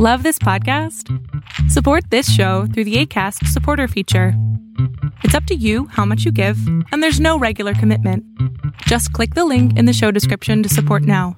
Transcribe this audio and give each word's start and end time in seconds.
Love 0.00 0.24
this 0.24 0.40
podcast? 0.40 1.08
Support 1.70 2.10
this 2.10 2.28
show 2.28 2.66
through 2.66 2.82
the 2.82 2.96
ACAST 3.06 3.46
supporter 3.46 3.86
feature. 3.86 4.34
It's 5.22 5.36
up 5.36 5.44
to 5.44 5.54
you 5.54 5.86
how 5.86 6.04
much 6.04 6.24
you 6.24 6.32
give, 6.32 6.58
and 6.90 7.00
there's 7.00 7.20
no 7.20 7.38
regular 7.38 7.74
commitment. 7.74 8.24
Just 8.88 9.12
click 9.12 9.34
the 9.34 9.44
link 9.44 9.78
in 9.78 9.84
the 9.84 9.92
show 9.92 10.10
description 10.10 10.64
to 10.64 10.68
support 10.68 11.04
now. 11.04 11.36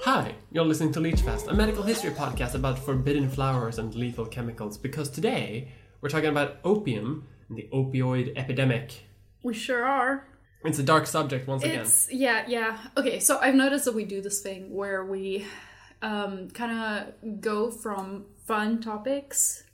Hi, 0.00 0.34
you're 0.50 0.64
listening 0.64 0.92
to 0.94 0.98
Leechfest, 0.98 1.46
a 1.46 1.54
medical 1.54 1.84
history 1.84 2.10
podcast 2.10 2.56
about 2.56 2.80
forbidden 2.80 3.30
flowers 3.30 3.78
and 3.78 3.94
lethal 3.94 4.26
chemicals. 4.26 4.76
Because 4.76 5.08
today 5.08 5.68
we're 6.00 6.08
talking 6.08 6.30
about 6.30 6.56
opium 6.64 7.28
and 7.48 7.56
the 7.56 7.68
opioid 7.72 8.32
epidemic. 8.36 9.04
We 9.44 9.54
sure 9.54 9.84
are. 9.84 10.26
It's 10.64 10.78
a 10.78 10.82
dark 10.82 11.06
subject 11.06 11.48
once 11.48 11.64
again. 11.64 11.86
Yeah, 12.10 12.44
yeah. 12.46 12.78
Okay, 12.96 13.18
so 13.18 13.38
I've 13.40 13.54
noticed 13.54 13.84
that 13.86 13.94
we 13.94 14.04
do 14.04 14.20
this 14.20 14.40
thing 14.40 14.72
where 14.72 15.04
we 15.04 15.46
um, 16.02 16.50
kind 16.50 16.72
of 16.72 17.40
go 17.40 17.70
from 17.70 18.26
fun 18.46 18.80
topics 18.80 19.64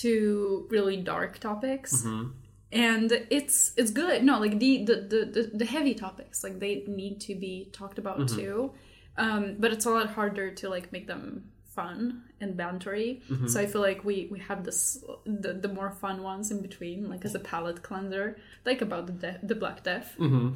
to 0.00 0.66
really 0.70 0.96
dark 0.96 1.38
topics. 1.38 2.02
Mm-hmm. 2.02 2.30
And 2.72 3.12
it's 3.30 3.72
it's 3.76 3.92
good. 3.92 4.24
No, 4.24 4.40
like 4.40 4.58
the 4.58 4.84
the, 4.84 4.96
the, 4.96 5.24
the, 5.32 5.50
the 5.54 5.64
heavy 5.64 5.94
topics, 5.94 6.42
like 6.42 6.58
they 6.58 6.84
need 6.88 7.20
to 7.22 7.34
be 7.34 7.70
talked 7.72 7.98
about 7.98 8.18
Mm-hmm. 8.18 8.36
too. 8.36 8.72
Um, 9.16 9.56
but 9.60 9.72
it's 9.72 9.86
a 9.86 9.90
lot 9.90 10.10
harder 10.10 10.50
to 10.50 10.68
like 10.68 10.90
make 10.90 11.06
them 11.06 11.52
fun 11.74 12.22
and 12.40 12.56
bantery. 12.56 13.22
Mm-hmm. 13.30 13.48
So 13.48 13.60
I 13.60 13.66
feel 13.66 13.80
like 13.80 14.04
we 14.04 14.28
we 14.30 14.38
have 14.48 14.64
this 14.64 15.04
the, 15.42 15.52
the 15.64 15.68
more 15.68 15.90
fun 15.90 16.22
ones 16.22 16.50
in 16.50 16.60
between, 16.62 17.08
like 17.12 17.24
as 17.24 17.34
a 17.34 17.40
palate 17.40 17.82
cleanser, 17.82 18.36
like 18.64 18.80
about 18.82 19.06
the 19.06 19.12
de- 19.12 19.40
the 19.42 19.54
Black 19.54 19.82
Death. 19.82 20.14
Mm-hmm. 20.18 20.48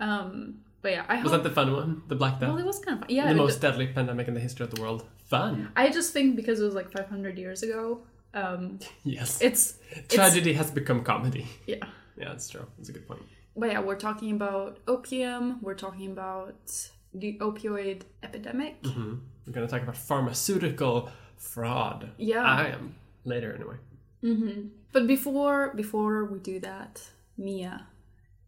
Um, 0.00 0.60
but 0.82 0.92
yeah, 0.92 1.04
I 1.08 1.22
Was 1.22 1.32
hope. 1.32 1.42
that 1.42 1.48
the 1.48 1.54
fun 1.54 1.72
one? 1.72 2.02
The 2.08 2.14
Black 2.16 2.40
Death? 2.40 2.48
well, 2.50 2.58
it 2.58 2.64
was 2.64 2.78
kind 2.78 2.94
of 2.98 3.00
fun. 3.06 3.10
Yeah, 3.14 3.28
the 3.28 3.34
most 3.34 3.60
deadly 3.60 3.86
pandemic 3.88 4.28
in 4.28 4.34
the 4.34 4.40
history 4.40 4.64
of 4.64 4.74
the 4.74 4.80
world. 4.80 5.04
Fun. 5.26 5.70
I 5.76 5.90
just 5.90 6.12
think 6.12 6.36
because 6.36 6.60
it 6.60 6.64
was 6.64 6.74
like 6.74 6.90
500 6.90 7.38
years 7.38 7.62
ago. 7.62 8.02
Um, 8.34 8.78
Yes. 9.04 9.40
it's 9.42 9.76
it's 9.90 10.14
Tragedy 10.14 10.52
has 10.54 10.70
become 10.70 11.02
comedy. 11.04 11.46
yeah. 11.66 11.84
Yeah, 12.16 12.28
that's 12.32 12.48
true. 12.50 12.66
That's 12.76 12.88
a 12.90 12.92
good 12.92 13.06
point. 13.08 13.22
But 13.56 13.68
yeah, 13.72 13.80
we're 13.80 13.96
talking 14.08 14.30
about 14.32 14.78
opium. 14.86 15.58
We're 15.62 15.74
talking 15.86 16.10
about 16.12 16.70
the 17.14 17.38
opioid 17.38 18.02
epidemic. 18.22 18.74
hmm 18.86 19.14
We're 19.46 19.52
going 19.52 19.66
to 19.66 19.70
talk 19.72 19.82
about 19.82 19.96
pharmaceutical 19.96 21.10
fraud. 21.36 22.10
Yeah. 22.18 22.42
I 22.44 22.66
am. 22.68 22.94
Later, 23.24 23.54
anyway. 23.54 23.76
hmm 24.22 24.68
But 24.92 25.06
before 25.06 25.72
before 25.74 26.24
we 26.24 26.38
do 26.38 26.60
that, 26.60 27.02
Mia, 27.36 27.86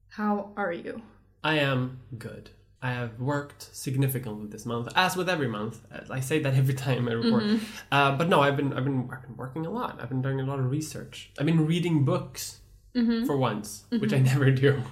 how 0.08 0.52
are 0.56 0.72
you? 0.72 1.02
I 1.44 1.58
am 1.58 2.00
good. 2.18 2.50
I 2.84 2.90
have 2.92 3.20
worked 3.20 3.68
significantly 3.74 4.48
this 4.48 4.66
month, 4.66 4.88
as 4.96 5.16
with 5.16 5.28
every 5.28 5.46
month. 5.48 5.80
I 6.10 6.20
say 6.20 6.40
that 6.40 6.54
every 6.54 6.74
time 6.74 7.08
I 7.08 7.12
report. 7.12 7.44
Mm-hmm. 7.44 7.64
Uh, 7.92 8.16
but 8.16 8.28
no, 8.28 8.40
I've 8.40 8.56
been, 8.56 8.72
I've 8.72 8.84
been 8.84 9.08
I've 9.12 9.22
been 9.22 9.36
working 9.36 9.66
a 9.66 9.70
lot. 9.70 10.00
I've 10.00 10.08
been 10.08 10.22
doing 10.22 10.40
a 10.40 10.44
lot 10.44 10.58
of 10.58 10.68
research. 10.70 11.30
I've 11.38 11.46
been 11.46 11.66
reading 11.66 12.04
books 12.04 12.58
Mm-hmm. 12.94 13.24
for 13.24 13.38
once, 13.38 13.84
which 13.88 14.12
I 14.12 14.18
never 14.18 14.50
do. 14.50 14.82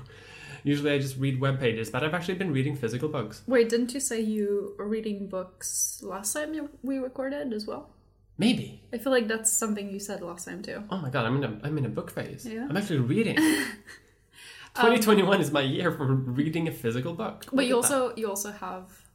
Usually 0.62 0.92
I 0.92 0.98
just 0.98 1.16
read 1.19 1.41
web 1.41 1.58
pages, 1.58 1.91
but 1.91 2.05
I've 2.05 2.14
actually 2.14 2.34
been 2.34 2.53
reading 2.53 2.77
physical 2.77 3.08
books. 3.08 3.42
Wait, 3.47 3.69
didn't 3.69 3.94
you 3.94 4.00
say 4.00 4.20
you 4.20 4.75
were 4.78 4.86
reading 4.86 5.28
books 5.28 6.00
last 6.03 6.33
time 6.33 6.69
we 6.83 6.98
recorded 6.98 7.53
as 7.53 7.66
well? 7.66 7.91
Maybe. 8.39 8.83
I 8.92 8.98
feel 8.98 9.12
like 9.12 9.28
that's 9.28 9.53
something 9.53 9.91
you 9.91 10.00
said 10.00 10.22
last 10.22 10.47
time 10.47 10.62
too. 10.62 10.83
Oh 10.91 10.97
my 10.98 11.11
god, 11.11 11.27
I'm 11.27 11.36
in 11.36 11.44
a 11.44 11.61
I'm 11.62 11.77
in 11.77 11.84
a 11.84 11.91
book 11.91 12.11
phase. 12.11 12.47
Yeah. 12.47 12.66
I'm 12.69 12.77
actually 12.77 13.00
reading. 13.00 13.36
2021 14.77 15.41
is 15.41 15.50
my 15.50 15.61
year 15.61 15.91
for 15.92 16.06
reading 16.06 16.69
a 16.69 16.72
physical 16.72 17.12
book. 17.12 17.44
But 17.53 17.66
you 17.66 17.77
Look 17.77 17.84
at 17.84 17.91
that. 17.91 17.97
also 17.97 18.16
you 18.16 18.28
also 18.28 18.53
have 18.53 19.11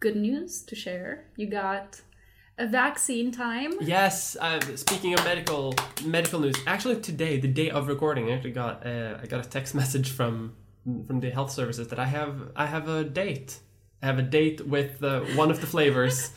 good 0.00 0.16
news 0.16 0.62
to 0.62 0.76
share. 0.76 1.24
You 1.36 1.48
got 1.48 2.00
a 2.58 2.66
vaccine 2.66 3.32
time. 3.32 3.72
Yes. 3.80 4.36
Uh, 4.38 4.60
speaking 4.76 5.14
of 5.14 5.24
medical 5.24 5.74
medical 6.04 6.40
news, 6.40 6.54
actually 6.66 7.00
today, 7.00 7.40
the 7.40 7.48
day 7.48 7.70
of 7.70 7.88
recording, 7.88 8.30
I 8.30 8.34
actually 8.36 8.52
got 8.52 8.86
uh, 8.86 9.18
I 9.22 9.26
got 9.26 9.44
a 9.44 9.48
text 9.48 9.74
message 9.82 10.10
from 10.10 10.54
from 11.06 11.20
the 11.20 11.30
health 11.30 11.50
services 11.50 11.88
that 11.88 11.98
I 11.98 12.06
have 12.06 12.50
I 12.56 12.66
have 12.66 12.88
a 12.88 13.04
date. 13.04 13.58
I 14.02 14.06
have 14.06 14.18
a 14.18 14.22
date 14.22 14.66
with 14.66 15.02
uh, 15.02 15.20
one 15.36 15.50
of 15.50 15.60
the 15.60 15.66
flavors. 15.66 16.30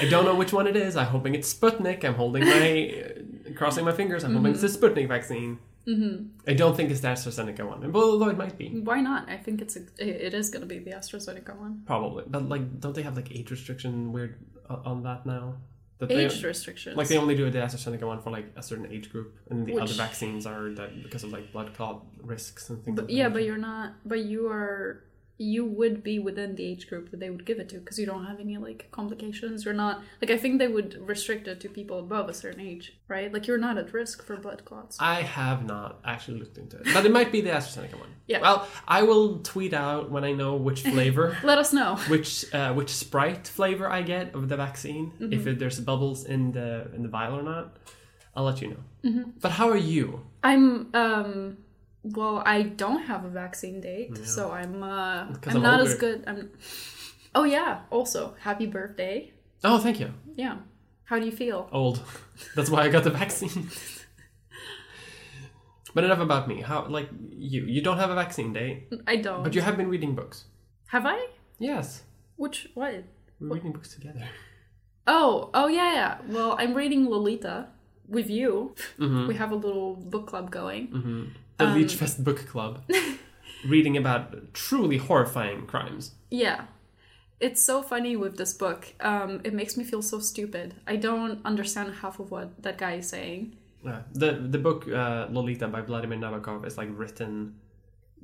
I 0.00 0.08
don't 0.08 0.24
know 0.24 0.34
which 0.34 0.52
one 0.52 0.66
it 0.66 0.76
is. 0.76 0.96
I'm 0.96 1.06
hoping 1.06 1.34
it's 1.34 1.52
Sputnik. 1.52 2.04
I'm 2.04 2.14
holding 2.14 2.44
my 2.44 3.04
uh, 3.04 3.52
crossing 3.54 3.84
my 3.84 3.92
fingers. 3.92 4.24
I'm 4.24 4.34
hoping 4.34 4.52
it's 4.52 4.62
the 4.62 4.68
Sputnik 4.68 5.08
vaccine. 5.08 5.58
Mm-hmm. 5.86 6.28
I 6.48 6.54
don't 6.54 6.76
think 6.76 6.90
it's 6.92 7.00
the 7.00 7.08
AstraZeneca 7.08 7.66
one, 7.68 7.94
although 7.94 8.28
it 8.28 8.38
might 8.38 8.56
be. 8.56 8.68
Why 8.68 9.00
not? 9.00 9.28
I 9.28 9.36
think 9.36 9.60
it's 9.60 9.76
a, 9.76 9.80
it 9.98 10.32
is 10.32 10.48
going 10.48 10.60
to 10.60 10.66
be 10.66 10.78
the 10.78 10.92
AstraZeneca 10.92 11.56
one. 11.56 11.82
Probably, 11.86 12.22
but 12.26 12.48
like, 12.48 12.78
don't 12.78 12.94
they 12.94 13.02
have 13.02 13.16
like 13.16 13.32
age 13.32 13.50
restriction 13.50 14.12
weird 14.12 14.38
on 14.68 15.02
that 15.02 15.26
now? 15.26 15.56
That 16.02 16.10
Age 16.10 16.40
they, 16.40 16.48
restrictions. 16.48 16.96
like 16.96 17.06
they 17.06 17.16
only 17.16 17.36
do 17.36 17.48
the 17.48 17.60
AstraZeneca 17.60 18.02
one 18.02 18.20
for 18.20 18.30
like 18.30 18.46
a 18.56 18.62
certain 18.62 18.90
age 18.90 19.12
group, 19.12 19.36
and 19.50 19.64
the 19.64 19.78
other 19.78 19.94
vaccines 19.94 20.46
are 20.46 20.70
that 20.74 21.00
because 21.04 21.22
of 21.22 21.30
like 21.30 21.52
blood 21.52 21.72
clot 21.76 22.04
risks 22.20 22.70
and 22.70 22.84
things. 22.84 22.96
but 22.96 23.02
like 23.02 23.08
that. 23.08 23.14
yeah, 23.14 23.28
but 23.28 23.44
you're 23.44 23.56
not. 23.56 23.94
But 24.04 24.24
you 24.24 24.48
are. 24.48 25.04
You 25.42 25.64
would 25.64 26.02
be 26.02 26.18
within 26.18 26.54
the 26.54 26.64
age 26.64 26.88
group 26.88 27.10
that 27.10 27.20
they 27.20 27.30
would 27.30 27.44
give 27.44 27.58
it 27.58 27.68
to 27.70 27.78
because 27.78 27.98
you 27.98 28.06
don't 28.06 28.26
have 28.26 28.38
any 28.40 28.56
like 28.58 28.88
complications. 28.90 29.64
You're 29.64 29.74
not 29.74 30.02
like 30.20 30.30
I 30.30 30.36
think 30.36 30.58
they 30.58 30.68
would 30.68 30.90
restrict 31.12 31.48
it 31.48 31.60
to 31.60 31.68
people 31.68 31.98
above 31.98 32.28
a 32.28 32.34
certain 32.34 32.60
age, 32.60 32.86
right? 33.08 33.32
Like 33.32 33.46
you're 33.46 33.58
not 33.58 33.76
at 33.78 33.92
risk 33.92 34.24
for 34.24 34.36
blood 34.36 34.64
clots. 34.64 34.96
I 35.00 35.22
have 35.22 35.64
not 35.64 36.00
actually 36.04 36.38
looked 36.38 36.58
into 36.58 36.76
it, 36.78 36.86
but 36.94 37.04
it 37.04 37.12
might 37.12 37.32
be 37.32 37.40
the 37.40 37.50
AstraZeneca 37.50 37.98
one. 37.98 38.10
Yeah. 38.26 38.40
Well, 38.40 38.68
I 38.86 39.02
will 39.02 39.38
tweet 39.40 39.74
out 39.74 40.10
when 40.10 40.24
I 40.24 40.32
know 40.32 40.54
which 40.54 40.82
flavor. 40.82 41.36
Let 41.42 41.58
us 41.58 41.72
know. 41.72 41.96
Which 42.08 42.32
uh, 42.54 42.72
which 42.72 42.90
Sprite 42.90 43.48
flavor 43.48 43.88
I 43.90 44.02
get 44.02 44.34
of 44.34 44.48
the 44.48 44.56
vaccine? 44.56 45.12
Mm-hmm. 45.12 45.32
If 45.32 45.46
it, 45.46 45.58
there's 45.58 45.80
bubbles 45.80 46.24
in 46.24 46.52
the 46.52 46.90
in 46.94 47.02
the 47.02 47.08
vial 47.08 47.38
or 47.38 47.42
not, 47.42 47.76
I'll 48.34 48.44
let 48.44 48.62
you 48.62 48.68
know. 48.68 48.84
Mm-hmm. 49.04 49.30
But 49.40 49.52
how 49.52 49.68
are 49.68 49.76
you? 49.76 50.24
I'm 50.42 50.88
um 50.94 51.58
well, 52.02 52.42
I 52.44 52.62
don't 52.62 53.02
have 53.04 53.24
a 53.24 53.28
vaccine 53.28 53.80
date, 53.80 54.18
so 54.26 54.50
I'm 54.50 54.82
uh 54.82 55.26
I'm, 55.26 55.38
I'm 55.46 55.62
not 55.62 55.80
as 55.80 55.94
good. 55.94 56.24
I'm 56.26 56.50
Oh 57.34 57.44
yeah, 57.44 57.80
also 57.90 58.34
happy 58.40 58.66
birthday. 58.66 59.32
Oh, 59.64 59.78
thank 59.78 60.00
you. 60.00 60.12
Yeah. 60.34 60.56
How 61.04 61.18
do 61.18 61.26
you 61.26 61.32
feel? 61.32 61.68
old. 61.72 62.02
That's 62.56 62.70
why 62.70 62.82
I 62.82 62.88
got 62.88 63.04
the 63.04 63.10
vaccine. 63.10 63.68
but 65.94 66.04
enough 66.04 66.20
about 66.20 66.48
me. 66.48 66.60
How 66.60 66.86
like 66.86 67.08
you? 67.30 67.64
You 67.64 67.82
don't 67.82 67.98
have 67.98 68.10
a 68.10 68.14
vaccine 68.14 68.52
date, 68.52 68.88
I 69.06 69.16
don't. 69.16 69.42
but 69.42 69.54
you 69.54 69.60
have 69.60 69.76
been 69.76 69.88
reading 69.88 70.14
books. 70.14 70.44
Have 70.88 71.06
I? 71.06 71.26
Yes, 71.58 72.02
Which 72.36 72.68
what? 72.74 73.04
we're 73.40 73.54
reading 73.54 73.72
books 73.72 73.94
together. 73.94 74.24
Oh, 75.06 75.50
oh 75.54 75.68
yeah, 75.68 75.92
yeah. 75.92 76.18
Well, 76.28 76.56
I'm 76.58 76.74
reading 76.74 77.08
Lolita 77.08 77.68
with 78.08 78.28
you. 78.30 78.74
Mm-hmm. 78.98 79.26
We 79.28 79.34
have 79.34 79.52
a 79.52 79.54
little 79.56 79.96
book 79.96 80.26
club 80.28 80.50
going. 80.50 81.34
The 81.62 81.68
Um, 81.68 81.78
Leechfest 81.78 82.24
Book 82.24 82.46
Club, 82.46 82.82
reading 83.66 83.96
about 83.96 84.54
truly 84.54 84.98
horrifying 84.98 85.66
crimes. 85.66 86.12
Yeah. 86.30 86.66
It's 87.40 87.62
so 87.62 87.82
funny 87.82 88.14
with 88.16 88.36
this 88.36 88.52
book. 88.54 88.94
Um, 89.00 89.40
it 89.44 89.52
makes 89.52 89.76
me 89.76 89.84
feel 89.84 90.02
so 90.02 90.20
stupid. 90.20 90.74
I 90.86 90.96
don't 90.96 91.38
understand 91.44 91.94
half 92.02 92.20
of 92.20 92.30
what 92.30 92.62
that 92.62 92.78
guy 92.78 92.94
is 93.02 93.08
saying. 93.08 93.56
Uh, 93.84 94.02
the 94.14 94.30
the 94.54 94.58
book 94.58 94.86
uh, 94.88 95.26
Lolita 95.30 95.66
by 95.66 95.80
Vladimir 95.80 96.18
Nabokov 96.18 96.64
is 96.64 96.78
like 96.78 96.88
written 96.92 97.54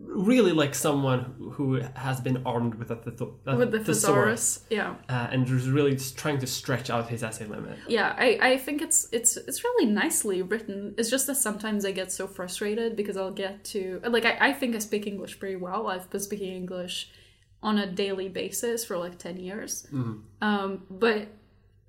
really 0.00 0.52
like 0.52 0.74
someone 0.74 1.34
who 1.54 1.80
has 1.94 2.20
been 2.20 2.42
armed 2.46 2.74
with 2.76 2.90
a, 2.90 2.96
thetho- 2.96 3.34
a 3.46 3.56
With 3.56 3.72
the 3.72 3.80
thesaurus, 3.80 4.58
thesaurus. 4.58 4.66
Yeah. 4.70 4.94
uh, 5.08 5.28
and 5.30 5.48
is 5.48 5.68
really 5.68 5.92
just 5.92 6.16
trying 6.16 6.38
to 6.38 6.46
stretch 6.46 6.88
out 6.90 7.08
his 7.08 7.22
essay 7.22 7.46
limit. 7.46 7.78
Yeah, 7.88 8.14
I, 8.16 8.38
I 8.40 8.56
think 8.58 8.80
it's 8.82 9.08
it's 9.12 9.36
it's 9.36 9.64
really 9.64 9.86
nicely 9.90 10.40
written. 10.42 10.94
It's 10.98 11.10
just 11.10 11.26
that 11.26 11.36
sometimes 11.36 11.84
I 11.84 11.90
get 11.92 12.12
so 12.12 12.26
frustrated 12.26 12.96
because 12.96 13.16
I'll 13.16 13.32
get 13.32 13.64
to 13.66 14.00
like 14.08 14.24
I, 14.24 14.36
I 14.48 14.52
think 14.52 14.74
I 14.76 14.78
speak 14.78 15.06
English 15.06 15.38
pretty 15.40 15.56
well. 15.56 15.88
I've 15.88 16.08
been 16.10 16.20
speaking 16.20 16.52
English 16.54 17.10
on 17.62 17.76
a 17.78 17.86
daily 17.86 18.28
basis 18.28 18.84
for 18.84 18.96
like 18.96 19.18
ten 19.18 19.36
years. 19.36 19.86
Um, 20.40 20.84
but 20.88 21.28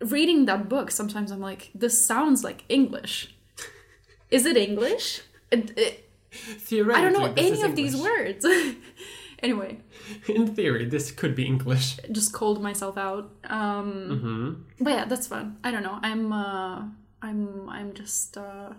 reading 0.02 0.46
that 0.46 0.68
book, 0.68 0.90
sometimes 0.92 1.30
I'm 1.32 1.42
like, 1.42 1.70
this 1.76 2.06
sounds 2.06 2.44
like 2.44 2.64
English. 2.70 3.36
Is 4.32 4.46
it 4.46 4.58
English? 4.58 5.22
It, 5.52 5.78
it, 5.78 6.09
Theoretically, 6.70 7.08
I 7.08 7.10
don't 7.10 7.14
know 7.14 7.34
any 7.44 7.62
of 7.64 7.76
these 7.76 7.96
words. 7.96 8.46
anyway, 9.44 9.80
In 10.28 10.54
theory, 10.56 10.86
this 10.86 11.12
could 11.12 11.36
be 11.36 11.46
English. 11.46 11.98
just 12.12 12.34
called 12.34 12.62
myself 12.62 12.98
out. 12.98 13.32
Um, 13.46 14.20
hmm 14.22 14.84
But 14.84 14.92
yeah, 14.92 15.06
that's 15.06 15.28
fun. 15.28 15.58
I 15.64 15.72
don't 15.72 15.84
know. 15.84 16.00
I'm 16.02 16.32
uh 16.34 16.84
I'm 17.22 17.70
I'm 17.70 17.94
just 17.94 18.38
uh 18.38 18.74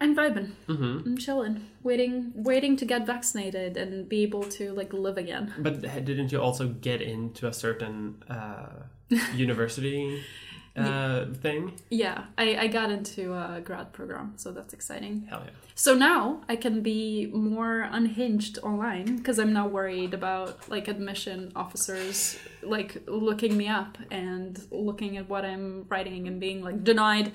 I'm 0.00 0.14
vibing. 0.14 0.52
hmm 0.66 0.98
I'm 1.06 1.16
chilling. 1.16 1.66
Waiting 1.82 2.32
waiting 2.34 2.76
to 2.76 2.84
get 2.84 3.06
vaccinated 3.06 3.76
and 3.76 4.08
be 4.08 4.22
able 4.22 4.42
to 4.58 4.72
like 4.72 4.92
live 4.92 5.18
again. 5.18 5.54
But 5.58 5.82
didn't 6.04 6.32
you 6.32 6.40
also 6.40 6.68
get 6.68 7.00
into 7.00 7.46
a 7.48 7.52
certain 7.52 8.22
uh, 8.28 8.84
university? 9.34 10.22
Uh, 10.76 11.26
thing. 11.42 11.72
Yeah, 11.90 12.24
I, 12.38 12.56
I 12.56 12.66
got 12.68 12.90
into 12.90 13.34
a 13.34 13.60
grad 13.60 13.92
program, 13.92 14.34
so 14.36 14.52
that's 14.52 14.72
exciting. 14.72 15.26
Hell 15.28 15.42
yeah. 15.44 15.50
So 15.74 15.94
now 15.94 16.42
I 16.48 16.56
can 16.56 16.82
be 16.82 17.26
more 17.32 17.88
unhinged 17.90 18.58
online 18.62 19.16
because 19.16 19.38
I'm 19.38 19.52
not 19.52 19.70
worried 19.72 20.14
about 20.14 20.68
like 20.68 20.88
admission 20.88 21.52
officers 21.56 22.38
like 22.62 23.02
looking 23.06 23.56
me 23.56 23.68
up 23.68 23.98
and 24.10 24.60
looking 24.70 25.16
at 25.16 25.28
what 25.28 25.44
I'm 25.44 25.86
writing 25.88 26.28
and 26.28 26.38
being 26.38 26.62
like 26.62 26.84
denied. 26.84 27.32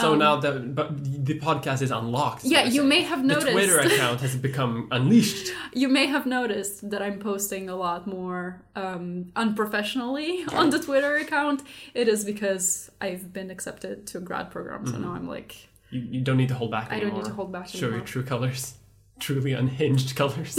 So 0.00 0.12
Um, 0.14 0.18
now 0.18 0.36
the 0.40 0.52
but 0.78 0.88
the 1.28 1.38
podcast 1.38 1.80
is 1.82 1.90
unlocked. 1.92 2.42
Yeah, 2.44 2.64
you 2.64 2.82
may 2.82 3.02
have 3.02 3.22
noticed 3.24 3.46
The. 3.46 3.52
Twitter 3.52 3.78
account 3.88 4.20
has 4.22 4.34
become 4.36 4.88
unleashed. 4.90 5.52
You 5.72 5.88
may 5.88 6.06
have 6.06 6.26
noticed 6.26 6.90
that 6.90 7.00
I'm 7.00 7.18
posting 7.20 7.68
a 7.68 7.76
lot 7.76 8.06
more 8.06 8.60
um, 8.74 9.30
unprofessionally 9.36 10.44
on 10.52 10.70
the 10.70 10.80
Twitter 10.80 11.14
account. 11.16 11.62
It 11.94 12.08
is 12.08 12.24
because 12.24 12.90
I've 13.00 13.32
been 13.32 13.50
accepted 13.50 14.06
to 14.08 14.18
a 14.18 14.20
grad 14.20 14.50
program, 14.50 14.84
so 14.86 14.96
now 14.98 15.12
I'm 15.12 15.28
like, 15.28 15.68
You, 15.90 16.00
you 16.00 16.20
don't 16.22 16.38
need 16.38 16.48
to 16.48 16.54
hold 16.54 16.70
back 16.72 16.88
I 16.90 16.96
anymore. 16.96 17.10
don't 17.10 17.18
need 17.22 17.28
to 17.28 17.34
hold 17.36 17.52
back 17.52 17.68
Show 17.68 17.88
your 17.90 18.00
true 18.00 18.24
colors. 18.24 18.74
Truly 19.20 19.52
unhinged 19.52 20.16
colors. 20.20 20.58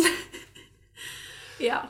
yeah. 1.60 1.88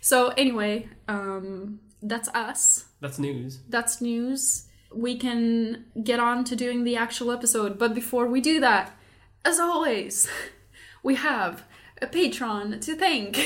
So 0.00 0.28
anyway, 0.36 0.88
um, 1.08 1.80
that's 2.02 2.28
us. 2.28 2.84
That's 3.00 3.18
news. 3.18 3.58
That's 3.68 4.00
news. 4.00 4.66
We 4.94 5.16
can 5.16 5.86
get 6.02 6.20
on 6.20 6.44
to 6.44 6.56
doing 6.56 6.84
the 6.84 6.96
actual 6.96 7.30
episode, 7.32 7.78
but 7.78 7.94
before 7.94 8.26
we 8.26 8.40
do 8.40 8.60
that, 8.60 8.96
as 9.44 9.58
always, 9.58 10.28
we 11.02 11.16
have 11.16 11.64
a 12.00 12.06
patron 12.06 12.80
to 12.80 12.94
thank. 12.94 13.38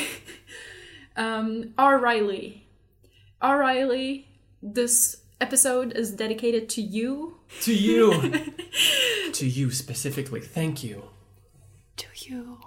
um, 1.16 1.74
R. 1.78 1.98
Riley. 1.98 2.66
R. 3.40 3.58
Riley, 3.58 4.28
this 4.62 5.18
episode 5.40 5.92
is 5.92 6.10
dedicated 6.12 6.68
to 6.70 6.82
you. 6.82 7.38
To 7.62 7.74
you. 7.74 8.44
to 9.32 9.46
you 9.46 9.70
specifically. 9.70 10.40
Thank 10.40 10.82
you. 10.84 11.04
To 11.96 12.06
you. 12.16 12.58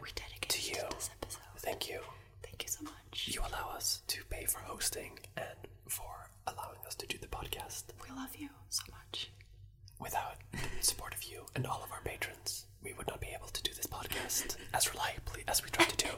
We 0.00 0.08
dedicate 0.14 0.48
To 0.50 0.70
you. 0.70 0.82
this 0.94 1.10
episode. 1.20 1.40
Thank 1.58 1.88
you. 1.88 2.00
Thank 2.42 2.62
you 2.62 2.68
so 2.68 2.82
much. 2.84 3.28
You 3.32 3.40
allow 3.40 3.70
us 3.74 4.02
to 4.08 4.22
pay 4.30 4.44
for 4.44 4.58
hosting 4.60 5.18
and 5.36 5.46
for 5.88 6.28
allowing 6.46 6.78
us 6.86 6.94
to 6.96 7.06
do 7.06 7.18
the 7.18 7.26
podcast. 7.28 7.84
We 8.02 8.14
love 8.14 8.34
you 8.36 8.48
so 8.68 8.82
much. 8.90 9.30
Without 10.00 10.36
the 10.52 10.84
support 10.84 11.14
of 11.14 11.22
you 11.24 11.41
and 11.54 11.66
all 11.66 11.82
of 11.84 11.90
our 11.92 12.00
patrons, 12.04 12.66
we 12.82 12.92
would 12.94 13.06
not 13.08 13.20
be 13.20 13.28
able 13.36 13.48
to 13.48 13.62
do 13.62 13.72
this 13.74 13.86
podcast 13.86 14.56
as 14.74 14.90
reliably 14.92 15.44
as 15.48 15.62
we 15.62 15.70
try 15.70 15.84
to 15.84 15.96
do. 15.96 16.08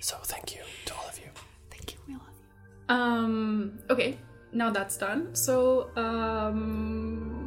So 0.00 0.16
thank 0.22 0.54
you 0.54 0.60
to 0.84 0.94
all 0.94 1.08
of 1.08 1.18
you. 1.18 1.30
Thank 1.70 1.94
you. 1.94 1.98
We 2.06 2.12
love 2.14 2.22
you. 2.28 2.94
Um. 2.94 3.78
Okay. 3.88 4.18
Now 4.52 4.70
that's 4.70 4.96
done. 4.98 5.34
So 5.34 5.90
um. 5.96 7.40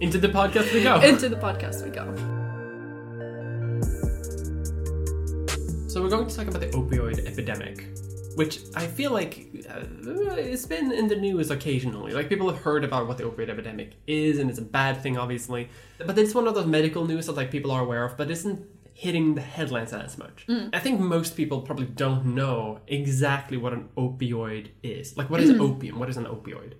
Into 0.00 0.16
the 0.18 0.28
podcast 0.28 0.72
we 0.72 0.82
go. 0.82 0.98
Into 1.00 1.28
the 1.28 1.36
podcast 1.36 1.84
we 1.84 1.90
go. 1.90 2.06
So 5.88 6.02
we're 6.02 6.08
going 6.08 6.26
to 6.28 6.36
talk 6.36 6.46
about 6.46 6.60
the 6.60 6.68
opioid 6.68 7.26
epidemic, 7.26 7.86
which 8.38 8.60
I 8.76 8.86
feel 8.86 9.10
like 9.10 9.32
uh, 9.68 9.80
it's 10.36 10.64
been 10.64 10.92
in 10.92 11.08
the 11.08 11.16
news 11.16 11.50
occasionally. 11.50 12.12
Like 12.12 12.28
people 12.28 12.48
have 12.48 12.62
heard 12.62 12.84
about 12.84 13.08
what 13.08 13.18
the 13.18 13.24
opioid 13.24 13.48
epidemic 13.48 13.94
is, 14.06 14.38
and 14.38 14.48
it's 14.48 14.60
a 14.60 14.68
bad 14.80 15.02
thing, 15.02 15.18
obviously. 15.18 15.68
But 16.06 16.16
it's 16.16 16.36
one 16.36 16.46
of 16.46 16.54
those 16.54 16.66
medical 16.66 17.04
news 17.04 17.26
that 17.26 17.36
like 17.36 17.50
people 17.50 17.72
are 17.72 17.82
aware 17.82 18.04
of, 18.04 18.16
but 18.16 18.30
isn't 18.30 18.64
hitting 18.94 19.34
the 19.34 19.40
headlines 19.40 19.92
as 19.92 20.16
much. 20.18 20.46
I 20.72 20.78
think 20.78 21.00
most 21.00 21.36
people 21.36 21.62
probably 21.62 21.86
don't 21.86 22.26
know 22.26 22.80
exactly 22.86 23.56
what 23.56 23.72
an 23.72 23.88
opioid 23.96 24.68
is. 24.84 25.16
Like, 25.16 25.30
what 25.30 25.40
is 25.40 25.50
opium? 25.58 25.98
What 25.98 26.08
is 26.08 26.16
an 26.16 26.26
opioid? 26.26 26.74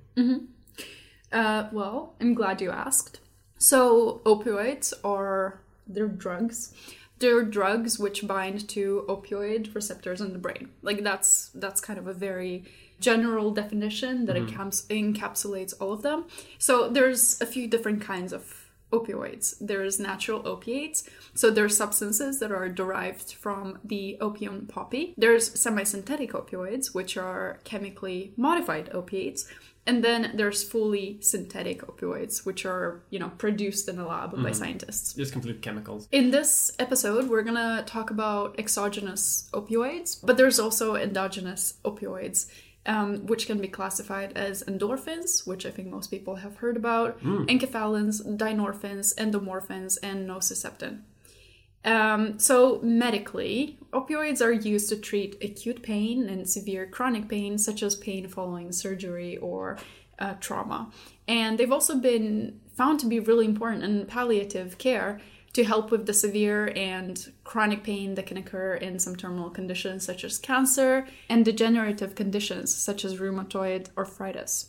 Uh. 1.33 1.69
Well, 1.73 2.15
I'm 2.21 2.35
glad 2.35 2.61
you 2.61 2.71
asked. 2.71 3.19
So 3.59 4.21
opioids 4.25 4.95
are 5.03 5.61
they're 5.89 6.07
drugs. 6.07 6.73
They're 7.19 7.43
drugs 7.43 7.99
which 7.99 8.26
bind 8.26 8.69
to 8.70 9.05
opioid 9.09 9.75
receptors 9.75 10.20
in 10.20 10.32
the 10.32 10.38
brain. 10.38 10.70
Like 10.82 11.03
that's 11.03 11.50
that's 11.55 11.81
kind 11.81 11.99
of 11.99 12.06
a 12.06 12.15
very 12.15 12.65
general 13.00 13.53
definition 13.53 14.26
that 14.26 14.37
mm-hmm. 14.37 14.61
encaps- 14.61 14.87
encapsulates 14.87 15.75
all 15.81 15.93
of 15.93 16.03
them. 16.03 16.25
So 16.59 16.88
there's 16.88 17.41
a 17.41 17.47
few 17.47 17.69
different 17.69 18.03
kinds 18.03 18.32
of 18.32 18.69
opioids. 18.93 19.55
There's 19.61 20.00
natural 20.00 20.47
opiates. 20.47 21.09
So 21.35 21.50
there's 21.50 21.76
substances 21.76 22.41
that 22.41 22.50
are 22.50 22.69
derived 22.69 23.35
from 23.35 23.79
the 23.85 24.17
opium 24.21 24.67
poppy. 24.67 25.14
There's 25.17 25.59
semi-synthetic 25.61 26.32
opioids, 26.32 26.94
which 26.94 27.17
are 27.17 27.61
chemically 27.64 28.32
modified 28.37 28.91
opiates. 28.93 29.47
And 29.88 30.05
then 30.05 30.32
there's 30.35 30.62
fully 30.62 31.19
synthetic 31.23 31.81
opioids, 31.90 32.44
which 32.44 32.67
are, 32.67 33.00
you 33.08 33.19
know, 33.19 33.31
produced 33.38 33.88
in 33.88 33.99
a 33.99 34.06
lab 34.06 34.31
by 34.43 34.52
scientists. 34.52 35.14
Just 35.14 35.32
complete 35.32 35.62
chemicals. 35.62 36.08
In 36.12 36.31
this 36.31 36.70
episode, 36.79 37.29
we're 37.31 37.43
gonna 37.43 37.82
talk 37.87 38.11
about 38.11 38.55
exogenous 38.58 39.49
opioids, 39.55 40.11
but 40.23 40.37
there's 40.37 40.61
also 40.61 40.94
endogenous 40.94 41.62
opioids, 41.87 42.50
um, 42.85 43.26
which 43.26 43.46
can 43.46 43.58
be 43.67 43.69
classified 43.69 44.37
as 44.37 44.62
endorphins, 44.64 45.46
which 45.46 45.64
I 45.64 45.70
think 45.70 45.88
most 45.88 46.08
people 46.11 46.37
have 46.37 46.56
heard 46.56 46.76
about, 46.76 47.19
enkephalins, 47.46 48.17
dynorphins, 48.37 49.14
endomorphins, 49.17 49.96
and 50.02 50.29
nociceptin. 50.29 51.00
Um, 51.85 52.39
so, 52.39 52.81
medically, 52.83 53.79
opioids 53.93 54.43
are 54.45 54.53
used 54.53 54.89
to 54.91 54.97
treat 54.97 55.43
acute 55.43 55.83
pain 55.83 56.29
and 56.29 56.49
severe 56.49 56.87
chronic 56.87 57.29
pain, 57.29 57.57
such 57.59 57.83
as 57.83 57.95
pain 57.97 58.29
following 58.29 58.73
surgery 58.73 59.37
or 59.39 59.79
uh, 60.19 60.35
trauma. 60.41 60.91
And 61.27 61.57
they've 61.59 61.73
also 61.73 61.97
been 61.97 62.61
found 62.75 63.01
to 63.01 63.07
be 63.07 63.21
really 63.21 63.45
important 63.45 63.85
in 63.85 64.07
palliative 64.07 64.79
care 64.79 65.21
to 65.53 65.65
help 65.65 65.91
with 65.91 66.07
the 66.07 66.15
severe 66.15 66.73
and 66.77 67.33
chronic 67.45 67.83
pain 67.83 68.15
that 68.15 68.27
can 68.27 68.37
occur 68.37 68.75
in 68.75 68.99
some 68.99 69.17
terminal 69.17 69.51
conditions, 69.51 70.05
such 70.05 70.23
as 70.25 70.39
cancer, 70.39 71.07
and 71.29 71.45
degenerative 71.45 72.15
conditions, 72.15 72.75
such 72.75 73.05
as 73.05 73.17
rheumatoid 73.17 73.89
arthritis. 73.97 74.67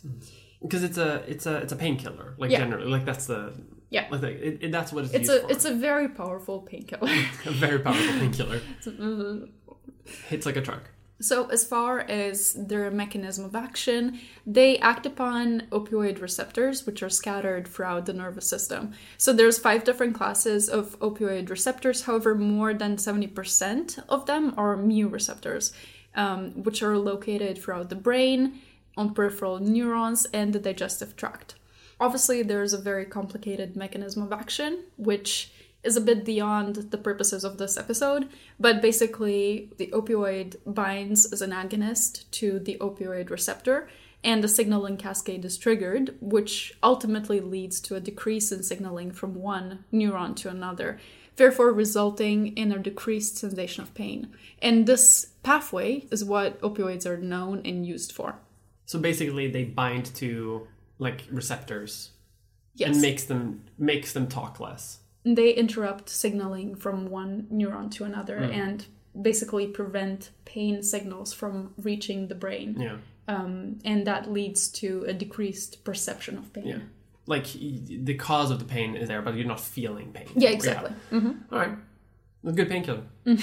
Because 0.62 0.82
it's 0.82 0.98
a 0.98 1.22
it's 1.28 1.46
a 1.46 1.56
it's 1.58 1.72
a 1.72 1.76
painkiller. 1.76 2.34
Like 2.38 2.50
Yeah. 2.50 2.58
generally, 2.60 2.90
like 2.90 3.04
that's 3.04 3.26
the 3.26 3.52
Yeah. 3.90 4.06
like 4.10 4.22
it, 4.22 4.58
it- 4.62 4.72
that's 4.72 4.92
what 4.92 5.04
it's, 5.04 5.14
It's 5.14 5.28
used 5.28 5.42
a 5.44 5.46
for. 5.46 5.52
it's 5.52 5.64
a 5.64 5.74
very 5.74 6.08
powerful 6.08 6.60
painkiller. 6.60 7.10
a 7.46 7.50
very 7.50 7.80
powerful 7.80 8.18
painkiller. 8.20 8.60
Hits 10.28 10.46
like 10.46 10.56
a 10.56 10.62
truck. 10.62 10.90
So, 11.22 11.48
as 11.50 11.64
far 11.66 12.00
as 12.00 12.54
their 12.54 12.90
mechanism 12.90 13.44
of 13.44 13.54
action, 13.54 14.18
they 14.46 14.78
act 14.78 15.04
upon 15.04 15.64
opioid 15.70 16.22
receptors, 16.22 16.86
which 16.86 17.02
are 17.02 17.10
scattered 17.10 17.68
throughout 17.68 18.06
the 18.06 18.14
nervous 18.14 18.48
system. 18.48 18.92
So, 19.18 19.34
there's 19.34 19.58
five 19.58 19.84
different 19.84 20.14
classes 20.14 20.70
of 20.70 20.98
opioid 21.00 21.50
receptors. 21.50 22.02
However, 22.04 22.34
more 22.34 22.72
than 22.72 22.96
70% 22.96 24.02
of 24.08 24.24
them 24.24 24.54
are 24.56 24.78
mu 24.78 25.08
receptors, 25.08 25.74
um, 26.14 26.62
which 26.62 26.82
are 26.82 26.96
located 26.96 27.58
throughout 27.58 27.90
the 27.90 27.96
brain, 27.96 28.58
on 28.96 29.12
peripheral 29.12 29.58
neurons, 29.60 30.26
and 30.32 30.54
the 30.54 30.58
digestive 30.58 31.16
tract. 31.16 31.54
Obviously, 32.00 32.42
there's 32.42 32.72
a 32.72 32.78
very 32.78 33.04
complicated 33.04 33.76
mechanism 33.76 34.22
of 34.22 34.32
action, 34.32 34.84
which 34.96 35.52
is 35.82 35.96
a 35.96 36.00
bit 36.00 36.24
beyond 36.24 36.76
the 36.76 36.98
purposes 36.98 37.44
of 37.44 37.58
this 37.58 37.76
episode, 37.76 38.28
but 38.58 38.82
basically, 38.82 39.70
the 39.76 39.88
opioid 39.88 40.56
binds 40.66 41.30
as 41.30 41.42
an 41.42 41.50
agonist 41.50 42.30
to 42.30 42.58
the 42.58 42.78
opioid 42.80 43.30
receptor, 43.30 43.88
and 44.24 44.42
the 44.42 44.48
signaling 44.48 44.96
cascade 44.96 45.44
is 45.44 45.56
triggered, 45.56 46.14
which 46.20 46.74
ultimately 46.82 47.40
leads 47.40 47.80
to 47.80 47.96
a 47.96 48.00
decrease 48.00 48.52
in 48.52 48.62
signaling 48.62 49.10
from 49.10 49.34
one 49.34 49.84
neuron 49.92 50.36
to 50.36 50.48
another, 50.48 50.98
therefore, 51.36 51.72
resulting 51.72 52.48
in 52.56 52.72
a 52.72 52.78
decreased 52.78 53.38
sensation 53.38 53.82
of 53.82 53.94
pain. 53.94 54.28
And 54.60 54.86
this 54.86 55.32
pathway 55.42 56.06
is 56.10 56.24
what 56.24 56.60
opioids 56.60 57.06
are 57.06 57.16
known 57.16 57.62
and 57.64 57.86
used 57.86 58.12
for. 58.12 58.38
So 58.84 58.98
basically, 58.98 59.50
they 59.50 59.64
bind 59.64 60.14
to 60.16 60.66
like 61.00 61.24
receptors 61.30 62.10
Yes. 62.76 62.90
and 62.92 63.00
makes 63.02 63.24
them 63.24 63.62
makes 63.78 64.12
them 64.12 64.26
talk 64.28 64.60
less. 64.60 64.98
they 65.24 65.50
interrupt 65.52 66.08
signaling 66.08 66.74
from 66.76 67.06
one 67.10 67.46
neuron 67.52 67.90
to 67.90 68.04
another 68.04 68.38
Hmm. 68.38 68.52
and 68.62 68.86
basically 69.20 69.66
prevent 69.66 70.30
pain 70.44 70.82
signals 70.82 71.32
from 71.34 71.74
reaching 71.76 72.28
the 72.28 72.34
brain. 72.34 72.76
Yeah, 72.80 72.96
Um, 73.28 73.78
and 73.84 74.06
that 74.06 74.32
leads 74.32 74.68
to 74.80 75.04
a 75.06 75.12
decreased 75.12 75.84
perception 75.84 76.38
of 76.38 76.52
pain. 76.54 76.66
yeah. 76.66 76.78
Like 77.26 77.46
the 78.10 78.14
cause 78.14 78.50
of 78.50 78.58
the 78.60 78.64
pain 78.64 78.96
is 78.96 79.08
there, 79.08 79.20
but 79.20 79.34
you're 79.36 79.46
not 79.54 79.60
feeling 79.60 80.10
pain. 80.12 80.28
Yeah, 80.36 80.50
exactly. 80.50 80.92
All 81.12 81.58
right, 81.62 81.76
a 82.44 82.52
good 82.52 82.68
painkiller. 82.70 83.02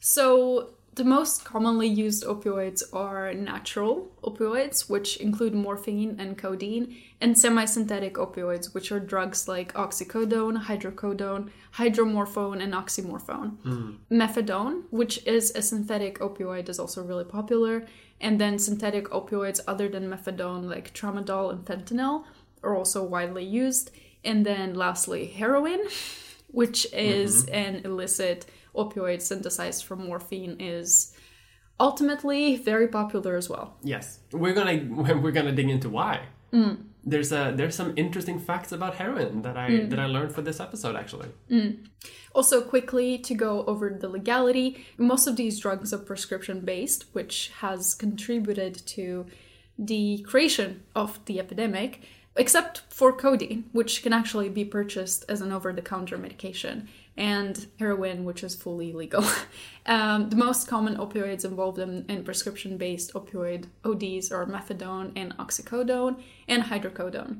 So 0.00 0.74
the 0.94 1.04
most 1.04 1.44
commonly 1.44 1.88
used 1.88 2.22
opioids 2.24 2.82
are 2.92 3.32
natural 3.32 4.12
opioids, 4.22 4.90
which 4.90 5.16
include 5.16 5.54
morphine 5.54 6.16
and 6.18 6.36
codeine, 6.36 6.96
and 7.20 7.38
semi 7.38 7.64
synthetic 7.64 8.14
opioids, 8.14 8.74
which 8.74 8.92
are 8.92 9.00
drugs 9.00 9.48
like 9.48 9.72
oxycodone, 9.72 10.64
hydrocodone, 10.64 11.48
hydromorphone, 11.76 12.62
and 12.62 12.74
oxymorphone. 12.74 13.56
Hmm. 13.62 13.92
Methadone, 14.10 14.82
which 14.90 15.26
is 15.26 15.50
a 15.54 15.62
synthetic 15.62 16.18
opioid, 16.18 16.68
is 16.68 16.78
also 16.78 17.02
really 17.02 17.24
popular. 17.24 17.86
And 18.20 18.38
then 18.38 18.58
synthetic 18.58 19.06
opioids 19.06 19.60
other 19.66 19.88
than 19.88 20.10
methadone, 20.10 20.68
like 20.68 20.92
tramadol 20.92 21.50
and 21.50 21.64
fentanyl, 21.64 22.24
are 22.62 22.76
also 22.76 23.02
widely 23.02 23.44
used. 23.44 23.90
And 24.24 24.44
then 24.44 24.74
lastly, 24.74 25.26
heroin, 25.26 25.80
which 26.48 26.86
is 26.92 27.46
mm-hmm. 27.46 27.54
an 27.54 27.74
illicit 27.86 28.44
opioid 28.74 29.20
synthesized 29.20 29.84
from 29.84 30.06
morphine, 30.06 30.56
is 30.60 31.14
ultimately 31.78 32.56
very 32.56 32.88
popular 32.88 33.36
as 33.36 33.48
well. 33.48 33.76
Yes, 33.82 34.20
we're 34.32 34.54
gonna 34.54 34.78
we're 35.22 35.32
gonna 35.32 35.52
dig 35.52 35.68
into 35.68 35.88
why. 35.88 36.20
Mm. 36.52 36.84
There's 37.04 37.32
a 37.32 37.52
there's 37.54 37.74
some 37.74 37.94
interesting 37.96 38.38
facts 38.38 38.70
about 38.72 38.94
heroin 38.94 39.42
that 39.42 39.56
I 39.56 39.70
mm. 39.70 39.90
that 39.90 39.98
I 39.98 40.06
learned 40.06 40.34
for 40.34 40.42
this 40.42 40.60
episode 40.60 40.96
actually. 40.96 41.28
Mm. 41.50 41.86
Also, 42.34 42.62
quickly 42.62 43.18
to 43.18 43.34
go 43.34 43.64
over 43.66 43.90
the 43.90 44.08
legality, 44.08 44.84
most 44.96 45.26
of 45.26 45.36
these 45.36 45.58
drugs 45.58 45.92
are 45.92 45.98
prescription 45.98 46.60
based, 46.60 47.06
which 47.12 47.50
has 47.60 47.94
contributed 47.94 48.74
to 48.86 49.26
the 49.78 50.24
creation 50.28 50.82
of 50.94 51.18
the 51.26 51.40
epidemic, 51.40 52.02
except 52.36 52.82
for 52.88 53.12
codeine, 53.12 53.64
which 53.72 54.02
can 54.02 54.12
actually 54.12 54.48
be 54.48 54.64
purchased 54.64 55.24
as 55.28 55.40
an 55.40 55.52
over 55.52 55.72
the 55.72 55.82
counter 55.82 56.16
medication, 56.16 56.88
and 57.16 57.66
heroin, 57.78 58.24
which 58.24 58.42
is 58.42 58.54
fully 58.54 58.92
legal. 58.92 59.24
um, 59.86 60.30
the 60.30 60.36
most 60.36 60.66
common 60.66 60.96
opioids 60.96 61.44
involved 61.44 61.78
in, 61.78 62.04
in 62.08 62.24
prescription 62.24 62.76
based 62.78 63.12
opioid 63.14 63.66
ODs 63.84 64.32
are 64.32 64.46
methadone 64.46 65.12
and 65.16 65.36
oxycodone 65.36 66.20
and 66.48 66.64
hydrocodone. 66.64 67.38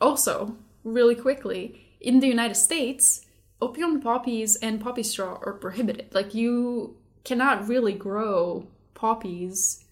Also, 0.00 0.56
really 0.84 1.14
quickly, 1.14 1.80
in 2.00 2.20
the 2.20 2.26
United 2.26 2.56
States, 2.56 3.26
opium 3.60 4.00
poppies 4.00 4.56
and 4.56 4.80
poppy 4.80 5.02
straw 5.02 5.38
are 5.42 5.52
prohibited. 5.52 6.12
Like, 6.14 6.34
you 6.34 6.96
cannot 7.24 7.68
really 7.68 7.92
grow 7.92 8.66
poppies 8.94 9.84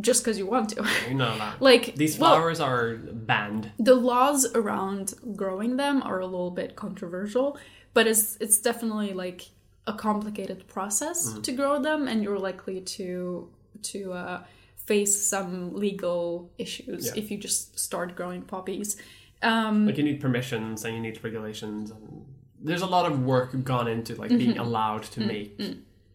just 0.00 0.22
because 0.22 0.38
you 0.38 0.46
want 0.46 0.70
to. 0.70 0.86
You 1.08 1.14
know 1.14 1.36
that. 1.38 1.60
like, 1.60 1.96
These 1.96 2.18
well, 2.18 2.34
flowers 2.36 2.60
are 2.60 2.94
banned. 2.96 3.72
the 3.78 3.94
laws 3.94 4.46
around 4.54 5.14
growing 5.36 5.76
them 5.76 6.02
are 6.02 6.20
a 6.20 6.26
little 6.26 6.50
bit 6.50 6.76
controversial, 6.76 7.58
but 7.94 8.06
it's 8.06 8.36
it's 8.40 8.58
definitely 8.60 9.12
like 9.12 9.50
a 9.86 9.92
complicated 9.92 10.66
process 10.68 11.34
to 11.42 11.52
grow 11.52 11.82
them, 11.82 12.08
and 12.08 12.22
you're 12.22 12.38
likely 12.38 12.80
to 12.80 13.48
to 13.82 14.12
uh, 14.12 14.44
face 14.76 15.20
some 15.20 15.74
legal 15.74 16.50
issues 16.58 17.06
Yeah. 17.06 17.12
if 17.16 17.30
you 17.30 17.38
just 17.38 17.78
start 17.78 18.14
growing 18.16 18.42
poppies. 18.42 18.96
Um, 19.42 19.86
Like 19.86 19.98
you 19.98 20.04
need 20.04 20.20
permissions 20.20 20.84
and 20.84 20.94
you 20.94 21.00
need 21.00 21.22
regulations 21.24 21.90
and 21.90 22.24
there's 22.64 22.82
a 22.82 22.86
lot 22.86 23.10
of 23.10 23.24
work 23.24 23.50
gone 23.64 23.88
into 23.88 24.14
like 24.14 24.28
being 24.30 24.56
allowed 24.58 25.02
to 25.02 25.20
make 25.20 25.58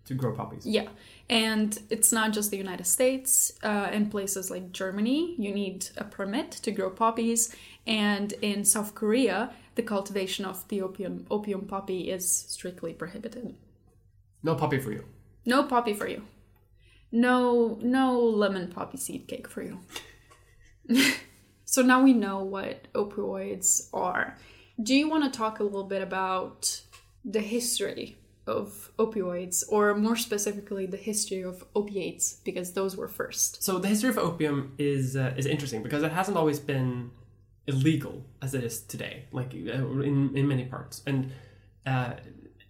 to 0.06 0.14
grow 0.14 0.32
poppies. 0.34 0.66
Yeah, 0.66 0.88
and 1.30 1.78
it's 1.90 2.14
not 2.14 2.32
just 2.32 2.52
the 2.52 2.58
United 2.58 2.86
States. 2.88 3.52
Uh, 3.62 3.90
in 3.92 4.10
places 4.10 4.50
like 4.50 4.72
Germany, 4.72 5.36
you 5.38 5.54
need 5.54 5.90
a 5.98 6.06
permit 6.06 6.52
to 6.64 6.72
grow 6.72 6.90
poppies, 6.90 7.54
and 7.88 8.34
in 8.42 8.66
South 8.66 8.94
Korea, 8.94 9.54
the 9.76 9.82
cultivation 9.82 10.44
of 10.44 10.68
the 10.68 10.82
opium 10.82 11.26
opium 11.32 11.66
poppy 11.66 12.12
is 12.12 12.30
strictly 12.30 12.94
prohibited. 12.94 13.56
No 14.44 14.56
poppy 14.56 14.80
for 14.80 14.92
you. 14.92 15.06
No 15.46 15.64
poppy 15.64 15.94
for 15.94 16.08
you. 16.08 16.24
No, 17.12 17.80
no 17.82 18.20
lemon 18.20 18.68
poppy 18.70 18.98
seed 18.98 19.28
cake 19.28 19.48
for 19.48 19.64
you. 19.64 19.80
so 21.66 21.82
now 21.82 22.04
we 22.04 22.12
know 22.12 22.44
what 22.44 22.92
opioids 22.94 23.88
are. 23.94 24.38
Do 24.82 24.94
you 24.94 25.10
want 25.10 25.32
to 25.32 25.38
talk 25.38 25.60
a 25.60 25.64
little 25.64 25.86
bit 25.86 26.02
about 26.02 26.82
the 27.24 27.40
history 27.40 28.18
of 28.46 28.92
opioids, 29.00 29.64
or 29.70 29.96
more 29.96 30.16
specifically, 30.16 30.86
the 30.86 30.98
history 30.98 31.42
of 31.42 31.66
opiates, 31.76 32.34
because 32.44 32.74
those 32.74 32.96
were 32.96 33.08
first? 33.08 33.64
So 33.64 33.80
the 33.80 33.88
history 33.88 34.10
of 34.10 34.18
opium 34.18 34.74
is 34.78 35.16
uh, 35.16 35.34
is 35.38 35.46
interesting 35.46 35.84
because 35.84 36.04
it 36.04 36.12
hasn't 36.12 36.38
always 36.38 36.60
been 36.60 37.12
illegal 37.68 38.26
as 38.42 38.54
it 38.54 38.64
is 38.64 38.82
today, 38.82 39.26
like 39.32 39.54
uh, 39.54 40.02
in 40.02 40.36
in 40.36 40.48
many 40.48 40.66
parts. 40.66 41.02
And 41.06 41.32
uh, 41.86 42.14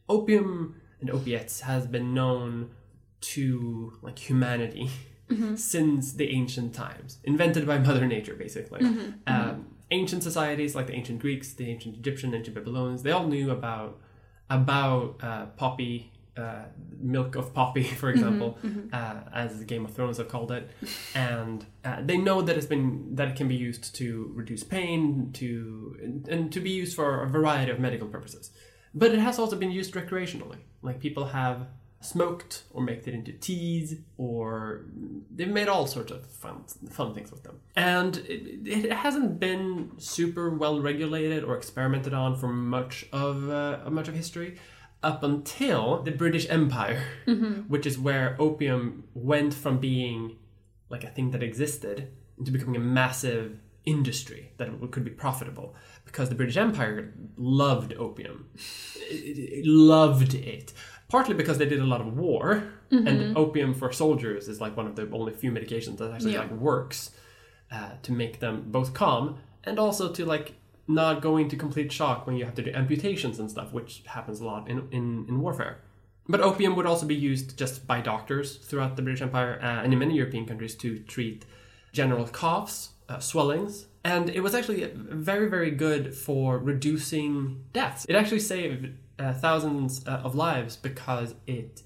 opium 0.09 0.81
and 0.99 1.09
opiates 1.09 1.61
has 1.61 1.87
been 1.87 2.13
known 2.13 2.71
to 3.19 3.93
like 4.01 4.19
humanity 4.19 4.89
since 5.55 6.13
the 6.13 6.29
ancient 6.29 6.73
times, 6.73 7.19
invented 7.23 7.65
by 7.65 7.77
Mother 7.77 8.05
Nature, 8.05 8.35
basically. 8.35 8.81
Um, 9.27 9.67
ancient 9.91 10.23
societies 10.23 10.75
like 10.75 10.87
the 10.87 10.93
ancient 10.93 11.19
Greeks, 11.19 11.53
the 11.53 11.69
ancient 11.69 11.95
Egyptian, 11.95 12.33
ancient 12.33 12.55
Babylonians, 12.55 13.03
they 13.03 13.11
all 13.11 13.27
knew 13.27 13.51
about 13.51 13.99
about 14.49 15.17
uh, 15.21 15.45
poppy, 15.57 16.11
uh, 16.37 16.65
milk 16.99 17.35
of 17.35 17.53
poppy, 17.53 17.83
for 18.01 18.09
example, 18.09 18.57
Uh, 18.93 19.15
as 19.33 19.63
Game 19.63 19.85
of 19.85 19.93
Thrones 19.93 20.17
have 20.17 20.29
called 20.29 20.51
it, 20.51 20.69
and 21.15 21.65
uh, 21.83 22.01
they 22.03 22.17
know 22.17 22.41
that 22.41 22.57
it's 22.57 22.65
been 22.65 23.15
that 23.15 23.27
it 23.29 23.35
can 23.35 23.47
be 23.47 23.55
used 23.55 23.95
to 23.95 24.31
reduce 24.33 24.63
pain, 24.63 25.31
to 25.33 25.97
and, 26.01 26.27
and 26.27 26.51
to 26.51 26.59
be 26.59 26.69
used 26.69 26.95
for 26.95 27.23
a 27.23 27.27
variety 27.27 27.71
of 27.71 27.79
medical 27.79 28.07
purposes. 28.07 28.51
But 28.93 29.11
it 29.11 29.19
has 29.19 29.37
also 29.39 29.55
been 29.55 29.71
used 29.71 29.93
recreationally. 29.93 30.59
Like 30.81 30.99
people 30.99 31.25
have 31.25 31.67
smoked 31.99 32.63
or 32.71 32.81
made 32.83 33.07
it 33.07 33.13
into 33.13 33.31
teas, 33.33 33.95
or 34.17 34.85
they've 35.35 35.47
made 35.47 35.67
all 35.67 35.87
sorts 35.87 36.11
of 36.11 36.25
fun 36.25 36.63
fun 36.89 37.13
things 37.13 37.31
with 37.31 37.43
them. 37.43 37.59
And 37.75 38.17
it, 38.17 38.67
it 38.67 38.91
hasn't 38.93 39.39
been 39.39 39.91
super 39.97 40.49
well 40.49 40.79
regulated 40.79 41.43
or 41.43 41.55
experimented 41.57 42.13
on 42.13 42.35
for 42.35 42.47
much 42.47 43.05
of 43.11 43.49
uh, 43.49 43.89
much 43.89 44.07
of 44.07 44.15
history 44.15 44.57
up 45.11 45.19
until 45.31 45.81
the 46.07 46.11
British 46.23 46.45
Empire, 46.59 47.01
which 47.73 47.85
is 47.91 47.95
where 48.07 48.27
opium 48.47 48.81
went 49.31 49.53
from 49.63 49.75
being 49.79 50.19
like 50.93 51.03
a 51.03 51.11
thing 51.15 51.27
that 51.31 51.41
existed 51.51 51.97
into 52.37 52.51
becoming 52.51 52.75
a 52.75 52.85
massive 53.01 53.47
industry 53.85 54.41
that 54.57 54.67
could 54.93 55.05
be 55.11 55.15
profitable 55.25 55.67
because 56.07 56.27
the 56.29 56.35
British 56.41 56.57
Empire 56.57 57.13
loved 57.37 57.91
opium. 58.05 58.37
It, 59.09 59.37
it 59.59 59.65
loved 59.65 60.33
it. 60.33 60.73
Partly 61.15 61.35
because 61.41 61.57
they 61.57 61.65
did 61.73 61.79
a 61.79 61.85
lot 61.93 62.01
of 62.01 62.09
war, 62.25 62.45
and 62.91 63.37
opium 63.43 63.73
for 63.73 63.89
soldiers 63.93 64.47
is 64.51 64.59
like 64.59 64.75
one 64.75 64.87
of 64.87 64.95
the 64.97 65.05
only 65.17 65.33
few 65.41 65.51
medications 65.57 65.97
that 65.99 66.11
actually 66.13 66.33
Yeah. 66.33 66.41
like 66.45 66.51
works 66.51 66.99
uh, 67.75 67.91
to 68.05 68.11
make 68.11 68.35
them 68.43 68.55
both 68.77 68.89
calm 68.93 69.23
and 69.63 69.75
also 69.79 70.03
to 70.17 70.25
like 70.25 70.47
not 70.87 71.21
going 71.21 71.49
to 71.49 71.55
complete 71.55 71.91
shock 71.91 72.25
when 72.25 72.35
you 72.37 72.45
have 72.45 72.55
to 72.55 72.61
do 72.61 72.71
amputations 72.73 73.39
and 73.39 73.49
stuff, 73.51 73.73
which 73.73 74.03
happens 74.05 74.39
a 74.39 74.45
lot 74.45 74.69
in, 74.69 74.87
in, 74.91 75.25
in 75.27 75.41
warfare. 75.41 75.79
But 76.29 76.41
opium 76.41 76.75
would 76.75 76.85
also 76.85 77.05
be 77.05 77.15
used 77.15 77.57
just 77.57 77.87
by 77.87 78.01
doctors 78.01 78.57
throughout 78.57 78.95
the 78.95 79.01
British 79.01 79.21
Empire 79.21 79.59
uh, 79.61 79.83
and 79.83 79.93
in 79.93 79.99
many 79.99 80.15
European 80.15 80.45
countries 80.45 80.75
to 80.75 80.99
treat 80.99 81.45
general 81.93 82.27
coughs, 82.27 82.89
uh, 83.09 83.19
swellings, 83.19 83.87
and 84.03 84.29
it 84.29 84.41
was 84.41 84.53
actually 84.53 84.91
very, 84.93 85.49
very 85.49 85.71
good 85.71 86.13
for 86.15 86.57
reducing 86.57 87.63
deaths. 87.73 88.05
It 88.07 88.15
actually 88.15 88.39
saved 88.39 88.89
uh, 89.19 89.33
thousands 89.33 90.05
uh, 90.07 90.21
of 90.23 90.35
lives 90.35 90.75
because 90.77 91.35
it 91.45 91.83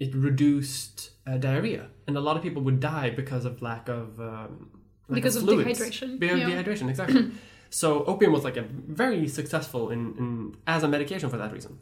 it 0.00 0.14
reduced 0.14 1.10
uh, 1.26 1.36
diarrhea, 1.36 1.86
and 2.06 2.16
a 2.16 2.20
lot 2.20 2.36
of 2.36 2.42
people 2.42 2.62
would 2.62 2.80
die 2.80 3.10
because 3.10 3.44
of 3.44 3.62
lack 3.62 3.88
of 3.88 4.18
um, 4.20 4.70
Because 5.10 5.36
of 5.36 5.42
fluids. 5.42 5.78
dehydration, 5.80 6.18
Be- 6.18 6.26
yeah. 6.26 6.50
Dehydration, 6.50 6.88
exactly. 6.88 7.30
so 7.74 8.04
opium 8.04 8.32
was 8.32 8.44
like 8.44 8.56
a 8.56 8.62
very 9.02 9.26
successful 9.26 9.90
in, 9.90 10.00
in 10.20 10.56
as 10.66 10.82
a 10.84 10.88
medication 10.88 11.28
for 11.28 11.38
that 11.38 11.52
reason. 11.52 11.72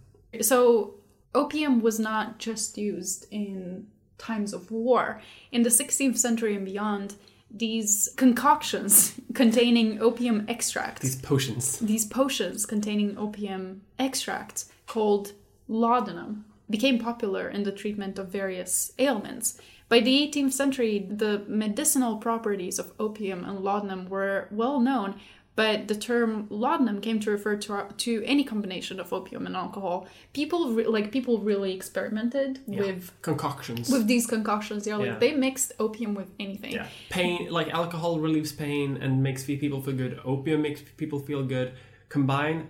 So, 0.40 0.94
opium 1.34 1.82
was 1.82 1.98
not 1.98 2.38
just 2.38 2.78
used 2.78 3.26
in 3.30 3.86
times 4.16 4.54
of 4.54 4.70
war. 4.70 5.20
In 5.50 5.62
the 5.62 5.68
16th 5.68 6.16
century 6.16 6.54
and 6.56 6.64
beyond, 6.64 7.16
these 7.50 8.08
concoctions 8.16 8.92
containing 9.34 10.00
opium 10.00 10.46
extract, 10.48 11.02
These 11.02 11.16
potions. 11.16 11.78
these 11.80 12.06
potions 12.06 12.64
containing 12.64 13.18
opium 13.18 13.82
extract 13.98 14.64
called 14.86 15.32
laudanum 15.68 16.46
became 16.70 16.98
popular 16.98 17.50
in 17.50 17.64
the 17.64 17.72
treatment 17.72 18.18
of 18.18 18.28
various 18.28 18.92
ailments. 18.98 19.60
By 19.90 20.00
the 20.00 20.26
18th 20.26 20.52
century, 20.52 21.06
the 21.22 21.44
medicinal 21.46 22.16
properties 22.16 22.78
of 22.78 22.92
opium 22.98 23.44
and 23.44 23.60
laudanum 23.60 24.08
were 24.08 24.48
well 24.50 24.80
known, 24.80 25.20
but 25.54 25.86
the 25.88 25.94
term 25.94 26.46
laudanum 26.48 27.00
came 27.00 27.20
to 27.20 27.30
refer 27.30 27.56
to, 27.56 27.86
to 27.98 28.22
any 28.24 28.42
combination 28.44 28.98
of 28.98 29.12
opium 29.12 29.44
and 29.46 29.54
alcohol. 29.54 30.06
People 30.32 30.72
re- 30.72 30.86
like 30.86 31.12
people 31.12 31.38
really 31.40 31.74
experimented 31.74 32.60
with 32.66 33.12
concoctions. 33.22 33.90
with 33.90 34.06
these 34.06 34.26
concoctions. 34.26 34.86
Yeah, 34.86 34.96
like 34.96 35.06
Yeah. 35.06 35.18
they 35.18 35.32
mixed 35.34 35.72
opium 35.78 36.14
with 36.14 36.30
anything. 36.40 36.72
yeah, 36.72 36.86
pain 37.10 37.48
like 37.50 37.68
alcohol 37.68 38.18
relieves 38.18 38.52
pain 38.52 38.96
and 39.02 39.22
makes 39.22 39.44
people 39.44 39.80
feel 39.82 39.94
good. 39.94 40.18
Opium 40.24 40.62
makes 40.62 40.80
people 40.96 41.18
feel 41.18 41.42
good. 41.44 41.72
Combine, 42.08 42.68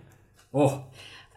oh, 0.54 0.84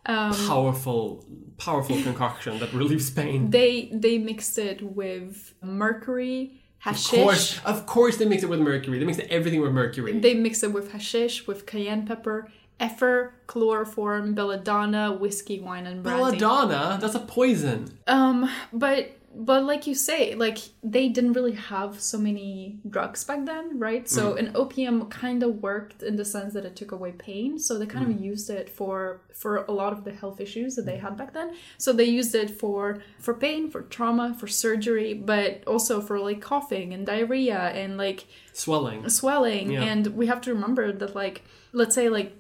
um, 0.07 0.33
powerful, 0.47 1.25
powerful 1.57 2.01
concoction 2.03 2.59
that 2.59 2.73
relieves 2.73 3.09
pain. 3.09 3.49
They 3.49 3.89
they 3.93 4.17
mixed 4.17 4.57
it 4.57 4.81
with 4.81 5.53
mercury, 5.61 6.61
Of 6.86 7.04
course, 7.04 7.60
of 7.65 7.86
course, 7.86 8.18
they 8.18 8.25
mix 8.25 8.44
it 8.44 8.50
with 8.50 8.60
mercury. 8.60 9.00
They 9.00 9.06
mix 9.06 9.20
everything 9.30 9.62
with 9.62 9.72
mercury. 9.72 10.20
They 10.20 10.36
mix 10.36 10.63
it 10.63 10.72
with 10.72 10.92
hashish, 10.92 11.48
with 11.48 11.65
cayenne 11.65 12.06
pepper, 12.06 12.51
ether, 12.80 13.34
chloroform, 13.48 14.34
belladonna, 14.34 15.13
whiskey, 15.13 15.60
wine, 15.60 15.88
and 15.88 16.04
brandy. 16.04 16.38
Belladonna, 16.39 16.98
that's 17.01 17.15
a 17.15 17.20
poison. 17.20 17.98
Um, 18.08 18.50
but 18.72 19.18
but 19.38 19.63
like 19.65 19.86
you 19.86 19.96
say, 19.96 20.34
like 20.36 20.60
they 20.82 21.10
didn't 21.10 21.34
really 21.34 21.51
have 21.54 22.00
so 22.00 22.18
many 22.18 22.80
drugs 22.89 23.24
back 23.25 23.46
then, 23.46 23.77
right? 23.77 24.08
So 24.08 24.34
Mm. 24.34 24.39
an 24.39 24.51
opium 24.56 25.06
kind 25.10 25.44
of 25.44 25.62
worked 25.62 26.01
in 26.01 26.15
the 26.15 26.24
sense 26.25 26.54
that 26.54 26.63
it 26.63 26.75
took 26.75 26.92
away 26.94 27.12
pain. 27.12 27.60
So 27.60 27.77
they 27.77 27.86
kind 27.86 28.08
Mm. 28.08 28.15
of 28.15 28.22
used 28.22 28.50
it 28.50 28.70
for 28.70 29.22
for 29.34 29.65
a 29.68 29.72
lot 29.74 29.92
of 29.92 30.06
the 30.06 30.13
health 30.13 30.39
issues 30.39 30.75
that 30.75 30.86
they 30.86 30.98
had 30.98 31.18
back 31.18 31.34
then. 31.34 31.54
So 31.77 31.92
they 31.92 32.06
used 32.06 32.34
it 32.36 32.50
for 32.50 33.00
for 33.20 33.34
pain, 33.34 33.70
for 33.70 33.82
trauma, 33.82 34.34
for 34.39 34.48
surgery, 34.48 35.13
but 35.13 35.63
also 35.68 36.00
for 36.00 36.18
like 36.20 36.39
coughing 36.42 36.94
and 36.94 37.06
diarrhea 37.06 37.60
and 37.82 37.98
like 37.98 38.27
Swelling. 38.54 39.10
swelling 39.10 39.72
Yeah. 39.72 39.84
and 39.84 40.08
we 40.20 40.27
have 40.27 40.42
to 40.42 40.54
remember 40.54 40.92
that 40.94 41.13
like 41.15 41.42
let's 41.74 41.94
say 41.96 42.08
like 42.10 42.32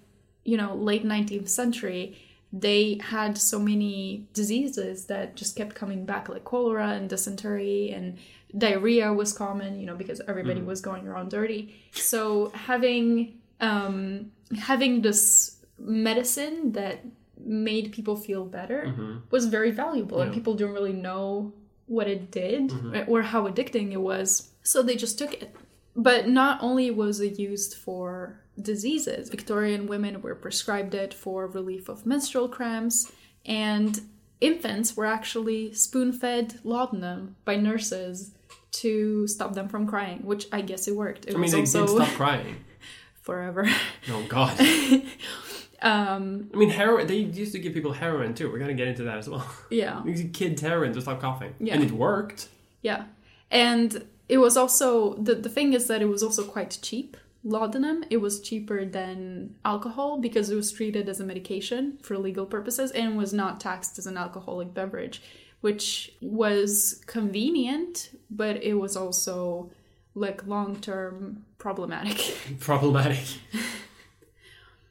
you 0.45 0.55
know 0.57 0.73
late 0.75 1.03
19th 1.03 1.49
century 1.49 2.17
they 2.57 2.97
had 3.03 3.37
so 3.37 3.59
many 3.59 4.27
diseases 4.33 5.07
that 5.07 5.35
just 5.35 5.57
kept 5.57 5.75
coming 5.75 6.05
back 6.05 6.29
like 6.29 6.45
cholera 6.45 6.89
and 6.89 7.09
dysentery 7.09 7.91
and 7.91 8.17
diarrhea 8.57 9.11
was 9.11 9.33
common 9.33 9.77
you 9.77 9.85
know 9.85 9.95
because 9.95 10.21
everybody 10.29 10.61
mm. 10.61 10.65
was 10.65 10.79
going 10.79 11.05
around 11.07 11.29
dirty. 11.29 11.75
So 11.91 12.51
having 12.55 13.39
um 13.59 14.31
having 14.57 15.01
this 15.01 15.57
medicine 15.77 16.71
that 16.71 17.03
made 17.37 17.91
people 17.91 18.15
feel 18.15 18.45
better 18.45 18.85
mm-hmm. 18.87 19.17
was 19.29 19.47
very 19.47 19.71
valuable 19.71 20.21
and 20.21 20.33
people 20.33 20.53
don't 20.53 20.71
really 20.71 20.93
know 20.93 21.53
what 21.87 22.07
it 22.07 22.31
did 22.31 22.69
mm-hmm. 22.69 23.11
or 23.11 23.21
how 23.21 23.47
addicting 23.47 23.91
it 23.91 24.01
was. 24.01 24.51
So 24.63 24.81
they 24.81 24.95
just 24.95 25.19
took 25.19 25.33
it. 25.33 25.55
But 25.95 26.27
not 26.27 26.63
only 26.63 26.89
was 26.91 27.19
it 27.19 27.37
used 27.37 27.75
for 27.75 28.41
diseases, 28.61 29.29
Victorian 29.29 29.87
women 29.87 30.21
were 30.21 30.35
prescribed 30.35 30.93
it 30.93 31.13
for 31.13 31.47
relief 31.47 31.89
of 31.89 32.05
menstrual 32.05 32.47
cramps, 32.49 33.11
and 33.45 34.01
infants 34.41 34.95
were 34.97 35.05
actually 35.05 35.73
spoon 35.73 36.11
fed 36.13 36.59
laudanum 36.63 37.35
by 37.45 37.55
nurses 37.55 38.31
to 38.71 39.27
stop 39.27 39.53
them 39.53 39.67
from 39.69 39.87
crying, 39.87 40.19
which 40.25 40.47
I 40.51 40.61
guess 40.61 40.87
it 40.87 40.95
worked. 40.95 41.25
It 41.25 41.31
I 41.31 41.33
mean, 41.33 41.43
was 41.43 41.51
they 41.51 41.59
also 41.79 41.85
did 41.85 42.05
stop 42.05 42.15
crying. 42.15 42.57
forever. 43.21 43.67
Oh 44.11 44.23
God. 44.29 44.59
um, 45.81 46.49
I 46.53 46.57
mean, 46.57 46.69
heroin. 46.69 47.07
They 47.07 47.17
used 47.17 47.53
to 47.53 47.59
give 47.59 47.73
people 47.73 47.93
heroin 47.93 48.33
too. 48.33 48.51
We're 48.51 48.59
gonna 48.59 48.73
get 48.73 48.87
into 48.87 49.03
that 49.03 49.17
as 49.17 49.29
well. 49.29 49.45
yeah. 49.69 50.03
Kids 50.33 50.61
heroin 50.61 50.93
to 50.93 51.01
stop 51.01 51.19
coughing, 51.21 51.53
Yeah. 51.59 51.75
and 51.75 51.83
it 51.83 51.91
worked. 51.91 52.49
Yeah. 52.81 53.05
And 53.51 54.05
it 54.29 54.37
was 54.37 54.57
also 54.57 55.15
the 55.15 55.35
the 55.35 55.49
thing 55.49 55.73
is 55.73 55.87
that 55.87 56.01
it 56.01 56.05
was 56.05 56.21
also 56.23 56.43
quite 56.43 56.77
cheap. 56.81 57.17
Laudanum, 57.45 58.03
it 58.09 58.17
was 58.17 58.41
cheaper 58.41 58.85
than 58.85 59.55
alcohol 59.63 60.19
because 60.19 60.49
it 60.49 60.55
was 60.55 60.71
treated 60.71 61.07
as 61.07 61.19
a 61.19 61.23
medication 61.23 61.99
for 62.01 62.17
legal 62.17 62.47
purposes 62.47 62.89
and 62.91 63.15
was 63.15 63.33
not 63.33 63.61
taxed 63.61 63.99
as 63.99 64.07
an 64.07 64.17
alcoholic 64.17 64.73
beverage, 64.73 65.21
which 65.61 66.11
was 66.21 67.03
convenient, 67.05 68.09
but 68.31 68.63
it 68.63 68.73
was 68.73 68.97
also 68.97 69.69
like 70.15 70.47
long-term 70.47 71.45
problematic. 71.59 72.35
Problematic. 72.59 73.25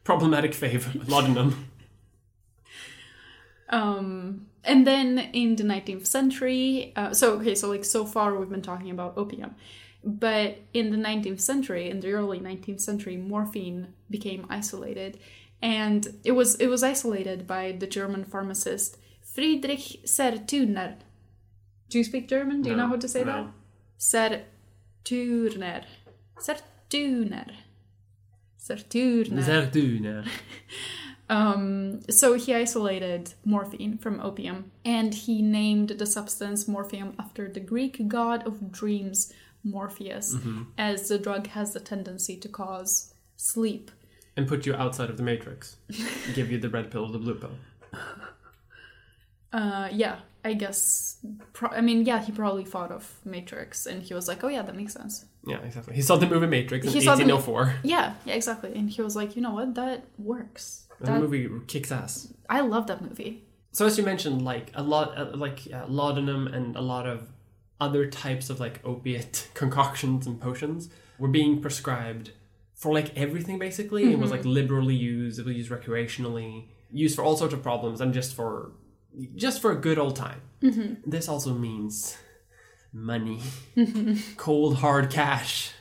Problematic 0.05 0.53
fave. 0.53 1.09
Laudanum. 1.09 1.71
Um, 3.71 4.47
and 4.63 4.87
then 4.87 5.19
in 5.33 5.57
the 5.57 5.65
19th 5.65 6.07
century, 6.07 6.93
uh, 6.95 7.13
so 7.13 7.35
okay, 7.39 7.55
so 7.55 7.69
like 7.69 7.85
so 7.85 8.05
far 8.05 8.37
we've 8.37 8.51
been 8.51 8.63
talking 8.63 8.91
about 8.91 9.15
opium, 9.17 9.55
but 10.05 10.59
in 10.73 10.91
the 10.91 10.97
19th 10.97 11.41
century, 11.41 11.89
in 11.91 12.01
the 12.01 12.13
early 12.13 12.39
19th 12.39 12.81
century, 12.81 13.17
morphine 13.17 13.95
became 14.11 14.47
isolated, 14.51 15.19
and 15.63 16.15
it 16.25 16.33
was 16.33 16.57
it 16.57 16.67
was 16.67 16.83
isolated 16.83 17.47
by 17.47 17.73
the 17.73 17.87
German 17.87 18.25
pharmacist 18.25 18.99
Friedrich 19.23 20.03
Serturner. 20.05 20.97
Do 21.89 21.99
you 21.99 22.05
speak 22.05 22.29
German? 22.29 22.63
Do 22.63 22.71
you 22.71 22.77
know 22.77 22.89
how 22.89 22.97
to 22.97 23.09
say 23.09 23.25
that? 23.25 23.45
No. 23.45 23.51
Serturner. 23.99 25.85
Serturner. 26.39 27.55
Serturner. 28.61 30.29
Um, 31.29 32.03
so 32.11 32.35
he 32.35 32.55
isolated 32.55 33.33
morphine 33.45 33.97
from 33.99 34.21
opium, 34.21 34.73
and 34.85 35.15
he 35.15 35.41
named 35.41 35.91
the 35.91 36.07
substance 36.07 36.67
morphium 36.67 37.15
after 37.19 37.49
the 37.49 37.61
Greek 37.61 38.09
god 38.09 38.47
of 38.47 38.71
dreams, 38.71 39.33
Morpheus, 39.65 40.37
as 40.79 41.09
the 41.09 41.19
drug 41.19 41.47
has 41.49 41.73
the 41.73 41.81
tendency 41.81 42.37
to 42.37 42.49
cause 42.49 43.15
sleep. 43.37 43.91
And 44.37 44.47
put 44.47 44.67
you 44.67 44.75
outside 44.75 45.11
of 45.11 45.17
the 45.17 45.23
matrix. 45.23 45.77
Give 46.35 46.51
you 46.53 46.59
the 46.59 46.69
red 46.69 46.91
pill 46.91 47.05
or 47.07 47.13
the 47.13 47.19
blue 47.19 47.35
pill. 47.37 47.53
Uh, 49.53 49.89
yeah, 49.93 50.17
I 50.45 50.55
guess. 50.55 51.19
Pro- 51.53 51.71
I 51.71 51.81
mean, 51.81 52.05
yeah, 52.05 52.21
he 52.21 52.33
probably 52.33 52.65
thought 52.65 52.91
of 52.91 53.09
Matrix, 53.25 53.87
and 53.87 54.03
he 54.03 54.13
was 54.13 54.27
like, 54.27 54.43
"Oh 54.43 54.49
yeah, 54.49 54.63
that 54.63 54.75
makes 54.75 54.93
sense." 54.95 55.25
Yeah, 55.47 55.59
exactly. 55.59 55.95
He 55.95 56.03
saw 56.03 56.17
the 56.17 56.27
movie 56.27 56.47
Matrix 56.49 56.87
in 56.87 56.93
He 56.93 57.01
saw 57.01 57.15
the 57.15 57.25
mo- 57.25 57.35
1804. 57.37 57.81
Yeah, 57.85 58.15
yeah, 58.25 58.35
exactly. 58.35 58.73
And 58.75 58.91
he 58.91 59.01
was 59.03 59.15
like, 59.15 59.37
"You 59.37 59.43
know 59.43 59.53
what? 59.53 59.75
That 59.77 60.05
works." 60.19 60.87
That- 61.01 61.15
the 61.15 61.21
movie 61.21 61.49
kicks 61.69 61.93
ass. 61.93 62.33
I 62.49 62.61
love 62.63 62.89
that 62.89 63.01
movie. 63.03 63.45
So 63.73 63.87
as 63.87 63.97
you 63.99 64.05
mentioned, 64.05 64.43
like 64.45 64.71
a 64.75 64.83
lot, 64.83 65.17
uh, 65.17 65.37
like 65.37 65.61
uh, 65.73 65.87
laudanum 65.89 66.47
and 66.49 66.77
a 66.77 66.81
lot 66.81 67.07
of 67.07 67.29
other 67.81 68.07
types 68.07 68.51
of 68.51 68.61
like 68.61 68.81
opiate 68.85 69.49
concoctions 69.55 70.27
and 70.27 70.41
potions 70.41 70.89
were 71.19 71.29
being 71.29 71.61
prescribed 71.61 72.33
for 72.75 72.93
like 72.93 73.17
everything 73.17 73.59
basically. 73.59 74.13
It 74.13 74.19
was 74.19 74.31
mm-hmm. 74.31 74.39
like 74.39 74.45
liberally 74.45 74.95
used. 74.95 75.39
It 75.39 75.47
was 75.47 75.57
used 75.57 75.71
recreationally, 75.71 76.67
used 76.91 77.17
for 77.17 77.23
all 77.23 77.37
sorts 77.37 77.55
of 77.55 77.63
problems, 77.63 78.01
and 78.01 78.13
just 78.13 78.35
for 78.35 78.73
just 79.37 79.63
for 79.63 79.71
a 79.71 79.77
good 79.77 79.99
old 79.99 80.17
time. 80.17 80.41
Mm-hmm. 80.63 81.11
This 81.11 81.29
also 81.29 81.55
means 81.55 82.17
money, 82.93 83.41
mm-hmm. 83.77 84.17
cold 84.37 84.77
hard 84.77 85.11
cash. 85.11 85.73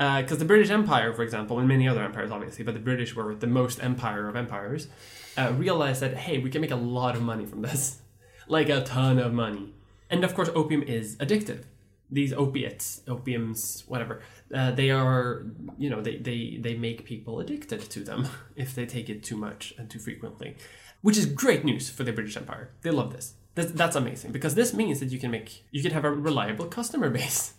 Uh, 0.00 0.22
because 0.22 0.38
the 0.38 0.44
British 0.44 0.70
Empire, 0.70 1.12
for 1.12 1.22
example, 1.22 1.58
and 1.58 1.68
many 1.68 1.86
other 1.86 2.02
empires, 2.02 2.30
obviously, 2.32 2.64
but 2.64 2.74
the 2.74 2.80
British 2.80 3.14
were 3.14 3.34
the 3.34 3.46
most 3.46 3.82
empire 3.82 4.28
of 4.28 4.34
empires, 4.34 4.88
uh, 5.36 5.52
realized 5.56 6.02
that, 6.02 6.16
hey, 6.16 6.38
we 6.38 6.50
can 6.50 6.60
make 6.60 6.72
a 6.72 6.76
lot 6.76 7.14
of 7.14 7.22
money 7.22 7.46
from 7.46 7.62
this. 7.62 8.00
Like 8.46 8.68
a 8.68 8.82
ton 8.84 9.18
of 9.18 9.32
money. 9.32 9.72
And 10.10 10.24
of 10.24 10.34
course, 10.34 10.50
opium 10.54 10.82
is 10.82 11.16
addictive. 11.16 11.64
These 12.10 12.32
opiates, 12.32 13.02
opiums, 13.06 13.88
whatever, 13.88 14.20
uh, 14.54 14.70
they 14.72 14.90
are, 14.90 15.46
you 15.78 15.90
know, 15.90 16.00
they, 16.00 16.18
they, 16.18 16.58
they 16.60 16.74
make 16.74 17.04
people 17.04 17.40
addicted 17.40 17.80
to 17.80 18.00
them 18.00 18.28
if 18.56 18.74
they 18.74 18.86
take 18.86 19.08
it 19.08 19.22
too 19.22 19.36
much 19.36 19.74
and 19.78 19.90
too 19.90 19.98
frequently. 19.98 20.56
Which 21.00 21.18
is 21.18 21.26
great 21.26 21.64
news 21.64 21.90
for 21.90 22.04
the 22.04 22.12
British 22.12 22.36
Empire. 22.36 22.70
They 22.82 22.90
love 22.90 23.12
this. 23.12 23.34
That's, 23.54 23.70
that's 23.70 23.94
amazing 23.94 24.32
because 24.32 24.54
this 24.54 24.74
means 24.74 24.98
that 25.00 25.12
you 25.12 25.18
can 25.18 25.30
make, 25.30 25.64
you 25.70 25.80
can 25.82 25.92
have 25.92 26.04
a 26.04 26.10
reliable 26.10 26.66
customer 26.66 27.08
base. 27.10 27.54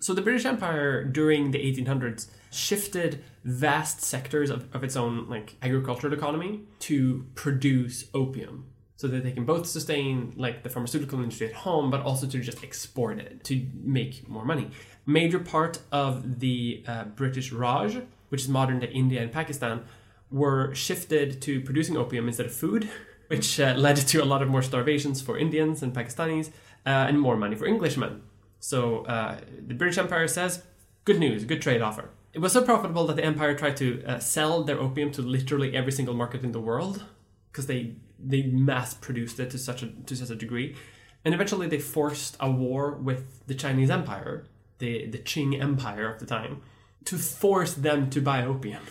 So 0.00 0.14
the 0.14 0.22
British 0.22 0.46
Empire 0.46 1.04
during 1.04 1.50
the 1.50 1.58
1800s 1.58 2.28
shifted 2.50 3.22
vast 3.44 4.00
sectors 4.00 4.50
of, 4.50 4.66
of 4.74 4.82
its 4.82 4.96
own 4.96 5.28
like 5.28 5.56
agricultural 5.62 6.12
economy 6.12 6.60
to 6.80 7.26
produce 7.34 8.06
opium 8.14 8.66
so 9.00 9.08
that 9.08 9.24
they 9.24 9.32
can 9.32 9.46
both 9.46 9.66
sustain 9.66 10.34
like 10.36 10.62
the 10.62 10.68
pharmaceutical 10.68 11.18
industry 11.20 11.46
at 11.46 11.54
home 11.54 11.90
but 11.90 12.02
also 12.02 12.26
to 12.26 12.38
just 12.38 12.62
export 12.62 13.18
it 13.18 13.42
to 13.42 13.66
make 13.82 14.28
more 14.28 14.44
money. 14.44 14.68
Major 15.06 15.38
part 15.38 15.78
of 15.90 16.40
the 16.40 16.84
uh, 16.86 17.04
British 17.04 17.50
Raj, 17.50 17.96
which 18.28 18.42
is 18.42 18.48
modern 18.48 18.80
day 18.80 18.90
India 18.92 19.22
and 19.22 19.32
Pakistan, 19.32 19.84
were 20.30 20.74
shifted 20.74 21.40
to 21.40 21.62
producing 21.62 21.96
opium 21.96 22.28
instead 22.28 22.44
of 22.44 22.52
food, 22.52 22.90
which 23.28 23.58
uh, 23.58 23.72
led 23.74 23.96
to 23.96 24.22
a 24.22 24.26
lot 24.26 24.42
of 24.42 24.50
more 24.50 24.60
starvations 24.60 25.22
for 25.22 25.38
Indians 25.38 25.82
and 25.82 25.94
Pakistanis 25.94 26.48
uh, 26.84 27.08
and 27.08 27.18
more 27.18 27.38
money 27.38 27.56
for 27.56 27.66
Englishmen. 27.66 28.20
So 28.58 29.06
uh, 29.06 29.40
the 29.66 29.72
British 29.72 29.96
Empire 29.96 30.28
says, 30.28 30.62
good 31.06 31.18
news, 31.18 31.46
good 31.46 31.62
trade 31.62 31.80
offer. 31.80 32.10
It 32.34 32.40
was 32.40 32.52
so 32.52 32.62
profitable 32.62 33.06
that 33.06 33.16
the 33.16 33.24
empire 33.24 33.54
tried 33.54 33.78
to 33.78 34.04
uh, 34.04 34.18
sell 34.18 34.62
their 34.62 34.78
opium 34.78 35.10
to 35.12 35.22
literally 35.22 35.74
every 35.74 35.90
single 35.90 36.12
market 36.12 36.44
in 36.44 36.52
the 36.52 36.60
world 36.60 37.02
because 37.50 37.66
they 37.66 37.94
they 38.24 38.42
mass 38.42 38.94
produced 38.94 39.40
it 39.40 39.50
to 39.50 39.58
such 39.58 39.82
a 39.82 39.88
to 39.88 40.16
such 40.16 40.30
a 40.30 40.36
degree, 40.36 40.76
and 41.24 41.34
eventually 41.34 41.66
they 41.66 41.78
forced 41.78 42.36
a 42.40 42.50
war 42.50 42.92
with 42.92 43.46
the 43.46 43.54
Chinese 43.54 43.90
Empire, 43.90 44.46
the 44.78 45.06
the 45.06 45.18
Qing 45.18 45.60
Empire 45.60 46.08
of 46.12 46.20
the 46.20 46.26
time, 46.26 46.62
to 47.04 47.16
force 47.18 47.74
them 47.74 48.10
to 48.10 48.20
buy 48.20 48.44
opium 48.44 48.82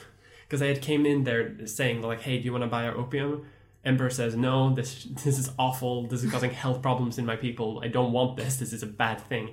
because 0.49 0.59
they 0.59 0.67
had 0.69 0.81
came 0.81 1.05
in 1.05 1.23
there 1.25 1.67
saying 1.67 2.01
like, 2.01 2.21
hey, 2.21 2.39
do 2.39 2.45
you 2.45 2.51
want 2.51 2.63
to 2.63 2.67
buy 2.67 2.85
our 2.85 2.97
opium? 2.97 3.45
Emperor 3.85 4.09
says 4.09 4.35
no. 4.35 4.73
This 4.73 5.05
this 5.23 5.37
is 5.37 5.51
awful. 5.57 6.07
This 6.07 6.23
is 6.23 6.31
causing 6.31 6.51
health 6.51 6.81
problems 6.81 7.17
in 7.17 7.25
my 7.25 7.35
people. 7.35 7.81
I 7.83 7.87
don't 7.87 8.11
want 8.11 8.35
this. 8.35 8.57
This 8.57 8.73
is 8.73 8.83
a 8.83 8.87
bad 8.87 9.21
thing. 9.21 9.51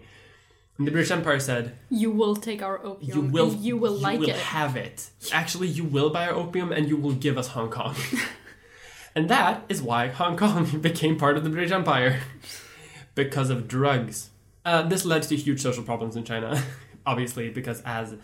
And 0.79 0.87
the 0.87 0.91
British 0.91 1.11
Empire 1.11 1.39
said, 1.39 1.77
You 1.91 2.11
will 2.11 2.35
take 2.35 2.61
our 2.63 2.85
opium. 2.85 3.17
"You 3.17 3.31
will, 3.31 3.55
you 3.55 3.77
will 3.77 3.93
like 3.93 4.21
will 4.21 4.31
it. 4.31 4.37
have 4.37 4.77
it. 4.77 5.11
Actually, 5.33 5.69
you 5.69 5.85
will 5.85 6.11
buy 6.11 6.27
our 6.27 6.35
opium, 6.35 6.73
and 6.73 6.89
you 6.89 6.97
will 6.97 7.13
give 7.15 7.39
us 7.39 7.49
Hong 7.49 7.71
Kong." 7.71 7.95
And 9.17 9.31
that 9.31 9.65
is 9.71 9.81
why 9.81 10.09
Hong 10.09 10.37
Kong 10.37 10.79
became 10.81 11.17
part 11.17 11.39
of 11.39 11.43
the 11.43 11.51
British 11.51 11.73
Empire 11.73 12.21
because 13.15 13.49
of 13.49 13.67
drugs. 13.67 14.29
Uh, 14.65 14.83
this 14.83 15.07
led 15.07 15.23
to 15.23 15.37
huge 15.37 15.61
social 15.63 15.83
problems 15.83 16.17
in 16.17 16.25
China, 16.25 16.63
obviously, 17.07 17.49
because 17.49 17.81
as 17.87 18.15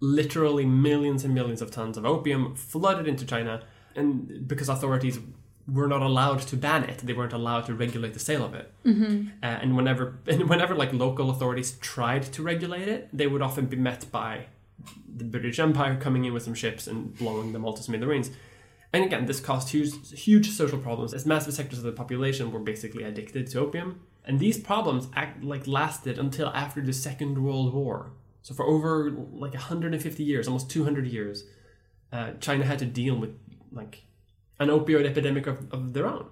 literally 0.00 0.66
millions 0.66 1.24
and 1.24 1.34
millions 1.34 1.62
of 1.62 1.70
tons 1.70 1.96
of 1.96 2.04
opium 2.04 2.54
flooded 2.54 3.08
into 3.08 3.24
China, 3.24 3.62
and 3.96 4.46
because 4.46 4.68
authorities 4.68 5.18
were 5.66 5.88
not 5.88 6.02
allowed 6.02 6.40
to 6.40 6.56
ban 6.58 6.84
it, 6.84 6.98
they 6.98 7.14
weren't 7.14 7.32
allowed 7.32 7.64
to 7.64 7.74
regulate 7.74 8.12
the 8.12 8.20
sale 8.20 8.44
of 8.44 8.52
it. 8.52 8.70
Mm-hmm. 8.84 9.28
Uh, 9.42 9.46
and 9.46 9.74
whenever, 9.74 10.18
and 10.26 10.46
whenever 10.46 10.74
like 10.74 10.92
local 10.92 11.30
authorities 11.30 11.78
tried 11.80 12.24
to 12.24 12.42
regulate 12.42 12.86
it, 12.86 13.08
they 13.14 13.26
would 13.26 13.40
often 13.40 13.64
be 13.64 13.78
met 13.78 14.12
by 14.12 14.46
the 15.16 15.24
British 15.24 15.58
Empire 15.58 15.96
coming 15.96 16.26
in 16.26 16.34
with 16.34 16.42
some 16.42 16.52
ships 16.52 16.86
and 16.86 17.16
blowing 17.16 17.54
them 17.54 17.64
all 17.64 17.72
to 17.72 17.82
smithereens. 17.82 18.30
And 18.94 19.04
again, 19.04 19.26
this 19.26 19.40
caused 19.40 19.70
huge, 19.70 19.92
huge 20.12 20.50
social 20.50 20.78
problems 20.78 21.12
as 21.14 21.26
massive 21.26 21.52
sectors 21.52 21.78
of 21.78 21.84
the 21.84 21.90
population 21.90 22.52
were 22.52 22.60
basically 22.60 23.02
addicted 23.02 23.48
to 23.48 23.58
opium. 23.58 24.02
And 24.24 24.38
these 24.38 24.56
problems 24.56 25.08
act, 25.16 25.42
like 25.42 25.66
lasted 25.66 26.16
until 26.16 26.48
after 26.50 26.80
the 26.80 26.92
Second 26.92 27.42
World 27.42 27.74
War. 27.74 28.12
So 28.42 28.54
for 28.54 28.64
over 28.64 29.10
like 29.10 29.52
150 29.52 30.22
years, 30.22 30.46
almost 30.46 30.70
200 30.70 31.08
years, 31.08 31.42
uh, 32.12 32.34
China 32.38 32.64
had 32.64 32.78
to 32.78 32.86
deal 32.86 33.16
with 33.16 33.36
like 33.72 34.04
an 34.60 34.68
opioid 34.68 35.06
epidemic 35.06 35.48
of, 35.48 35.66
of 35.72 35.92
their 35.92 36.06
own, 36.06 36.28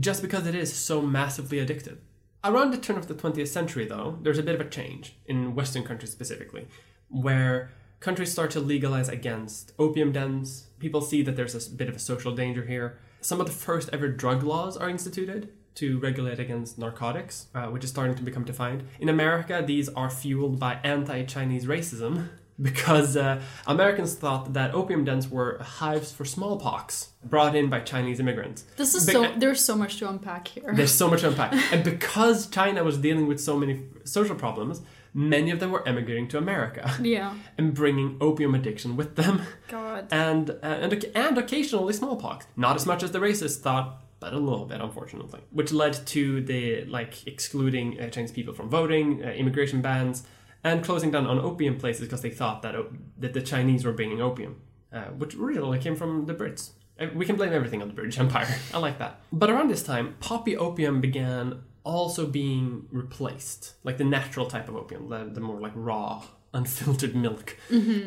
just 0.00 0.20
because 0.20 0.48
it 0.48 0.56
is 0.56 0.74
so 0.74 1.00
massively 1.00 1.64
addictive. 1.64 1.98
Around 2.42 2.72
the 2.72 2.78
turn 2.78 2.98
of 2.98 3.06
the 3.06 3.14
20th 3.14 3.46
century, 3.46 3.84
though, 3.84 4.18
there's 4.20 4.38
a 4.38 4.42
bit 4.42 4.56
of 4.56 4.60
a 4.60 4.68
change 4.68 5.14
in 5.26 5.54
Western 5.54 5.84
countries 5.84 6.10
specifically, 6.10 6.66
where 7.08 7.70
countries 8.00 8.32
start 8.32 8.50
to 8.50 8.60
legalize 8.60 9.08
against 9.08 9.72
opium 9.78 10.10
dens. 10.10 10.68
People 10.78 11.02
see 11.02 11.22
that 11.22 11.36
there's 11.36 11.54
a 11.54 11.70
bit 11.70 11.88
of 11.88 11.96
a 11.96 11.98
social 11.98 12.34
danger 12.34 12.64
here. 12.64 12.98
Some 13.20 13.40
of 13.40 13.46
the 13.46 13.52
first 13.52 13.90
ever 13.92 14.08
drug 14.08 14.42
laws 14.42 14.76
are 14.76 14.88
instituted 14.88 15.52
to 15.74 15.98
regulate 16.00 16.40
against 16.40 16.78
narcotics, 16.78 17.46
uh, 17.54 17.66
which 17.66 17.84
is 17.84 17.90
starting 17.90 18.16
to 18.16 18.22
become 18.22 18.44
defined. 18.44 18.84
In 18.98 19.08
America, 19.08 19.62
these 19.64 19.88
are 19.90 20.10
fueled 20.10 20.58
by 20.58 20.80
anti 20.82 21.24
Chinese 21.24 21.66
racism 21.66 22.28
because 22.62 23.16
uh, 23.16 23.40
Americans 23.66 24.14
thought 24.14 24.54
that 24.54 24.74
opium 24.74 25.04
dens 25.04 25.28
were 25.28 25.58
hives 25.58 26.10
for 26.10 26.24
smallpox 26.24 27.10
brought 27.24 27.54
in 27.54 27.68
by 27.68 27.80
Chinese 27.80 28.18
immigrants. 28.18 28.62
This 28.76 28.94
is 28.94 29.06
Be- 29.06 29.12
so. 29.12 29.32
There's 29.36 29.62
so 29.62 29.76
much 29.76 29.98
to 29.98 30.08
unpack 30.08 30.48
here. 30.48 30.72
There's 30.74 30.92
so 30.92 31.08
much 31.08 31.20
to 31.20 31.28
unpack. 31.28 31.52
and 31.72 31.84
because 31.84 32.46
China 32.46 32.82
was 32.82 32.96
dealing 32.96 33.26
with 33.26 33.40
so 33.40 33.56
many 33.58 33.82
social 34.04 34.34
problems, 34.34 34.80
many 35.14 35.50
of 35.50 35.60
them 35.60 35.70
were 35.70 35.86
emigrating 35.88 36.28
to 36.28 36.38
America 36.38 36.90
Yeah. 37.02 37.34
and 37.58 37.74
bringing 37.74 38.16
opium 38.20 38.54
addiction 38.54 38.96
with 38.96 39.16
them. 39.16 39.42
God. 39.68 40.06
and 40.10 40.50
uh, 40.50 40.56
and 40.62 41.04
and 41.14 41.38
occasionally 41.38 41.92
smallpox. 41.92 42.46
Not 42.56 42.76
as 42.76 42.86
much 42.86 43.02
as 43.02 43.10
the 43.12 43.18
racists 43.20 43.58
thought, 43.60 44.02
but 44.20 44.32
a 44.32 44.38
little 44.38 44.66
bit, 44.66 44.80
unfortunately. 44.80 45.40
Which 45.50 45.72
led 45.72 45.94
to 46.08 46.42
the 46.42 46.84
like 46.84 47.26
excluding 47.26 48.00
uh, 48.00 48.08
Chinese 48.10 48.32
people 48.32 48.54
from 48.54 48.68
voting, 48.68 49.24
uh, 49.24 49.28
immigration 49.28 49.80
bans, 49.82 50.24
and 50.62 50.84
closing 50.84 51.10
down 51.10 51.26
on 51.26 51.38
opium 51.38 51.76
places 51.78 52.02
because 52.02 52.20
they 52.22 52.30
thought 52.30 52.62
that 52.62 52.74
that 53.18 53.32
the 53.32 53.42
Chinese 53.42 53.84
were 53.84 53.92
bringing 53.92 54.20
opium, 54.20 54.60
uh, 54.92 55.04
which 55.20 55.34
really 55.34 55.78
came 55.78 55.96
from 55.96 56.26
the 56.26 56.34
Brits. 56.34 56.70
Uh, 57.00 57.06
We 57.14 57.24
can 57.24 57.36
blame 57.36 57.52
everything 57.52 57.80
on 57.82 57.88
the 57.88 57.94
British 57.94 58.18
Empire. 58.18 58.46
I 58.74 58.78
like 58.78 58.98
that. 58.98 59.20
But 59.32 59.48
around 59.50 59.68
this 59.70 59.82
time, 59.82 60.14
poppy 60.20 60.54
opium 60.56 61.00
began 61.00 61.62
also 61.96 62.26
being 62.26 62.86
replaced, 62.90 63.74
like 63.84 63.98
the 63.98 64.04
natural 64.04 64.46
type 64.46 64.68
of 64.68 64.76
opium, 64.76 65.08
the, 65.08 65.30
the 65.32 65.40
more 65.40 65.60
like 65.60 65.72
raw, 65.74 66.22
unfiltered 66.54 67.14
milk. 67.14 67.56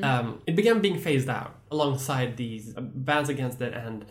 Um, 0.04 0.42
it 0.46 0.56
began 0.56 0.82
being 0.82 1.00
phased 1.00 1.30
out 1.30 1.56
alongside 1.72 2.38
these 2.38 2.76
uh, 2.76 2.82
bans 2.82 3.30
against 3.30 3.62
it 3.62 3.74
and 3.74 4.06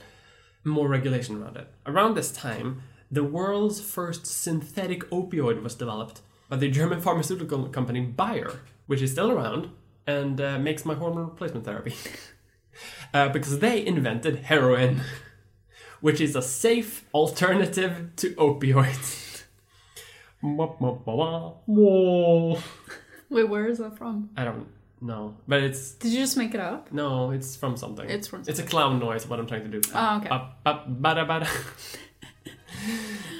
more 0.65 0.89
regulation 0.89 1.43
around 1.43 1.57
it. 1.57 1.69
Around 1.87 2.15
this 2.15 2.33
time, 2.33 2.83
the 3.11 3.25
world's 3.25 3.81
first 3.81 4.27
synthetic 4.27 5.09
opioid 5.11 5.63
was 5.63 5.75
developed 5.75 6.23
by 6.49 6.57
the 6.57 6.71
German 6.71 7.01
pharmaceutical 7.07 7.69
company 7.69 8.01
Bayer, 8.01 8.61
which 8.87 9.03
is 9.03 9.13
still 9.13 9.31
around 9.31 9.71
and 10.07 10.41
uh, 10.41 10.59
makes 10.59 10.85
my 10.85 10.95
hormone 10.95 11.29
replacement 11.29 11.65
therapy. 11.65 11.95
uh, 13.15 13.29
because 13.29 13.59
they 13.59 13.85
invented 13.85 14.37
heroin, 14.45 15.03
which 16.01 16.21
is 16.21 16.35
a 16.35 16.43
safe 16.43 17.05
alternative 17.15 18.11
to 18.17 18.35
opioids. 18.35 19.22
Wait, 23.31 23.49
where 23.49 23.67
is 23.67 23.79
that 23.79 23.97
from? 23.97 24.31
I 24.37 24.45
don't 24.45 24.67
know, 25.01 25.37
but 25.49 25.63
it's 25.63 25.93
Did 25.93 26.13
you 26.13 26.21
just 26.21 26.37
make 26.37 26.55
it 26.55 26.61
up? 26.61 26.93
no, 26.93 27.31
it's 27.31 27.57
from 27.57 27.77
something. 27.77 28.09
It's 28.09 28.29
from 28.29 28.43
It's 28.47 28.59
a 28.59 28.63
clown 28.65 28.99
noise. 28.99 29.27
What 29.27 29.39
I'm 29.39 29.47
trying 29.47 29.71
to 29.71 29.81
do. 29.81 29.81
Oh, 29.95 30.17
okay. 30.19 30.29
Up, 30.29 30.59
up, 30.67 31.03
bada, 31.03 31.27
bada. 31.27 31.49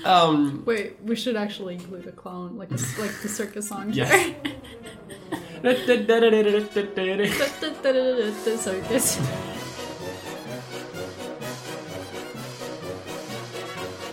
um. 0.07 0.63
Wait, 0.65 1.03
we 1.03 1.17
should 1.17 1.37
actually 1.37 1.75
include 1.75 2.07
a 2.07 2.13
clown, 2.13 2.57
like 2.57 2.71
a, 2.71 2.79
like 3.01 3.21
the 3.23 3.29
circus 3.29 3.69
song. 3.69 3.93
Yes. 3.93 4.35
circus. 8.59 9.62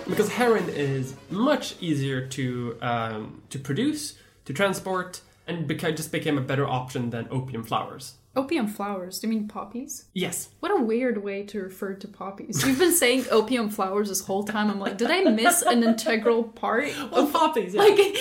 Because 0.10 0.30
heroin 0.30 0.68
is 0.70 1.16
much 1.30 1.76
easier 1.82 2.26
to 2.28 2.78
um, 2.82 3.42
to 3.50 3.60
produce, 3.60 4.16
to 4.46 4.54
transport, 4.54 5.22
and 5.48 5.70
beca- 5.70 5.96
just 5.96 6.12
became 6.12 6.38
a 6.38 6.42
better 6.42 6.68
option 6.68 7.10
than 7.10 7.28
opium 7.32 7.64
flowers. 7.64 8.16
Opium 8.36 8.68
flowers. 8.68 9.20
Do 9.20 9.28
you 9.28 9.34
mean 9.34 9.48
poppies? 9.48 10.06
Yes. 10.14 10.50
What 10.60 10.72
a 10.72 10.82
weird 10.82 11.24
way 11.24 11.44
to 11.48 11.62
refer 11.62 11.96
to 11.96 12.08
poppies. 12.08 12.66
You've 12.66 12.78
been 12.78 12.94
saying 12.94 13.26
opium 13.32 13.70
flowers 13.72 14.08
this 14.10 14.22
whole 14.22 14.44
time. 14.44 14.70
I'm 14.70 14.80
like, 14.80 14.98
did 15.00 15.10
I 15.10 15.24
miss 15.24 15.64
an 15.64 15.84
integral 15.84 16.44
part? 16.44 16.90
Well, 17.12 17.28
poppies. 17.28 17.74
Yeah. 17.74 17.82
Like 17.82 18.18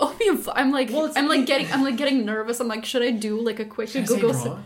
opium. 0.00 0.38
Fl- 0.38 0.50
I'm 0.54 0.72
like, 0.72 0.90
Well, 0.90 1.12
I'm 1.14 1.28
like 1.28 1.46
getting, 1.46 1.70
I'm 1.72 1.84
like 1.84 1.96
getting 1.96 2.26
nervous. 2.26 2.58
I'm 2.58 2.66
like, 2.66 2.84
should 2.84 3.02
I 3.02 3.12
do 3.12 3.40
like 3.40 3.60
a 3.60 3.64
quick 3.64 3.88
Should 3.90 4.02
I 4.02 4.06
say 4.06 4.20
Google? 4.20 4.58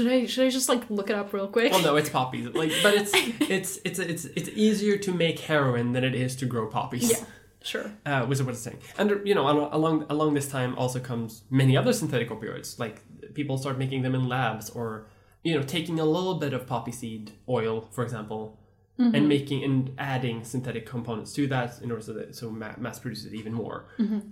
It 0.00 0.04
se- 0.04 0.06
wrong? 0.06 0.22
should 0.22 0.24
I? 0.24 0.26
Should 0.26 0.46
I 0.46 0.50
just 0.50 0.68
like 0.68 0.88
look 0.90 1.10
it 1.10 1.16
up 1.16 1.32
real 1.32 1.48
quick? 1.48 1.72
well, 1.72 1.82
no, 1.82 1.96
it's 1.96 2.08
poppies. 2.20 2.46
Like, 2.46 2.72
but 2.82 2.94
it's 2.94 3.12
it's 3.14 3.78
it's 3.84 3.98
it's 3.98 4.24
it's 4.24 4.48
easier 4.50 4.96
to 4.98 5.12
make 5.12 5.38
heroin 5.40 5.92
than 5.92 6.04
it 6.04 6.14
is 6.14 6.36
to 6.36 6.46
grow 6.46 6.66
poppies. 6.66 7.10
Yeah, 7.10 7.24
sure. 7.62 7.92
uh, 8.06 8.24
was 8.28 8.42
what 8.42 8.50
it's 8.54 8.60
saying. 8.62 8.78
And 8.98 9.20
you 9.26 9.34
know, 9.34 9.48
along 9.72 10.06
along 10.08 10.34
this 10.34 10.48
time 10.48 10.74
also 10.76 11.00
comes 11.00 11.42
many 11.50 11.76
other 11.76 11.92
synthetic 11.92 12.30
opioids. 12.30 12.78
Like 12.78 13.02
people 13.34 13.58
start 13.58 13.78
making 13.78 14.02
them 14.02 14.14
in 14.14 14.28
labs, 14.28 14.70
or 14.70 15.06
you 15.42 15.54
know, 15.54 15.62
taking 15.62 15.98
a 16.00 16.04
little 16.04 16.34
bit 16.34 16.52
of 16.52 16.66
poppy 16.66 16.92
seed 16.92 17.32
oil, 17.48 17.88
for 17.92 18.04
example, 18.04 18.58
and 18.98 19.28
making 19.28 19.64
and 19.64 19.92
adding 19.98 20.44
synthetic 20.44 20.86
components 20.86 21.32
to 21.32 21.46
that 21.48 21.80
in 21.82 21.90
order 21.90 22.02
so 22.02 22.12
that 22.12 22.36
so 22.36 22.50
ma- 22.50 22.76
mass 22.78 23.00
produce 23.00 23.24
it 23.24 23.34
even 23.34 23.52
more. 23.52 23.86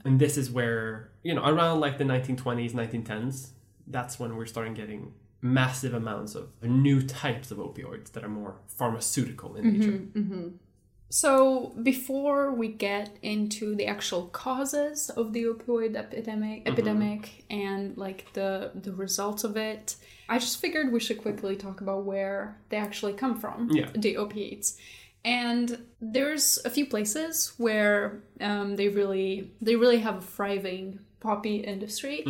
And 0.05 0.19
this 0.21 0.37
is 0.37 0.51
where 0.51 1.11
you 1.23 1.35
know, 1.35 1.45
around 1.45 1.81
like 1.81 1.99
the 1.99 2.05
1920s, 2.05 2.73
1910s, 2.73 3.51
that's 3.89 4.19
when 4.21 4.37
we're 4.37 4.47
starting 4.47 4.75
getting 4.75 5.13
massive 5.43 5.95
amounts 5.95 6.35
of 6.35 6.49
new 6.63 7.03
types 7.03 7.51
of 7.51 7.59
opioids 7.59 8.13
that 8.13 8.25
are 8.25 8.29
more 8.29 8.57
pharmaceutical 8.67 9.57
in 9.57 9.79
nature. 9.79 10.53
So 11.11 11.73
before 11.83 12.53
we 12.53 12.69
get 12.69 13.19
into 13.21 13.75
the 13.75 13.87
actual 13.87 14.27
causes 14.29 15.11
of 15.11 15.33
the 15.33 15.45
opioid 15.45 15.97
epidemic, 15.97 16.69
epidemic, 16.69 17.45
and 17.51 17.97
like 17.99 18.33
the 18.33 18.71
the 18.77 18.93
results 18.93 19.43
of 19.43 19.57
it, 19.57 19.97
I 20.29 20.39
just 20.39 20.61
figured 20.61 20.93
we 20.93 21.01
should 21.01 21.21
quickly 21.21 21.57
talk 21.57 21.81
about 21.81 22.05
where 22.05 22.57
they 22.69 22.77
actually 22.77 23.15
come 23.15 23.41
from. 23.41 23.71
Yeah. 23.73 23.91
The 23.93 24.19
opiates, 24.19 24.79
and 25.25 25.85
there's 26.01 26.61
a 26.65 26.71
few 26.71 26.87
places 26.87 27.55
where 27.57 28.23
um, 28.41 28.77
they 28.77 28.89
really 28.89 29.51
they 29.61 29.75
really 29.75 29.99
have 29.99 30.19
a 30.19 30.23
thriving 30.23 31.01
poppy 31.19 31.57
industry, 31.57 32.25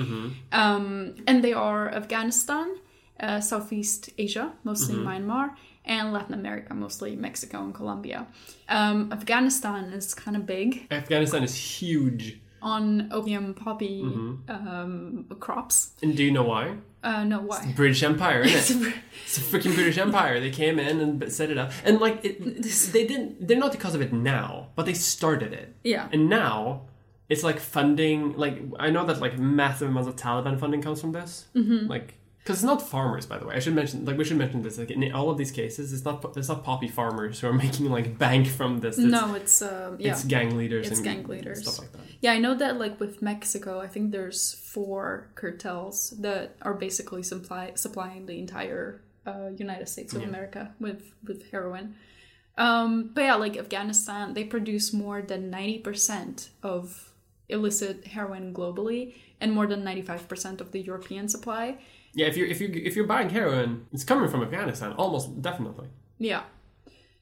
um, 0.52 1.16
and 1.26 1.44
they 1.44 1.52
are 1.52 1.90
Afghanistan, 1.90 2.76
uh, 3.20 3.40
Southeast 3.40 4.10
Asia, 4.18 4.52
mostly 4.64 4.94
Myanmar, 4.96 5.50
and 5.84 6.12
Latin 6.12 6.34
America, 6.34 6.74
mostly 6.74 7.16
Mexico 7.16 7.62
and 7.62 7.74
Colombia. 7.74 8.26
Um, 8.68 9.12
Afghanistan 9.12 9.84
is 9.92 10.14
kind 10.14 10.36
of 10.36 10.46
big 10.46 10.86
Afghanistan 10.90 11.42
is 11.42 11.54
huge. 11.54 12.40
on 12.62 13.08
opium 13.12 13.54
poppy 13.54 14.02
um, 14.48 15.26
crops. 15.40 15.92
And 16.02 16.16
do 16.16 16.22
you 16.24 16.30
know 16.30 16.42
why? 16.44 16.76
Uh, 17.02 17.24
no, 17.24 17.40
why? 17.40 17.72
British 17.74 18.02
Empire, 18.02 18.40
isn't 18.42 18.86
it? 18.86 18.94
It's 19.24 19.38
a 19.38 19.40
freaking 19.40 19.74
British 19.74 19.96
Empire. 19.96 20.38
They 20.40 20.50
came 20.50 20.78
in 20.78 21.00
and 21.00 21.32
set 21.32 21.50
it 21.50 21.56
up, 21.56 21.72
and 21.84 21.98
like 22.00 22.22
it, 22.24 22.62
they 22.92 23.06
didn't. 23.06 23.46
They're 23.46 23.56
not 23.56 23.72
the 23.72 23.78
because 23.78 23.94
of 23.94 24.02
it 24.02 24.12
now, 24.12 24.68
but 24.74 24.84
they 24.86 24.92
started 24.94 25.52
it. 25.54 25.74
Yeah. 25.82 26.08
And 26.12 26.28
now 26.28 26.82
it's 27.30 27.42
like 27.42 27.58
funding. 27.58 28.36
Like 28.36 28.60
I 28.78 28.90
know 28.90 29.06
that 29.06 29.20
like 29.20 29.38
massive 29.38 29.88
amounts 29.88 30.08
of 30.08 30.16
Taliban 30.16 30.58
funding 30.60 30.82
comes 30.82 31.00
from 31.00 31.12
this. 31.12 31.46
Mm-hmm. 31.54 31.86
Like 31.86 32.14
because 32.42 32.56
it's 32.56 32.64
not 32.64 32.80
farmers, 32.80 33.26
by 33.26 33.38
the 33.38 33.46
way. 33.46 33.54
I 33.54 33.58
should 33.58 33.74
mention. 33.74 34.04
Like 34.04 34.16
we 34.16 34.24
should 34.24 34.38
mention 34.38 34.62
this. 34.62 34.78
Like 34.78 34.90
in 34.90 35.12
all 35.12 35.30
of 35.30 35.36
these 35.38 35.50
cases, 35.50 35.92
it's 35.92 36.04
not 36.04 36.24
it's 36.36 36.48
not 36.48 36.64
poppy 36.64 36.88
farmers 36.88 37.40
who 37.40 37.48
are 37.48 37.52
making 37.66 37.90
like 37.90 38.18
bank 38.18 38.46
from 38.48 38.78
this. 38.78 38.98
It's, 38.98 39.06
No, 39.06 39.34
it's 39.34 39.60
um, 39.62 39.96
yeah. 39.98 40.12
It's 40.12 40.24
gang 40.24 40.56
leaders 40.56 40.86
It's 40.88 40.98
and 40.98 41.04
gang 41.04 41.26
leaders. 41.26 41.62
stuff 41.62 41.78
like 41.80 41.92
that. 41.92 42.00
Yeah, 42.20 42.32
I 42.32 42.38
know 42.38 42.54
that 42.54 42.78
like 42.78 42.98
with 42.98 43.20
Mexico, 43.20 43.80
I 43.80 43.86
think 43.88 44.10
there's 44.12 44.54
four 44.54 45.30
cartels 45.34 46.10
that 46.20 46.56
are 46.62 46.74
basically 46.74 47.22
supply 47.22 47.72
supplying 47.74 48.26
the 48.26 48.38
entire 48.38 49.02
uh, 49.26 49.50
United 49.56 49.88
States 49.88 50.14
of 50.14 50.22
America 50.22 50.74
with 50.80 51.12
with 51.26 51.50
heroin. 51.50 51.94
Um, 52.56 53.10
but 53.14 53.22
yeah, 53.22 53.36
like 53.36 53.56
Afghanistan, 53.56 54.34
they 54.34 54.44
produce 54.44 54.92
more 54.92 55.22
than 55.22 55.50
90% 55.50 56.48
of 56.62 57.12
illicit 57.48 58.06
heroin 58.08 58.52
globally 58.52 59.14
and 59.40 59.52
more 59.52 59.66
than 59.66 59.82
95% 59.82 60.60
of 60.60 60.72
the 60.72 60.80
European 60.80 61.28
supply. 61.28 61.78
Yeah, 62.14 62.26
if 62.26 62.36
you're 62.36 62.46
if 62.46 62.60
you 62.60 62.70
if 62.72 62.96
you're 62.96 63.06
buying 63.06 63.30
heroin, 63.30 63.86
it's 63.92 64.04
coming 64.04 64.28
from 64.28 64.42
Afghanistan, 64.42 64.92
almost 64.92 65.40
definitely. 65.40 65.88
Yeah. 66.18 66.42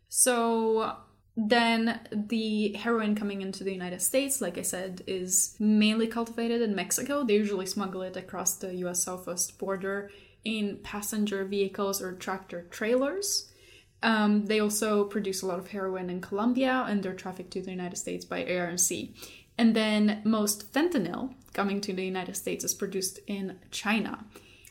So 0.09 0.97
then 1.37 2.01
the 2.11 2.73
heroin 2.73 3.15
coming 3.15 3.43
into 3.43 3.63
the 3.63 3.73
United 3.73 4.03
States, 4.03 4.41
like 4.41 4.59
I 4.59 4.63
said, 4.63 5.03
is 5.07 5.55
mainly 5.61 6.09
cultivated 6.09 6.63
in 6.63 6.75
Mexico. 6.75 7.23
They 7.23 7.35
usually 7.35 7.67
smuggle 7.67 8.03
it 8.03 8.17
across 8.17 8.57
the 8.57 8.75
US 8.87 9.05
southwest 9.05 9.57
border 9.59 10.11
in 10.45 10.79
passenger 10.83 11.45
vehicles 11.45 12.03
or 12.03 12.13
tractor 12.13 12.67
trailers. 12.71 13.53
Um, 14.03 14.47
they 14.47 14.61
also 14.61 15.05
produce 15.05 15.43
a 15.43 15.47
lot 15.47 15.59
of 15.59 15.69
heroin 15.69 16.11
in 16.11 16.21
Colombia 16.21 16.87
and 16.89 17.03
they're 17.03 17.15
trafficked 17.15 17.53
to 17.53 17.63
the 17.63 17.71
United 17.71 17.97
States 17.97 18.25
by 18.25 18.43
air 18.45 18.67
and 18.67 18.81
sea. 18.81 19.15
And 19.57 19.77
then 19.77 20.23
most 20.25 20.73
fentanyl 20.73 21.35
coming 21.53 21.81
to 21.83 21.93
the 21.93 22.05
United 22.05 22.37
States 22.37 22.65
is 22.65 22.75
produced 22.75 23.21
in 23.27 23.59
China. 23.71 24.25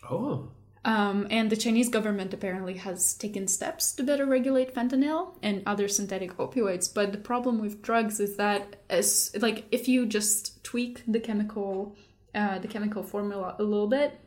Oh. 0.10 0.50
Um, 0.86 1.28
and 1.30 1.50
the 1.50 1.58
Chinese 1.58 1.90
government 1.90 2.34
apparently 2.34 2.76
has 2.76 3.14
taken 3.14 3.48
steps 3.48 3.92
to 3.94 4.04
better 4.04 4.26
regulate 4.26 4.74
fentanyl 4.74 5.36
and 5.44 5.62
other 5.66 5.90
synthetic 5.90 6.38
opioids. 6.38 6.92
But 6.94 7.12
the 7.12 7.18
problem 7.18 7.60
with 7.60 7.82
drugs 7.82 8.22
is 8.22 8.38
that, 8.38 8.78
as 8.90 9.36
like, 9.40 9.66
if 9.72 9.90
you 9.90 10.06
just 10.06 10.64
tweak 10.64 11.04
the 11.06 11.20
chemical, 11.20 11.96
uh, 12.34 12.60
the 12.60 12.70
chemical 12.70 13.04
formula 13.04 13.56
a 13.60 13.64
little 13.64 13.88
bit, 13.88 14.22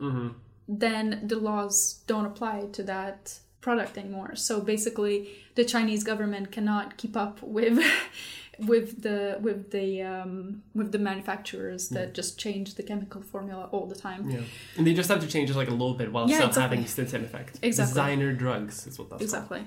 then 0.67 1.21
the 1.23 1.37
laws 1.37 2.01
don't 2.05 2.25
apply 2.25 2.67
to 2.73 2.83
that 2.83 3.39
product 3.61 3.97
anymore. 3.97 4.35
So 4.35 4.61
basically, 4.61 5.29
the 5.55 5.65
Chinese 5.65 6.03
government 6.03 6.51
cannot 6.51 6.97
keep 6.97 7.17
up 7.17 7.41
with. 7.41 7.83
with 8.67 9.01
the 9.01 9.37
with 9.41 9.71
the 9.71 10.01
um, 10.01 10.63
with 10.75 10.91
the 10.91 10.99
manufacturers 10.99 11.89
that 11.89 12.13
just 12.13 12.39
change 12.39 12.75
the 12.75 12.83
chemical 12.83 13.21
formula 13.21 13.69
all 13.71 13.85
the 13.87 13.95
time. 13.95 14.29
Yeah. 14.29 14.41
And 14.77 14.85
they 14.85 14.93
just 14.93 15.09
have 15.09 15.21
to 15.21 15.27
change 15.27 15.49
it 15.49 15.55
like 15.55 15.67
a 15.67 15.71
little 15.71 15.93
bit 15.93 16.11
while 16.11 16.29
Yeah, 16.29 16.35
still 16.37 16.47
exactly. 16.47 16.77
having 16.77 16.83
the 16.83 17.09
same 17.09 17.23
effect. 17.23 17.59
Exactly. 17.61 17.91
Designer 17.91 18.33
drugs 18.33 18.87
is 18.87 18.99
what 18.99 19.09
that's 19.09 19.19
called. 19.31 19.43
Exactly. 19.43 19.63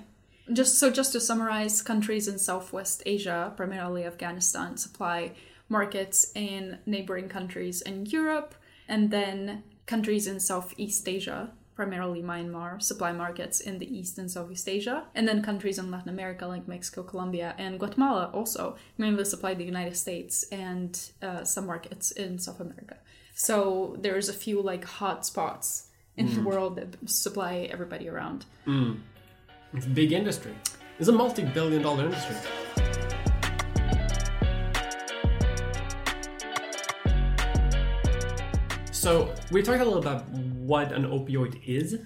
Just 0.52 0.78
so 0.78 0.90
just 0.90 1.12
to 1.12 1.20
summarize, 1.20 1.82
countries 1.82 2.28
in 2.28 2.38
Southwest 2.38 3.02
Asia, 3.06 3.52
primarily 3.56 4.04
Afghanistan, 4.04 4.76
supply 4.76 5.32
markets 5.68 6.30
in 6.34 6.78
neighboring 6.86 7.28
countries 7.28 7.80
in 7.80 8.06
Europe, 8.06 8.54
and 8.86 9.10
then 9.10 9.62
countries 9.86 10.26
in 10.26 10.38
Southeast 10.40 11.08
Asia, 11.08 11.52
primarily 11.74 12.22
Myanmar, 12.22 12.80
supply 12.80 13.12
markets 13.12 13.60
in 13.60 13.78
the 13.78 13.98
East 13.98 14.18
and 14.18 14.30
Southeast 14.30 14.68
Asia, 14.68 15.04
and 15.14 15.26
then 15.26 15.42
countries 15.42 15.78
in 15.78 15.90
Latin 15.90 16.08
America 16.08 16.46
like 16.46 16.68
Mexico, 16.68 17.02
Colombia, 17.02 17.54
and 17.58 17.78
Guatemala 17.78 18.30
also 18.32 18.76
mainly 18.96 19.24
supply 19.24 19.54
the 19.54 19.64
United 19.64 19.96
States 19.96 20.44
and 20.52 21.10
uh, 21.22 21.44
some 21.44 21.66
markets 21.66 22.12
in 22.12 22.38
South 22.38 22.60
America. 22.60 22.96
So 23.34 23.96
there's 23.98 24.28
a 24.28 24.32
few 24.32 24.62
like 24.62 24.84
hot 24.84 25.26
spots 25.26 25.88
in 26.16 26.32
the 26.32 26.42
world 26.42 26.76
that 26.76 27.10
supply 27.10 27.68
everybody 27.72 28.08
around. 28.08 28.46
It's 29.72 29.86
a 29.86 29.88
big 29.88 30.12
industry. 30.12 30.54
It's 31.00 31.08
a 31.08 31.12
multi-billion 31.12 31.82
dollar 31.82 32.04
industry. 32.04 32.36
So 38.92 39.34
we 39.50 39.60
talked 39.60 39.80
a 39.80 39.84
little 39.84 39.98
about 39.98 40.24
what 40.66 40.92
an 40.92 41.04
opioid 41.04 41.54
is. 41.66 41.98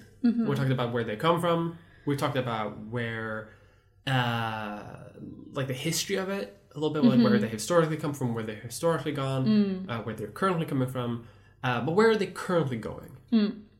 We're 0.47 0.55
talking 0.55 0.71
about 0.73 0.91
where 0.93 1.03
they 1.03 1.15
come 1.15 1.39
from. 1.39 1.77
We 2.05 2.15
talked 2.15 2.37
about 2.37 2.77
where, 2.87 3.53
uh, 4.07 4.81
like 5.53 5.67
the 5.67 5.73
history 5.73 6.17
of 6.17 6.29
it 6.29 6.57
a 6.75 6.79
little 6.79 6.93
bit, 6.93 7.03
like 7.03 7.19
where 7.23 7.39
they 7.39 7.47
historically 7.47 7.97
come 7.97 8.13
from, 8.13 8.33
where 8.33 8.43
they're 8.43 8.55
historically 8.55 9.11
gone, 9.11 9.85
uh, 9.89 9.99
where 9.99 10.15
they're 10.15 10.27
currently 10.27 10.65
coming 10.65 10.87
from. 10.89 11.27
Uh, 11.63 11.81
but 11.81 11.93
where 11.95 12.09
are 12.09 12.15
they 12.15 12.27
currently 12.27 12.77
going? 12.77 13.11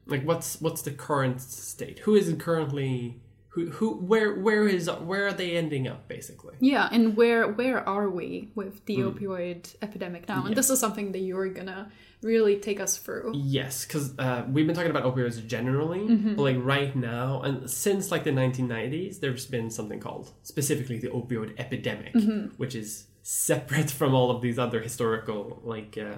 Like 0.06 0.24
what's 0.24 0.60
what's 0.62 0.82
the 0.82 0.92
current 0.92 1.42
state? 1.42 2.00
Who 2.00 2.16
is 2.16 2.34
currently 2.40 3.22
who 3.50 3.70
who 3.72 3.96
where 3.96 4.34
where 4.36 4.68
is 4.68 4.90
where 4.90 5.28
are 5.28 5.34
they 5.34 5.56
ending 5.58 5.88
up 5.88 6.08
basically? 6.08 6.56
Yeah, 6.60 6.90
and 6.92 7.16
where 7.18 7.48
where 7.48 7.88
are 7.88 8.10
we 8.10 8.50
with 8.56 8.86
the 8.86 8.98
opioid 9.00 9.76
epidemic 9.82 10.28
now? 10.28 10.46
And 10.46 10.56
this 10.56 10.70
is 10.70 10.80
something 10.80 11.12
that 11.14 11.20
you're 11.20 11.50
gonna 11.50 11.92
really 12.22 12.58
take 12.58 12.80
us 12.80 12.98
through. 12.98 13.34
Yes, 13.36 13.86
because 13.86 14.18
uh, 14.20 14.44
we've 14.50 14.66
been 14.68 14.76
talking 14.76 14.92
about 14.92 15.04
opioids 15.04 15.46
generally, 15.46 16.06
but 16.36 16.42
like 16.42 16.58
right 16.60 16.96
now, 16.96 17.42
and 17.42 17.70
since 17.70 18.12
like 18.12 18.24
the 18.24 18.32
1990s, 18.32 19.20
there's 19.20 19.46
been 19.46 19.70
something 19.70 20.00
called 20.00 20.32
specifically 20.44 21.00
the 21.00 21.08
opioid 21.08 21.54
epidemic, 21.58 22.14
which 22.58 22.76
is 22.76 23.08
separate 23.22 23.92
from 24.00 24.14
all 24.14 24.32
of 24.32 24.42
these 24.42 24.60
other 24.60 24.82
historical 24.82 25.62
like 25.64 25.98
uh, 25.98 26.18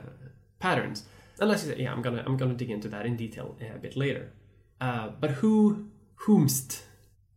patterns. 0.59 1.03
Unless 1.39 1.65
you 1.65 1.73
say, 1.73 1.81
yeah, 1.81 1.91
I'm 1.91 2.01
gonna 2.01 2.23
I'm 2.25 2.37
gonna 2.37 2.53
dig 2.53 2.69
into 2.69 2.87
that 2.89 3.05
in 3.05 3.15
detail 3.15 3.55
uh, 3.61 3.75
a 3.75 3.79
bit 3.79 3.95
later. 3.95 4.31
Uh, 4.79 5.09
but 5.19 5.31
who 5.31 5.87
whomst 6.25 6.81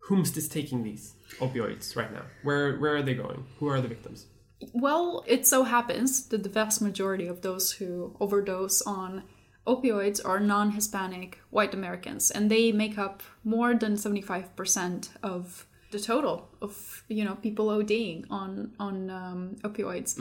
whomst 0.08 0.36
is 0.36 0.48
taking 0.48 0.82
these 0.82 1.14
opioids 1.38 1.96
right 1.96 2.12
now? 2.12 2.22
Where 2.42 2.76
where 2.78 2.96
are 2.96 3.02
they 3.02 3.14
going? 3.14 3.46
Who 3.58 3.68
are 3.68 3.80
the 3.80 3.88
victims? 3.88 4.26
Well, 4.72 5.24
it 5.26 5.46
so 5.46 5.64
happens 5.64 6.26
that 6.28 6.42
the 6.42 6.48
vast 6.48 6.80
majority 6.80 7.26
of 7.26 7.42
those 7.42 7.72
who 7.72 8.16
overdose 8.20 8.82
on 8.82 9.24
opioids 9.66 10.20
are 10.24 10.40
non-Hispanic 10.40 11.38
white 11.50 11.74
Americans, 11.74 12.30
and 12.30 12.50
they 12.50 12.72
make 12.72 12.98
up 12.98 13.22
more 13.42 13.74
than 13.74 13.96
seventy-five 13.96 14.54
percent 14.56 15.10
of 15.22 15.66
the 15.90 16.00
total 16.00 16.48
of 16.60 17.04
you 17.08 17.24
know 17.24 17.36
people 17.36 17.68
ODing 17.68 18.24
on 18.30 18.72
on 18.78 19.10
um, 19.10 19.56
opioids. 19.62 20.18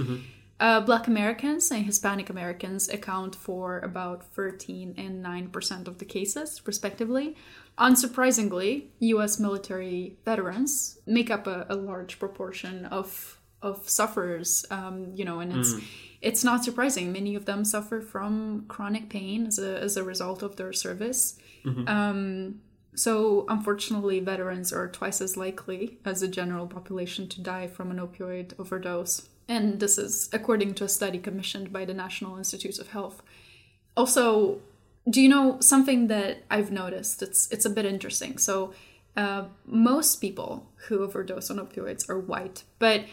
Uh, 0.59 0.79
Black 0.79 1.07
Americans 1.07 1.71
and 1.71 1.85
Hispanic 1.85 2.29
Americans 2.29 2.87
account 2.87 3.35
for 3.35 3.79
about 3.79 4.23
13 4.23 4.93
and 4.97 5.25
9% 5.25 5.87
of 5.87 5.97
the 5.97 6.05
cases, 6.05 6.61
respectively. 6.65 7.35
Unsurprisingly, 7.77 8.85
US 8.99 9.39
military 9.39 10.15
veterans 10.23 10.99
make 11.05 11.29
up 11.29 11.47
a, 11.47 11.65
a 11.69 11.75
large 11.75 12.17
proportion 12.17 12.85
of 12.85 13.39
of 13.63 13.89
sufferers, 13.89 14.65
um, 14.69 15.11
you 15.15 15.25
know, 15.25 15.39
and 15.39 15.51
it's 15.53 15.73
it's 16.21 16.43
not 16.43 16.63
surprising. 16.63 17.11
Many 17.11 17.35
of 17.35 17.45
them 17.45 17.65
suffer 17.65 17.99
from 18.01 18.65
chronic 18.67 19.09
pain 19.09 19.47
as 19.47 19.59
a, 19.59 19.79
as 19.79 19.97
a 19.97 20.03
result 20.03 20.41
of 20.41 20.55
their 20.55 20.71
service. 20.71 21.37
Um, 21.87 22.61
so, 22.95 23.45
unfortunately, 23.49 24.19
veterans 24.19 24.71
are 24.71 24.87
twice 24.87 25.19
as 25.19 25.35
likely 25.35 25.97
as 26.05 26.21
the 26.21 26.27
general 26.27 26.67
population 26.67 27.27
to 27.29 27.41
die 27.41 27.67
from 27.67 27.91
an 27.91 27.97
opioid 27.97 28.57
overdose. 28.59 29.27
And 29.47 29.79
this 29.79 29.97
is 29.97 30.29
according 30.31 30.75
to 30.75 30.85
a 30.85 30.89
study 30.89 31.19
commissioned 31.19 31.73
by 31.73 31.85
the 31.85 31.93
National 31.93 32.37
Institutes 32.37 32.79
of 32.79 32.89
Health. 32.89 33.21
Also, 33.97 34.61
do 35.09 35.21
you 35.21 35.27
know 35.27 35.59
something 35.59 36.07
that 36.07 36.43
I've 36.49 36.71
noticed? 36.71 37.21
It's 37.21 37.51
it's 37.51 37.65
a 37.65 37.69
bit 37.69 37.85
interesting. 37.85 38.37
So, 38.37 38.73
uh, 39.17 39.45
most 39.65 40.21
people 40.21 40.69
who 40.87 41.03
overdose 41.03 41.49
on 41.51 41.57
opioids 41.57 42.09
are 42.09 42.19
white, 42.19 42.63
but 42.79 43.05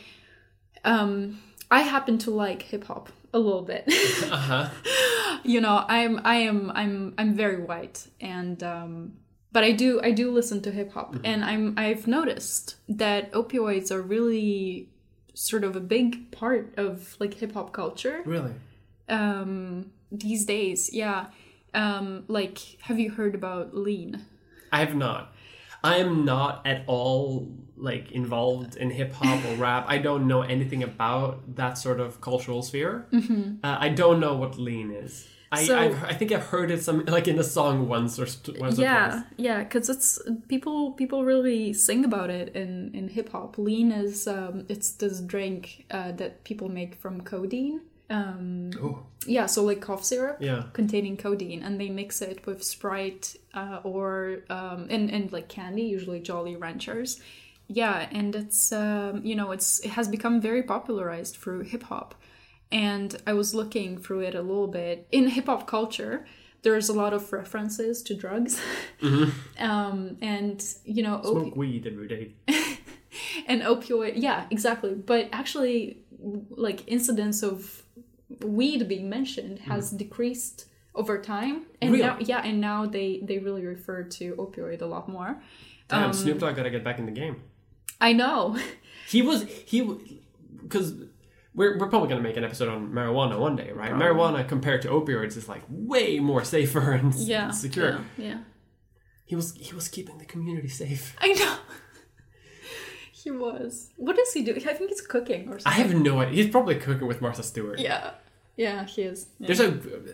um, 0.84 1.40
I 1.70 1.80
happen 1.82 2.18
to 2.18 2.30
like 2.30 2.62
hip 2.62 2.84
hop 2.84 3.10
a 3.32 3.38
little 3.38 3.62
bit. 3.62 3.84
Uh 4.30 4.36
huh. 4.36 4.68
you 5.44 5.60
know, 5.60 5.84
I'm 5.88 6.20
I 6.24 6.36
am 6.36 6.70
I'm 6.74 7.14
I'm 7.18 7.34
very 7.34 7.62
white, 7.62 8.06
and 8.20 8.62
um, 8.62 9.14
but 9.52 9.64
I 9.64 9.72
do 9.72 10.00
I 10.02 10.10
do 10.12 10.30
listen 10.30 10.60
to 10.62 10.70
hip 10.70 10.92
hop, 10.92 11.16
and 11.24 11.44
I'm 11.44 11.74
I've 11.76 12.06
noticed 12.06 12.76
that 12.88 13.32
opioids 13.32 13.90
are 13.90 14.02
really 14.02 14.88
sort 15.34 15.64
of 15.64 15.74
a 15.76 15.80
big 15.80 16.30
part 16.32 16.74
of 16.76 17.16
like 17.20 17.34
hip 17.34 17.52
hop 17.54 17.72
culture 17.72 18.22
Really? 18.26 18.52
um, 19.08 19.90
these 20.12 20.44
days. 20.44 20.90
Yeah, 20.92 21.26
um, 21.74 22.24
like 22.28 22.58
have 22.82 22.98
you 22.98 23.10
heard 23.10 23.34
about 23.34 23.74
lean? 23.74 24.24
I 24.72 24.80
have 24.80 24.94
not. 24.94 25.32
I 25.82 25.96
am 25.96 26.24
not 26.24 26.66
at 26.66 26.84
all 26.86 27.48
like 27.76 28.12
involved 28.12 28.76
in 28.76 28.90
hip 28.90 29.12
hop 29.14 29.42
or 29.46 29.54
rap. 29.56 29.86
I 29.88 29.98
don't 29.98 30.26
know 30.26 30.42
anything 30.42 30.82
about 30.82 31.56
that 31.56 31.78
sort 31.78 31.98
of 32.00 32.20
cultural 32.20 32.62
sphere. 32.62 33.06
Uh, 33.64 33.76
I 33.80 33.88
don't 33.88 34.20
know 34.20 34.36
what 34.36 34.58
lean 34.58 34.90
is. 34.90 35.26
I 35.52 35.64
So- 35.64 35.76
I 36.06 36.14
think 36.14 36.30
I've 36.30 36.46
heard 36.46 36.70
it 36.70 36.82
some 36.82 37.04
like 37.06 37.26
in 37.26 37.38
a 37.38 37.42
song 37.42 37.88
once 37.88 38.18
or 38.20 38.26
once 38.60 38.78
or 38.78 38.82
yeah 38.82 39.08
twice. 39.08 39.22
yeah 39.36 39.58
because 39.64 39.88
it's 39.90 40.20
people 40.46 40.92
people 40.92 41.24
really 41.24 41.72
sing 41.72 42.04
about 42.04 42.30
it 42.30 42.54
in 42.54 42.92
in 42.94 43.08
hip 43.08 43.30
hop 43.32 43.58
lean 43.58 43.90
is 43.90 44.28
um 44.28 44.64
it's 44.68 44.92
this 44.92 45.20
drink 45.20 45.86
uh, 45.90 46.12
that 46.12 46.44
people 46.44 46.68
make 46.68 46.94
from 47.02 47.22
codeine 47.22 47.80
um 48.10 48.70
Oh, 48.82 49.06
yeah 49.26 49.46
so 49.46 49.62
like 49.62 49.80
cough 49.80 50.04
syrup 50.04 50.38
yeah. 50.40 50.64
containing 50.72 51.16
codeine 51.16 51.62
and 51.62 51.80
they 51.80 51.88
mix 51.88 52.20
it 52.22 52.44
with 52.46 52.62
sprite 52.62 53.36
uh, 53.54 53.80
or 53.84 54.40
um 54.50 54.86
and, 54.90 55.10
and 55.10 55.32
like 55.32 55.48
candy 55.48 55.82
usually 55.82 56.20
jolly 56.20 56.56
ranchers. 56.56 57.20
Yeah 57.68 58.08
and 58.10 58.34
it's 58.34 58.72
um 58.72 59.24
you 59.24 59.34
know 59.36 59.52
it's 59.52 59.80
it 59.80 59.90
has 59.90 60.08
become 60.08 60.40
very 60.40 60.62
popularized 60.62 61.36
through 61.36 61.60
hip 61.60 61.84
hop. 61.84 62.14
And 62.72 63.16
i 63.26 63.32
was 63.32 63.54
looking 63.54 63.98
through 63.98 64.20
it 64.20 64.34
a 64.34 64.42
little 64.42 64.68
bit. 64.68 65.06
In 65.12 65.28
hip 65.28 65.46
hop 65.46 65.66
culture 65.66 66.26
there's 66.62 66.88
a 66.90 66.92
lot 66.92 67.12
of 67.12 67.32
references 67.32 68.02
to 68.02 68.14
drugs. 68.14 68.60
Um 69.58 70.16
and 70.20 70.64
you 70.84 71.02
know 71.02 71.18
opi- 71.18 71.42
Smoke 71.42 71.56
weed 71.56 71.86
every 71.86 72.08
day. 72.08 72.34
and 73.46 73.62
opioid 73.62 74.14
yeah 74.16 74.46
exactly. 74.50 74.94
But 74.94 75.28
actually 75.32 75.98
like 76.50 76.86
incidents 76.86 77.42
of 77.42 77.82
weed 78.44 78.88
being 78.88 79.08
mentioned 79.08 79.58
has 79.60 79.90
decreased 79.90 80.66
over 80.94 81.20
time 81.20 81.66
and 81.80 81.92
Really? 81.92 82.04
now 82.04 82.16
yeah 82.20 82.40
and 82.44 82.60
now 82.60 82.86
they 82.86 83.20
they 83.22 83.38
really 83.38 83.64
refer 83.64 84.02
to 84.04 84.34
opioid 84.36 84.82
a 84.82 84.86
lot 84.86 85.08
more 85.08 85.40
Damn, 85.88 86.04
Um, 86.04 86.12
Snoop 86.12 86.38
Dogg 86.38 86.54
gotta 86.56 86.70
get 86.70 86.84
back 86.84 86.98
in 86.98 87.06
the 87.06 87.12
game. 87.12 87.42
i 88.00 88.12
know 88.12 88.56
He 89.08 89.22
was 89.22 89.42
he 89.66 89.80
because 90.62 90.94
we're 91.54 91.76
we're 91.78 91.88
probably 91.88 92.08
gonna 92.08 92.20
make 92.22 92.36
an 92.36 92.44
episode 92.44 92.68
on 92.68 92.92
marijuana 92.92 93.36
one 93.40 93.56
day, 93.56 93.72
right? 93.72 93.90
Marijuana 93.92 94.46
compared 94.46 94.82
to 94.82 94.88
opioids 94.88 95.36
is 95.36 95.48
like 95.48 95.62
way 95.68 96.20
more 96.20 96.44
safer 96.44 96.92
and 96.98 97.12
yeah 97.14 97.50
secure. 97.50 97.90
yeah, 97.90 98.00
yeah. 98.28 98.38
He 99.24 99.34
was 99.34 99.52
he 99.54 99.74
was 99.74 99.88
keeping 99.88 100.18
the 100.18 100.24
community 100.26 100.68
safe. 100.68 101.16
i 101.18 101.32
know 101.32 101.56
he 103.22 103.30
was 103.30 103.90
what 103.96 104.16
does 104.16 104.32
he 104.32 104.42
do 104.42 104.52
i 104.54 104.72
think 104.74 104.90
he's 104.90 105.00
cooking 105.00 105.48
or 105.48 105.58
something. 105.58 105.80
I 105.80 105.84
have 105.84 105.94
no 105.94 106.20
idea. 106.20 106.34
He's 106.42 106.50
probably 106.50 106.76
cooking 106.76 107.06
with 107.06 107.20
Martha 107.20 107.42
Stewart. 107.42 107.78
yeah 107.78 108.12
yeah 108.56 108.84
he 108.84 109.02
is 109.02 109.26
Yeah. 109.38 109.46
There's 109.46 109.60
a 109.60 109.70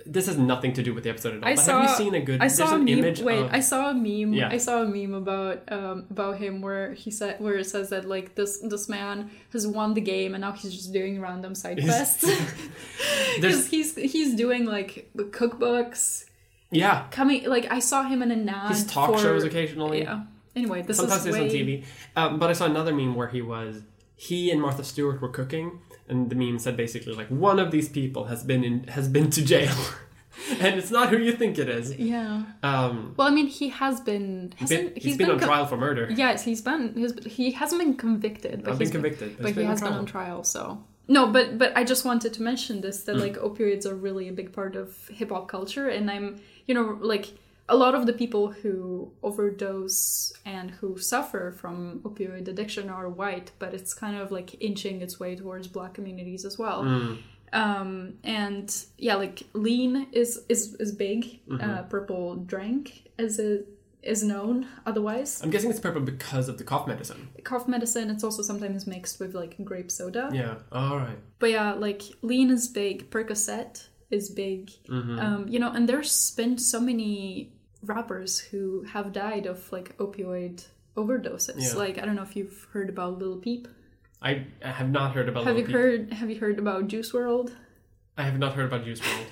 this 0.06 0.26
has 0.26 0.38
nothing 0.38 0.72
to 0.74 0.82
do 0.82 0.94
with 0.94 1.04
the 1.04 1.10
episode 1.10 1.34
at 1.36 1.42
all. 1.42 1.48
I 1.48 1.54
but 1.56 1.64
saw. 1.64 1.80
have 1.80 1.90
you 1.90 1.96
seen 1.96 2.14
a 2.14 2.20
good? 2.20 2.40
I 2.40 2.48
saw 2.48 2.74
a 2.74 2.78
meme. 2.78 2.88
image 2.98 3.20
Wait, 3.20 3.40
of, 3.40 3.52
I 3.52 3.60
saw 3.60 3.90
a 3.90 3.94
meme. 3.94 4.34
Yeah. 4.34 4.50
I 4.56 4.58
saw 4.58 4.82
a 4.82 4.86
meme 4.86 5.14
about 5.14 5.62
um, 5.72 6.06
about 6.10 6.38
him 6.38 6.60
where 6.60 6.94
he 6.94 7.10
said 7.10 7.40
where 7.40 7.56
it 7.56 7.64
says 7.64 7.88
that 7.90 8.04
like 8.04 8.36
this 8.36 8.58
this 8.72 8.88
man 8.88 9.30
has 9.52 9.66
won 9.66 9.94
the 9.94 10.00
game 10.00 10.34
and 10.34 10.42
now 10.42 10.52
he's 10.52 10.72
just 10.72 10.92
doing 10.92 11.20
random 11.20 11.54
side 11.56 11.82
quests 11.82 12.24
because 13.36 13.66
he's 13.66 13.96
he's 13.96 14.34
doing 14.36 14.64
like 14.64 15.10
cookbooks 15.16 16.26
yeah. 16.70 17.06
coming 17.10 17.44
like 17.44 17.66
I 17.70 17.80
saw 17.80 18.02
him 18.04 18.22
in 18.22 18.30
a 18.30 18.52
ad. 18.52 18.70
His 18.70 18.84
talk 18.86 19.14
for- 19.14 19.18
shows 19.18 19.44
occasionally. 19.44 20.02
Yeah. 20.02 20.22
Anyway, 20.56 20.82
this 20.82 20.96
Sometimes 20.96 21.20
is 21.20 21.26
it's 21.26 21.36
way, 21.36 21.42
on 21.44 21.48
TV. 21.50 21.84
Um, 22.16 22.38
but 22.38 22.50
I 22.50 22.54
saw 22.54 22.64
another 22.64 22.94
meme 22.94 23.14
where 23.14 23.28
he 23.28 23.42
was 23.42 23.82
he 24.16 24.50
and 24.50 24.60
Martha 24.60 24.82
Stewart 24.82 25.20
were 25.20 25.28
cooking, 25.28 25.78
and 26.08 26.30
the 26.30 26.34
meme 26.34 26.58
said 26.58 26.76
basically 26.76 27.12
like 27.14 27.28
one 27.28 27.58
of 27.58 27.70
these 27.70 27.88
people 27.88 28.24
has 28.24 28.42
been 28.42 28.64
in 28.64 28.84
has 28.88 29.06
been 29.08 29.28
to 29.30 29.44
jail, 29.44 29.74
and 30.60 30.78
it's 30.78 30.90
not 30.90 31.10
who 31.10 31.18
you 31.18 31.32
think 31.32 31.58
it 31.58 31.68
is. 31.68 31.94
Yeah. 31.96 32.44
Um, 32.62 33.14
Well, 33.18 33.28
I 33.28 33.30
mean, 33.30 33.46
he 33.46 33.68
has 33.68 34.00
been. 34.00 34.48
been, 34.48 34.54
Hasn't, 34.58 34.96
he's 34.98 35.18
been, 35.18 35.30
on 35.30 35.38
co- 35.38 35.46
trial 35.46 35.66
for 35.66 35.76
murder. 35.76 36.08
Yes, 36.10 36.44
he's 36.44 36.62
been. 36.62 36.94
He's, 36.96 37.12
he 37.26 37.50
hasn't 37.52 37.80
been 37.82 37.94
convicted, 37.94 38.64
but 38.64 38.72
I've 38.72 38.78
he's 38.78 38.90
been 38.90 39.02
convicted, 39.02 39.36
but 39.36 39.42
but, 39.42 39.48
he 39.48 39.54
been 39.54 39.66
has 39.66 39.82
been 39.82 39.92
on 39.92 40.06
trial. 40.06 40.42
So 40.44 40.82
no, 41.08 41.26
but 41.26 41.58
but 41.58 41.76
I 41.76 41.84
just 41.84 42.06
wanted 42.06 42.32
to 42.32 42.42
mention 42.42 42.80
this 42.80 43.02
Mm. 43.02 43.04
that 43.06 43.16
like 43.18 43.36
opioids 43.36 43.84
are 43.84 43.94
really 43.94 44.28
a 44.28 44.32
big 44.32 44.52
part 44.52 44.74
of 44.76 44.96
hip 45.08 45.28
hop 45.30 45.48
culture, 45.48 45.88
and 45.88 46.10
I'm 46.10 46.40
you 46.66 46.74
know 46.74 46.96
like 47.02 47.26
a 47.68 47.76
lot 47.76 47.94
of 47.94 48.06
the 48.06 48.12
people 48.12 48.52
who 48.52 49.12
overdose 49.22 50.32
and 50.44 50.70
who 50.70 50.98
suffer 50.98 51.52
from 51.52 52.00
opioid 52.04 52.48
addiction 52.48 52.88
are 52.90 53.08
white, 53.08 53.50
but 53.58 53.74
it's 53.74 53.92
kind 53.94 54.16
of 54.16 54.30
like 54.30 54.60
inching 54.62 55.02
its 55.02 55.18
way 55.18 55.34
towards 55.36 55.66
black 55.68 55.94
communities 55.94 56.44
as 56.44 56.58
well. 56.58 56.84
Mm. 56.84 57.18
Um, 57.52 58.14
and 58.24 58.74
yeah, 58.98 59.14
like 59.14 59.42
lean 59.52 60.08
is 60.12 60.44
is 60.48 60.74
is 60.74 60.92
big. 60.92 61.40
Mm-hmm. 61.48 61.60
Uh, 61.70 61.82
purple 61.84 62.36
drank 62.36 63.08
as 63.18 63.38
it 63.38 63.68
is 64.02 64.22
known 64.22 64.68
otherwise 64.84 65.42
I'm 65.42 65.50
guessing 65.50 65.68
it's 65.68 65.80
purple 65.80 66.00
because 66.00 66.48
of 66.48 66.58
the 66.58 66.64
cough 66.64 66.86
medicine. 66.86 67.28
cough 67.42 67.66
medicine 67.66 68.08
it's 68.08 68.22
also 68.22 68.40
sometimes 68.40 68.86
mixed 68.86 69.18
with 69.18 69.34
like 69.34 69.56
grape 69.64 69.90
soda 69.90 70.30
Yeah. 70.32 70.56
All 70.70 70.96
right. 70.96 71.18
but 71.40 71.50
yeah 71.50 71.72
like 71.72 72.02
lean 72.22 72.50
is 72.50 72.68
big 72.68 73.10
percocet 73.10 73.88
is 74.12 74.30
big 74.30 74.70
Mm-hmm. 74.88 75.18
um, 75.18 75.48
you 75.48 75.58
know 75.58 75.72
and 75.72 75.88
there's 75.88 76.30
been 76.36 76.56
so 76.56 76.78
many 76.78 77.50
rappers 77.88 78.38
who 78.38 78.82
have 78.94 79.12
died 79.12 79.46
of 79.46 79.70
like 79.72 79.96
opioid 79.98 80.66
overdoses 80.96 81.56
Yeah. 81.58 81.74
like 81.78 81.98
i 81.98 82.04
don't 82.06 82.16
know 82.16 82.22
if 82.30 82.34
you've 82.36 82.66
heard 82.72 82.88
about 82.88 83.18
Lil 83.18 83.36
peep 83.36 83.68
I, 84.22 84.46
I 84.64 84.70
have 84.70 84.90
not 84.90 85.14
heard 85.14 85.28
about. 85.28 85.44
have 85.44 85.58
you 85.58 85.64
Peep. 85.64 85.74
heard 85.74 86.12
have 86.14 86.30
you 86.30 86.38
heard 86.40 86.58
about 86.58 86.88
Juice 86.88 87.12
WRLD 87.12 87.52
I 88.16 88.22
have 88.22 88.38
not 88.38 88.54
heard 88.54 88.64
about 88.66 88.82
Juice 88.86 89.00
WRLD. 89.00 89.26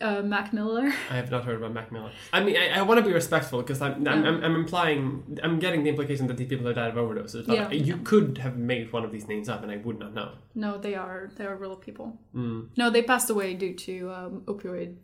uh, 0.02 0.22
mac 0.22 0.52
miller 0.52 0.92
I 1.10 1.16
have 1.16 1.30
not 1.30 1.44
heard 1.44 1.56
about 1.56 1.72
Mac 1.72 1.90
Miller. 1.90 2.10
I 2.32 2.42
mean, 2.44 2.56
I, 2.56 2.78
I 2.80 2.82
want 2.82 2.98
to 3.00 3.04
be 3.06 3.12
respectful 3.12 3.62
because 3.62 3.80
I'm, 3.80 4.06
I'm, 4.06 4.24
I'm, 4.28 4.44
I'm 4.44 4.54
implying, 4.56 5.38
I'm 5.42 5.58
getting 5.58 5.82
the 5.84 5.88
implication 5.90 6.26
that 6.26 6.36
these 6.36 6.48
people 6.48 6.66
have 6.66 6.74
died 6.76 6.90
of 6.90 6.96
overdoses. 6.96 7.46
But 7.46 7.54
Yeah. 7.56 7.70
you 7.70 7.96
could 7.98 8.38
have 8.38 8.56
made 8.58 8.92
one 8.92 9.04
of 9.04 9.12
these 9.12 9.28
names 9.28 9.48
up, 9.48 9.62
and 9.62 9.70
I 9.72 9.78
would 9.78 9.98
not 9.98 10.12
know. 10.14 10.32
no 10.54 10.76
they 10.76 10.94
are 10.94 11.30
they 11.36 11.46
are 11.46 11.56
real 11.56 11.76
people 11.76 12.18
Mm. 12.36 12.68
no 12.76 12.90
they 12.90 13.02
passed 13.02 13.30
away 13.30 13.54
due 13.54 13.74
to 13.86 13.94
um, 14.18 14.42
opioid 14.52 14.96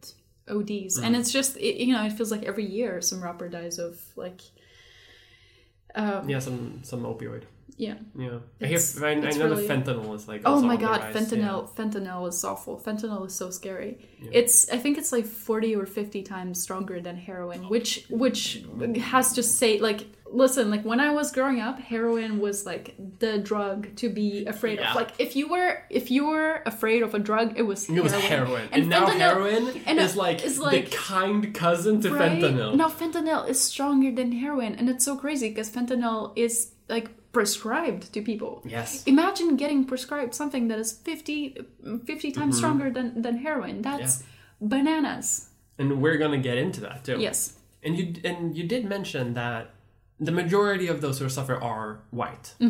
ods 0.50 0.98
and 0.98 1.16
it's 1.16 1.32
just 1.32 1.56
it, 1.56 1.76
you 1.76 1.94
know 1.94 2.04
it 2.04 2.12
feels 2.12 2.30
like 2.30 2.42
every 2.44 2.64
year 2.64 3.00
some 3.00 3.22
rapper 3.22 3.48
dies 3.48 3.78
of 3.78 4.00
like 4.16 4.40
um, 5.94 6.28
Yeah, 6.28 6.38
some 6.38 6.80
some 6.82 7.02
opioid. 7.02 7.42
Yeah 7.76 7.94
Yeah, 8.16 8.38
I 8.60 8.66
hear. 8.66 8.78
I, 9.02 9.10
I 9.10 9.14
know 9.14 9.52
it's 9.52 9.66
the 9.66 9.68
fentanyl 9.68 10.14
is 10.14 10.28
like. 10.28 10.42
Oh 10.44 10.60
my 10.60 10.76
god, 10.76 11.00
fentanyl! 11.14 11.68
Fentanyl 11.74 12.28
is 12.28 12.42
awful. 12.44 12.78
Fentanyl 12.78 13.26
is 13.26 13.34
so 13.34 13.50
scary. 13.50 13.98
It's 14.32 14.70
I 14.70 14.78
think 14.78 14.98
it's 14.98 15.12
like 15.12 15.26
forty 15.26 15.74
or 15.74 15.86
fifty 15.86 16.22
times 16.22 16.62
stronger 16.62 17.00
than 17.00 17.16
heroin, 17.16 17.68
which 17.68 18.06
which 18.08 18.64
has 18.96 19.32
to 19.34 19.42
say 19.42 19.78
like 19.78 20.06
listen 20.32 20.70
like 20.70 20.84
when 20.84 21.00
I 21.00 21.10
was 21.10 21.32
growing 21.32 21.60
up, 21.60 21.80
heroin 21.80 22.38
was 22.40 22.64
like 22.66 22.94
the 23.18 23.38
drug 23.38 23.94
to 23.96 24.08
be 24.08 24.46
afraid 24.46 24.78
Yeah. 24.78 24.90
of. 24.90 24.96
Like 24.96 25.12
if 25.18 25.36
you 25.36 25.48
were 25.48 25.82
if 25.90 26.10
you 26.10 26.28
were 26.28 26.62
afraid 26.66 27.02
of 27.02 27.14
a 27.14 27.18
drug, 27.18 27.58
it 27.58 27.62
was 27.62 27.86
heroin. 27.86 27.98
It 27.98 28.02
was 28.04 28.12
heroin, 28.12 28.68
and, 28.72 28.88
now 28.88 29.06
heroin 29.06 29.82
and, 29.86 29.98
uh, 29.98 30.02
is 30.02 30.16
like 30.16 30.44
is 30.44 30.58
the 30.58 30.82
kind 30.90 31.52
cousin 31.54 32.00
to 32.02 32.14
right? 32.14 32.32
fentanyl. 32.32 32.74
Now 32.76 32.88
fentanyl 32.88 33.48
is 33.48 33.60
stronger 33.60 34.10
than 34.14 34.32
heroin, 34.32 34.74
and 34.74 34.88
it's 34.88 35.04
so 35.04 35.16
crazy 35.16 35.48
because 35.48 35.70
fentanyl 35.70 36.32
is 36.36 36.72
like 36.88 37.08
prescribed 37.32 38.12
to 38.12 38.20
people. 38.22 38.62
Yes. 38.64 39.04
Imagine 39.04 39.56
getting 39.56 39.84
prescribed 39.84 40.34
something 40.34 40.68
that 40.68 40.78
is 40.78 40.92
50, 40.92 41.58
50 42.04 42.32
times 42.32 42.56
stronger 42.56 42.90
than, 42.90 43.22
than 43.22 43.38
heroin. 43.38 43.82
That's 43.82 44.22
bananas. 44.60 45.48
And 45.78 46.00
we're 46.02 46.18
gonna 46.18 46.38
get 46.38 46.58
into 46.58 46.80
that 46.82 47.04
too. 47.04 47.18
Yes. 47.18 47.54
And 47.82 47.96
you 47.98 48.14
and 48.24 48.54
you 48.56 48.64
did 48.64 48.84
mention 48.84 49.34
that 49.34 49.70
the 50.18 50.32
majority 50.32 50.86
of 50.88 51.00
those 51.00 51.18
who 51.18 51.28
suffer 51.30 51.54
are 51.54 52.00
white, 52.10 52.52
uh, 52.60 52.66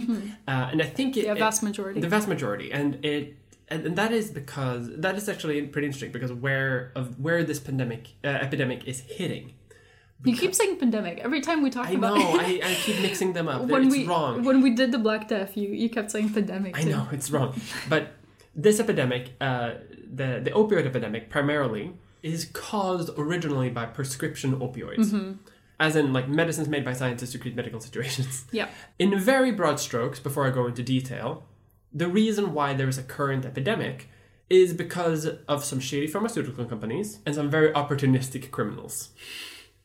and 0.47 0.81
I 0.81 0.87
think 0.87 1.17
it, 1.17 1.25
The 1.25 1.33
it- 1.33 1.39
vast 1.39 1.63
majority. 1.65 2.01
the 2.01 2.09
vast 2.09 2.29
majority, 2.29 2.71
and 2.73 3.05
it 3.05 3.35
and, 3.67 3.87
and 3.87 3.97
that 3.97 4.13
is 4.13 4.31
because 4.31 4.89
that 4.97 5.17
is 5.17 5.29
actually 5.29 5.63
pretty 5.67 5.87
interesting 5.87 6.13
because 6.13 6.33
where 6.33 6.93
of 6.95 7.19
where 7.19 7.43
this 7.43 7.59
pandemic 7.59 8.11
uh, 8.23 8.29
epidemic 8.29 8.87
is 8.87 9.01
hitting. 9.01 9.55
You 10.25 10.37
keep 10.37 10.55
saying 10.55 10.77
pandemic 10.79 11.19
every 11.21 11.41
time 11.41 11.63
we 11.63 11.71
talk 11.71 11.87
I 11.89 11.93
about 11.93 12.17
know 12.19 12.39
I, 12.41 12.53
know. 12.59 12.67
I 12.67 12.75
keep 12.75 13.01
mixing 13.01 13.33
them 13.33 13.49
up. 13.49 13.63
when 13.63 13.85
it's 13.87 13.97
we 13.97 14.07
wrong. 14.07 14.45
when 14.45 14.61
we 14.61 14.71
did 14.75 14.93
the 14.93 14.99
Black 14.99 15.29
Death, 15.29 15.57
you 15.57 15.69
you 15.71 15.89
kept 15.89 16.11
saying 16.11 16.29
pandemic. 16.33 16.79
I 16.79 16.83
too. 16.83 16.91
know 16.91 17.09
it's 17.13 17.31
wrong, 17.31 17.55
but 17.89 18.13
this 18.55 18.81
epidemic, 18.81 19.31
uh, 19.41 19.75
the 20.13 20.41
the 20.45 20.51
opioid 20.51 20.85
epidemic, 20.87 21.31
primarily 21.31 21.93
is 22.23 22.45
caused 22.53 23.09
originally 23.19 23.71
by 23.71 23.87
prescription 23.87 24.57
opioids, 24.61 25.11
Mm-hmm. 25.11 25.33
as 25.79 25.97
in 25.97 26.13
like 26.13 26.29
medicines 26.29 26.69
made 26.69 26.85
by 26.85 26.93
scientists 26.93 27.33
to 27.33 27.39
treat 27.39 27.57
medical 27.57 27.81
situations. 27.81 28.45
Yeah. 28.53 28.69
In 28.99 29.19
very 29.19 29.53
broad 29.53 29.81
strokes, 29.81 30.19
before 30.21 30.47
I 30.47 30.51
go 30.51 30.67
into 30.67 30.83
detail, 30.83 31.45
the 31.95 32.09
reason 32.09 32.53
why 32.53 32.75
there 32.75 32.89
is 32.89 32.99
a 32.99 33.03
current 33.03 33.47
epidemic 33.47 34.09
is 34.51 34.75
because 34.75 35.25
of 35.49 35.65
some 35.65 35.81
shady 35.81 36.07
pharmaceutical 36.09 36.65
companies 36.67 37.21
and 37.25 37.35
some 37.35 37.49
very 37.49 37.71
opportunistic 37.73 38.51
criminals. 38.51 39.11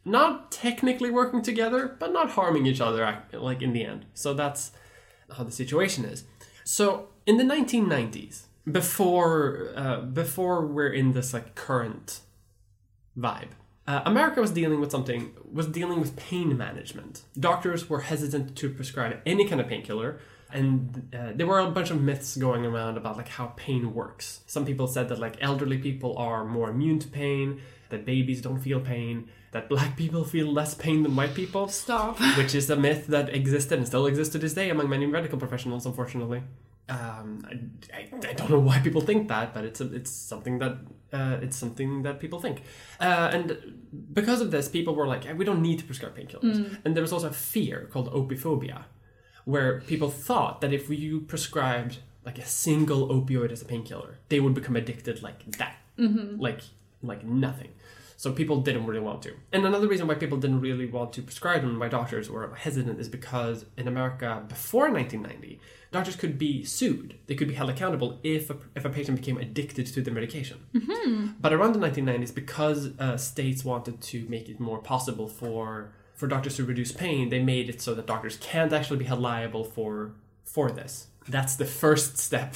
Not 0.06 0.52
technically 0.52 1.10
working 1.10 1.42
together, 1.42 1.96
but 2.00 2.14
not 2.14 2.32
harming 2.32 2.68
each 2.68 2.80
other, 2.80 3.24
like 3.34 3.62
in 3.62 3.74
the 3.74 3.84
end. 3.84 4.06
So 4.14 4.34
that's 4.34 4.72
how 5.36 5.44
the 5.44 5.52
situation 5.52 6.06
is. 6.06 6.24
So 6.64 7.08
in 7.26 7.38
the 7.38 7.44
1990s, 7.44 8.44
before 8.72 9.72
uh, 9.76 10.02
before 10.02 10.66
we're 10.66 10.94
in 10.94 11.14
this 11.14 11.34
like 11.34 11.56
current 11.56 12.22
vibe, 13.18 13.50
uh, 13.88 14.02
America 14.06 14.42
was 14.42 14.52
dealing 14.52 14.80
with 14.80 14.92
something 14.92 15.34
was 15.52 15.68
dealing 15.68 16.00
with 16.00 16.16
pain 16.16 16.58
management. 16.58 17.24
Doctors 17.40 17.90
were 17.90 18.02
hesitant 18.02 18.56
to 18.58 18.70
prescribe 18.70 19.20
any 19.26 19.48
kind 19.48 19.62
of 19.62 19.68
painkiller, 19.68 20.20
and 20.52 21.14
uh, 21.14 21.32
there 21.36 21.46
were 21.46 21.60
a 21.60 21.70
bunch 21.70 21.92
of 21.92 22.02
myths 22.02 22.36
going 22.38 22.66
around 22.66 22.98
about 22.98 23.18
like 23.18 23.28
how 23.28 23.48
pain 23.56 23.94
works. 23.94 24.42
Some 24.48 24.66
people 24.66 24.88
said 24.88 25.10
that 25.10 25.20
like 25.20 25.38
elderly 25.42 25.78
people 25.78 26.18
are 26.18 26.44
more 26.44 26.70
immune 26.70 27.00
to 27.00 27.08
pain, 27.08 27.62
that 27.90 28.06
babies 28.06 28.42
don't 28.42 28.60
feel 28.60 28.80
pain, 28.80 29.30
that 29.56 29.70
black 29.70 29.96
people 29.96 30.26
feel 30.26 30.52
less 30.52 30.74
pain 30.74 31.02
than 31.02 31.16
white 31.16 31.34
people 31.34 31.70
Stop. 31.70 32.20
which 32.38 32.54
is 32.54 32.70
a 32.70 32.76
myth 32.76 33.08
that 33.08 33.34
existed 33.34 33.78
and 33.80 33.88
still 33.88 34.06
exists 34.06 34.34
to 34.34 34.38
this 34.38 34.54
day 34.54 34.70
among 34.70 34.90
many 34.90 35.06
medical 35.06 35.40
professionals, 35.40 35.86
unfortunately. 35.86 36.44
Um, 36.90 37.48
I, 37.50 37.98
I, 37.98 38.30
I 38.32 38.34
don't 38.34 38.50
know 38.50 38.60
why 38.60 38.80
people 38.80 39.00
think 39.00 39.30
that, 39.30 39.54
but 39.54 39.64
it's 39.64 39.80
a, 39.80 39.96
it's 39.96 40.12
something 40.12 40.60
that 40.60 40.74
uh, 41.14 41.38
it's 41.42 41.56
something 41.56 42.04
that 42.04 42.20
people 42.20 42.42
think, 42.42 42.64
uh, 43.00 43.30
and 43.32 43.46
because 44.12 44.42
of 44.42 44.52
this, 44.52 44.68
people 44.68 44.94
were 44.94 45.08
like, 45.08 45.24
we 45.38 45.46
don't 45.46 45.62
need 45.62 45.80
to 45.80 45.86
prescribe 45.86 46.18
painkillers, 46.18 46.78
and 46.84 46.94
there 46.94 47.02
was 47.02 47.14
also 47.14 47.30
a 47.30 47.34
fear 47.34 47.88
called 47.92 48.12
opiophobia, 48.12 48.84
where 49.46 49.80
people 49.88 50.10
thought 50.10 50.60
that 50.62 50.74
if 50.74 50.90
you 50.90 51.22
prescribed 51.22 52.00
like 52.26 52.38
a 52.38 52.46
single 52.46 53.08
opioid 53.08 53.52
as 53.54 53.62
a 53.62 53.66
painkiller, 53.66 54.20
they 54.28 54.42
would 54.42 54.54
become 54.54 54.76
addicted 54.76 55.24
like 55.24 55.50
that, 55.60 55.78
like 56.38 56.62
like 57.02 57.24
nothing. 57.24 57.72
So 58.18 58.32
people 58.32 58.62
didn't 58.62 58.86
really 58.86 59.02
want 59.02 59.22
to. 59.24 59.34
And 59.52 59.66
another 59.66 59.88
reason 59.88 60.08
why 60.08 60.16
people 60.16 60.38
didn't 60.38 60.62
really 60.62 60.86
want 60.86 61.12
to 61.14 61.22
prescribe 61.22 61.62
them, 61.62 61.80
why 61.80 61.90
doctors 61.90 62.30
were 62.30 62.56
hesitant, 62.56 63.00
is 63.00 63.10
because 63.10 63.66
in 63.78 63.88
America 63.88 64.44
before 64.48 64.90
1990, 64.90 65.60
doctors 65.92 66.16
could 66.16 66.38
be 66.38 66.64
sued. 66.64 67.16
They 67.28 67.36
could 67.36 67.48
be 67.48 67.56
held 67.56 67.70
accountable 67.70 68.20
if 68.24 68.50
a, 68.50 68.58
if 68.76 68.86
a 68.86 68.90
patient 68.90 69.18
became 69.18 69.38
addicted 69.38 69.88
to 69.88 70.02
the 70.02 70.12
medication. 70.12 70.58
But 71.42 71.54
around 71.54 71.74
the 71.74 71.80
1990s, 71.80 72.34
because 72.34 72.98
uh, 73.00 73.18
states 73.18 73.66
wanted 73.66 74.02
to 74.02 74.26
make 74.30 74.50
it 74.50 74.60
more 74.60 74.80
possible 74.80 75.28
for 75.28 75.92
for 76.14 76.28
doctors 76.28 76.56
to 76.56 76.64
reduce 76.64 76.94
pain, 76.94 77.28
they 77.28 77.44
made 77.44 77.68
it 77.70 77.82
so 77.82 77.94
that 77.94 78.08
doctors 78.08 78.38
can't 78.38 78.72
actually 78.72 78.98
be 78.98 79.06
held 79.06 79.20
liable 79.20 79.66
for 79.66 80.14
for 80.46 80.72
this. 80.72 81.08
That's 81.28 81.56
the 81.58 81.66
first 81.66 82.18
step 82.18 82.56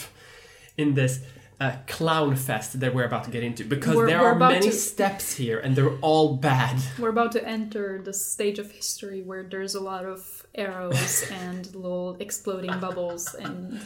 in 0.78 0.94
this 0.94 1.20
uh, 1.60 1.74
clown 1.88 2.36
fest 2.36 2.80
that 2.80 2.94
we're 2.96 3.04
about 3.06 3.26
to 3.26 3.32
get 3.32 3.44
into 3.44 3.64
because 3.66 3.96
We're- 3.96 4.10
there 4.12 4.22
we're 4.22 4.30
are 4.30 4.36
many 4.40 4.68
to- 4.68 4.72
steps 4.72 5.34
here 5.34 5.60
and 5.60 5.76
they're 5.76 5.98
all 6.00 6.38
bad. 6.38 6.78
We're 6.98 7.10
about 7.10 7.32
to 7.34 7.46
enter 7.48 8.02
the 8.02 8.14
stage 8.14 8.60
of 8.60 8.72
history 8.72 9.22
where 9.22 9.44
there's 9.44 9.76
a 9.76 9.82
lot 9.82 10.06
of 10.06 10.46
arrows 10.56 11.24
and 11.44 11.66
little 11.76 12.16
exploding 12.20 12.80
bubbles 12.80 13.34
and 13.36 13.82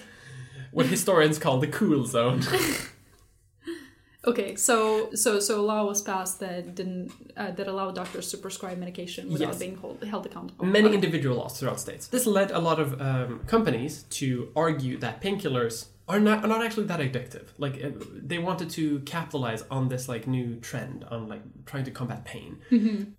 What 0.72 0.86
historians 0.88 1.40
call 1.40 1.60
the 1.60 1.68
cool 1.68 2.06
zone. 2.06 2.42
okay 4.26 4.56
so 4.56 5.10
so 5.14 5.38
so 5.40 5.60
a 5.60 5.66
law 5.72 5.84
was 5.86 6.02
passed 6.02 6.40
that 6.40 6.76
didn't 6.76 7.12
uh, 7.36 7.52
that 7.52 7.68
allowed 7.68 7.94
doctors 7.96 8.30
to 8.32 8.38
prescribe 8.38 8.78
medication 8.78 9.30
without 9.32 9.50
Yes. 9.50 9.60
being 9.60 9.76
hold, 9.76 10.02
held 10.04 10.26
accountable 10.26 10.66
Many 10.66 10.86
Okay. 10.88 10.96
individual 10.96 11.36
laws 11.38 11.60
throughout 11.60 11.80
states. 11.80 12.08
This 12.08 12.26
led 12.26 12.50
a 12.52 12.60
lot 12.60 12.80
of 12.80 13.02
um, 13.02 13.40
companies 13.48 14.04
to 14.20 14.50
argue 14.56 14.98
that 15.00 15.22
painkillers 15.22 15.88
are 16.08 16.20
not, 16.20 16.44
are 16.44 16.48
not 16.48 16.64
actually 16.64 16.86
that 16.88 17.00
addictive. 17.00 17.48
Like 17.58 17.84
uh, 17.84 17.92
they 18.14 18.38
wanted 18.38 18.70
to 18.72 19.00
capitalize 19.02 19.64
on 19.72 19.88
this 19.88 20.10
like 20.10 20.28
new 20.28 20.58
trend 20.58 21.06
on 21.06 21.28
like 21.30 21.42
trying 21.66 21.86
to 21.86 21.92
combat 21.92 22.26
pain. 22.26 22.58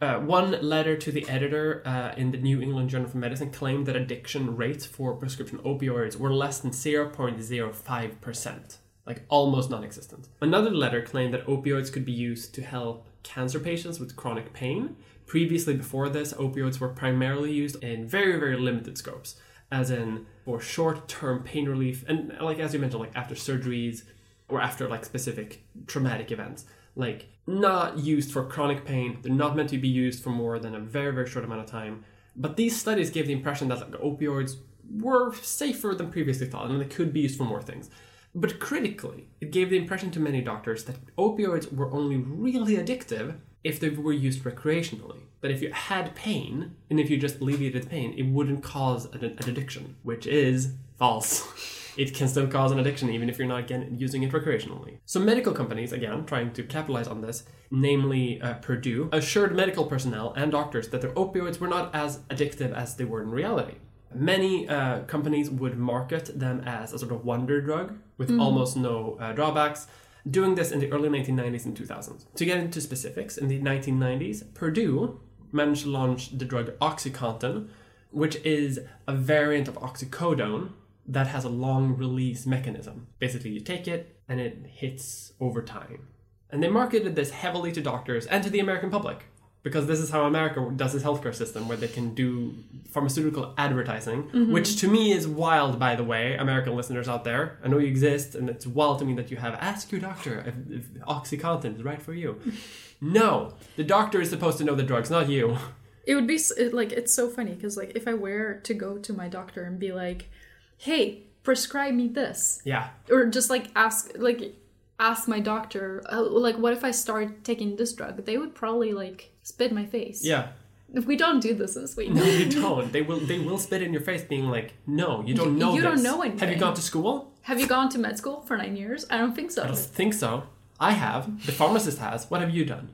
Uh, 0.00 0.18
one 0.20 0.50
letter 0.60 0.96
to 0.96 1.10
the 1.10 1.26
editor 1.28 1.82
uh, 1.86 2.12
in 2.16 2.30
the 2.30 2.38
New 2.38 2.60
England 2.60 2.90
Journal 2.90 3.08
of 3.08 3.14
Medicine 3.14 3.50
claimed 3.50 3.86
that 3.86 3.96
addiction 3.96 4.56
rates 4.56 4.84
for 4.84 5.14
prescription 5.14 5.58
opioids 5.60 6.16
were 6.16 6.32
less 6.32 6.58
than 6.58 6.72
0.05 6.72 8.20
percent. 8.20 8.78
Like 9.06 9.22
almost 9.28 9.68
non-existent. 9.70 10.28
Another 10.40 10.70
letter 10.70 11.02
claimed 11.02 11.34
that 11.34 11.46
opioids 11.46 11.92
could 11.92 12.06
be 12.06 12.12
used 12.12 12.54
to 12.54 12.62
help 12.62 13.06
cancer 13.22 13.60
patients 13.60 14.00
with 14.00 14.16
chronic 14.16 14.52
pain. 14.54 14.96
Previously, 15.26 15.74
before 15.74 16.08
this, 16.08 16.32
opioids 16.34 16.80
were 16.80 16.88
primarily 16.88 17.52
used 17.52 17.82
in 17.82 18.06
very, 18.06 18.38
very 18.38 18.56
limited 18.56 18.96
scopes, 18.96 19.36
as 19.80 19.90
in 19.90 20.26
for 20.44 20.60
short-term 20.60 21.42
pain 21.42 21.68
relief, 21.68 22.04
and 22.08 22.18
like 22.40 22.58
as 22.58 22.72
you 22.72 22.80
mentioned, 22.80 23.02
like 23.02 23.16
after 23.16 23.34
surgeries 23.34 24.02
or 24.48 24.60
after 24.60 24.88
like 24.88 25.04
specific 25.04 25.48
traumatic 25.86 26.30
events. 26.30 26.64
Like 26.96 27.26
not 27.46 27.98
used 27.98 28.30
for 28.30 28.44
chronic 28.44 28.84
pain. 28.84 29.18
They're 29.20 29.32
not 29.44 29.56
meant 29.56 29.70
to 29.70 29.78
be 29.78 29.88
used 29.88 30.22
for 30.22 30.30
more 30.30 30.58
than 30.58 30.74
a 30.74 30.80
very, 30.80 31.12
very 31.12 31.28
short 31.28 31.44
amount 31.44 31.62
of 31.62 31.66
time. 31.66 32.04
But 32.36 32.56
these 32.56 32.78
studies 32.78 33.10
gave 33.10 33.26
the 33.26 33.32
impression 33.32 33.68
that 33.68 33.80
like, 33.80 34.00
opioids 34.00 34.52
were 34.88 35.34
safer 35.34 35.94
than 35.94 36.10
previously 36.10 36.46
thought, 36.46 36.70
and 36.70 36.80
they 36.80 36.84
could 36.96 37.12
be 37.12 37.20
used 37.20 37.36
for 37.36 37.44
more 37.44 37.62
things. 37.62 37.90
But 38.34 38.58
critically, 38.60 39.28
it 39.40 39.50
gave 39.50 39.70
the 39.70 39.76
impression 39.76 40.10
to 40.12 40.20
many 40.20 40.40
doctors 40.40 40.84
that 40.84 41.14
opioids 41.16 41.72
were 41.72 41.92
only 41.92 42.16
really 42.16 42.76
addictive 42.76 43.36
if 43.64 43.80
they 43.80 43.88
were 43.88 44.12
used 44.12 44.44
recreationally. 44.44 45.20
That 45.40 45.50
if 45.50 45.60
you 45.60 45.72
had 45.72 46.14
pain, 46.14 46.76
and 46.88 47.00
if 47.00 47.10
you 47.10 47.18
just 47.18 47.40
alleviated 47.40 47.90
pain, 47.90 48.14
it 48.16 48.24
wouldn't 48.24 48.62
cause 48.62 49.06
an, 49.06 49.24
an 49.24 49.48
addiction, 49.48 49.96
which 50.02 50.26
is 50.26 50.74
false. 50.98 51.80
It 51.96 52.12
can 52.12 52.26
still 52.26 52.48
cause 52.48 52.72
an 52.72 52.80
addiction 52.80 53.10
even 53.10 53.28
if 53.30 53.38
you're 53.38 53.46
not 53.46 53.60
again 53.60 53.94
using 53.96 54.24
it 54.24 54.32
recreationally. 54.32 54.98
So 55.06 55.20
medical 55.20 55.52
companies, 55.52 55.92
again, 55.92 56.24
trying 56.26 56.52
to 56.54 56.64
capitalize 56.64 57.06
on 57.06 57.20
this, 57.20 57.44
namely 57.70 58.40
uh, 58.40 58.54
Purdue, 58.54 59.08
assured 59.12 59.54
medical 59.54 59.84
personnel 59.84 60.32
and 60.36 60.50
doctors 60.50 60.88
that 60.88 61.00
their 61.02 61.12
opioids 61.12 61.60
were 61.60 61.68
not 61.68 61.94
as 61.94 62.18
addictive 62.30 62.72
as 62.72 62.96
they 62.96 63.04
were 63.04 63.22
in 63.22 63.30
reality. 63.30 63.76
Many 64.12 64.68
uh, 64.68 65.02
companies 65.02 65.50
would 65.50 65.76
market 65.76 66.38
them 66.38 66.62
as 66.66 66.92
a 66.92 66.98
sort 66.98 67.12
of 67.12 67.24
wonder 67.24 67.60
drug 67.60 67.96
with 68.18 68.38
almost 68.38 68.76
no 68.76 69.16
uh, 69.20 69.32
drawbacks, 69.32 69.86
doing 70.28 70.54
this 70.54 70.70
in 70.70 70.80
the 70.80 70.90
early 70.92 71.08
1990s 71.08 71.64
and 71.66 71.76
2000s. 71.76 72.24
To 72.34 72.44
get 72.44 72.58
into 72.58 72.80
specifics, 72.80 73.36
in 73.36 73.48
the 73.48 73.60
1990s, 73.60 74.54
Purdue 74.54 75.20
managed 75.52 75.82
to 75.82 75.90
launch 75.90 76.36
the 76.36 76.44
drug 76.44 76.76
OxyContin, 76.78 77.68
which 78.10 78.36
is 78.36 78.80
a 79.06 79.14
variant 79.14 79.68
of 79.68 79.74
oxycodone 79.76 80.70
that 81.06 81.26
has 81.26 81.44
a 81.44 81.48
long 81.48 81.96
release 81.96 82.46
mechanism. 82.46 83.08
Basically, 83.18 83.50
you 83.50 83.60
take 83.60 83.86
it 83.86 84.20
and 84.28 84.40
it 84.40 84.66
hits 84.66 85.32
over 85.40 85.62
time. 85.62 86.08
And 86.50 86.62
they 86.62 86.68
marketed 86.68 87.16
this 87.16 87.30
heavily 87.30 87.72
to 87.72 87.80
doctors 87.80 88.26
and 88.26 88.42
to 88.44 88.50
the 88.50 88.60
American 88.60 88.90
public 88.90 89.26
because 89.64 89.86
this 89.86 89.98
is 89.98 90.10
how 90.10 90.26
America 90.26 90.70
does 90.76 90.94
its 90.94 91.02
healthcare 91.02 91.34
system, 91.34 91.66
where 91.66 91.76
they 91.76 91.88
can 91.88 92.14
do 92.14 92.54
pharmaceutical 92.90 93.54
advertising, 93.56 94.52
which 94.52 94.76
to 94.76 94.86
me 94.86 95.10
is 95.10 95.26
wild, 95.26 95.78
by 95.80 95.96
the 95.96 96.04
way, 96.04 96.36
American 96.36 96.76
listeners 96.76 97.08
out 97.08 97.24
there. 97.24 97.58
I 97.64 97.68
know 97.68 97.78
you 97.78 97.88
exist, 97.88 98.34
and 98.36 98.48
it's 98.48 98.66
wild 98.66 98.98
to 99.00 99.06
me 99.06 99.14
that 99.14 99.30
you 99.30 99.38
have 99.38 99.54
ask 99.54 99.90
your 99.90 100.02
doctor 100.02 100.44
if, 100.46 100.54
if 100.70 100.84
OxyContin 101.06 101.76
is 101.76 101.82
right 101.82 102.00
for 102.00 102.12
you. 102.12 102.38
no, 103.00 103.54
the 103.76 103.84
doctor 103.84 104.20
is 104.20 104.28
supposed 104.28 104.58
to 104.58 104.64
know 104.64 104.74
the 104.74 104.84
drugs, 104.84 105.10
not 105.10 105.28
you. 105.28 105.56
It 106.06 106.14
would 106.16 106.26
be 106.26 106.38
like 106.70 106.92
it's 106.92 107.14
so 107.14 107.30
funny 107.30 107.54
because 107.54 107.78
like 107.78 107.92
if 107.94 108.06
I 108.06 108.12
were 108.12 108.60
to 108.64 108.74
go 108.74 108.98
to 108.98 109.14
my 109.14 109.26
doctor 109.26 109.64
and 109.64 109.78
be 109.78 109.90
like, 109.90 110.28
"Hey, 110.76 111.22
prescribe 111.42 111.94
me 111.94 112.08
this," 112.08 112.60
Yeah, 112.62 112.90
or 113.08 113.24
just 113.24 113.48
like 113.48 113.68
ask 113.74 114.10
like 114.16 114.54
ask 115.00 115.26
my 115.26 115.40
doctor, 115.40 116.02
uh, 116.12 116.22
like, 116.22 116.56
what 116.58 116.74
if 116.74 116.84
I 116.84 116.90
start 116.90 117.42
taking 117.42 117.76
this 117.76 117.94
drug? 117.94 118.26
They 118.26 118.36
would 118.36 118.54
probably 118.54 118.92
like 118.92 119.33
spit 119.44 119.70
in 119.70 119.76
my 119.76 119.86
face. 119.86 120.24
yeah. 120.24 120.48
If 120.92 121.06
We 121.06 121.16
don't 121.16 121.40
do 121.40 121.54
this 121.54 121.74
in 121.76 121.88
Sweden. 121.88 122.14
No, 122.14 122.24
you 122.24 122.46
don't. 122.62 122.92
They 122.92 123.02
will. 123.02 123.18
They 123.30 123.38
will 123.46 123.58
spit 123.58 123.82
in 123.82 123.92
your 123.92 124.02
face, 124.02 124.22
being 124.22 124.48
like, 124.56 124.68
"No, 124.86 125.24
you 125.26 125.34
don't 125.34 125.58
know. 125.58 125.74
you 125.74 125.82
don't 125.82 125.96
this. 125.96 126.04
know 126.04 126.20
Have 126.22 126.50
you 126.54 126.60
gone 126.66 126.74
to 126.74 126.82
school? 126.82 127.32
Have 127.48 127.58
you 127.60 127.66
gone 127.66 127.88
to 127.94 127.98
med 127.98 128.16
school 128.16 128.42
for 128.46 128.56
nine 128.56 128.76
years? 128.76 129.04
I 129.10 129.16
don't 129.18 129.34
think 129.34 129.50
so. 129.50 129.62
I 129.64 129.66
don't 129.66 129.76
think 130.00 130.14
so. 130.14 130.30
I 130.78 130.92
have. 130.92 131.22
The 131.46 131.52
pharmacist 131.60 131.98
has. 131.98 132.30
What 132.30 132.40
have 132.42 132.50
you 132.54 132.64
done? 132.64 132.84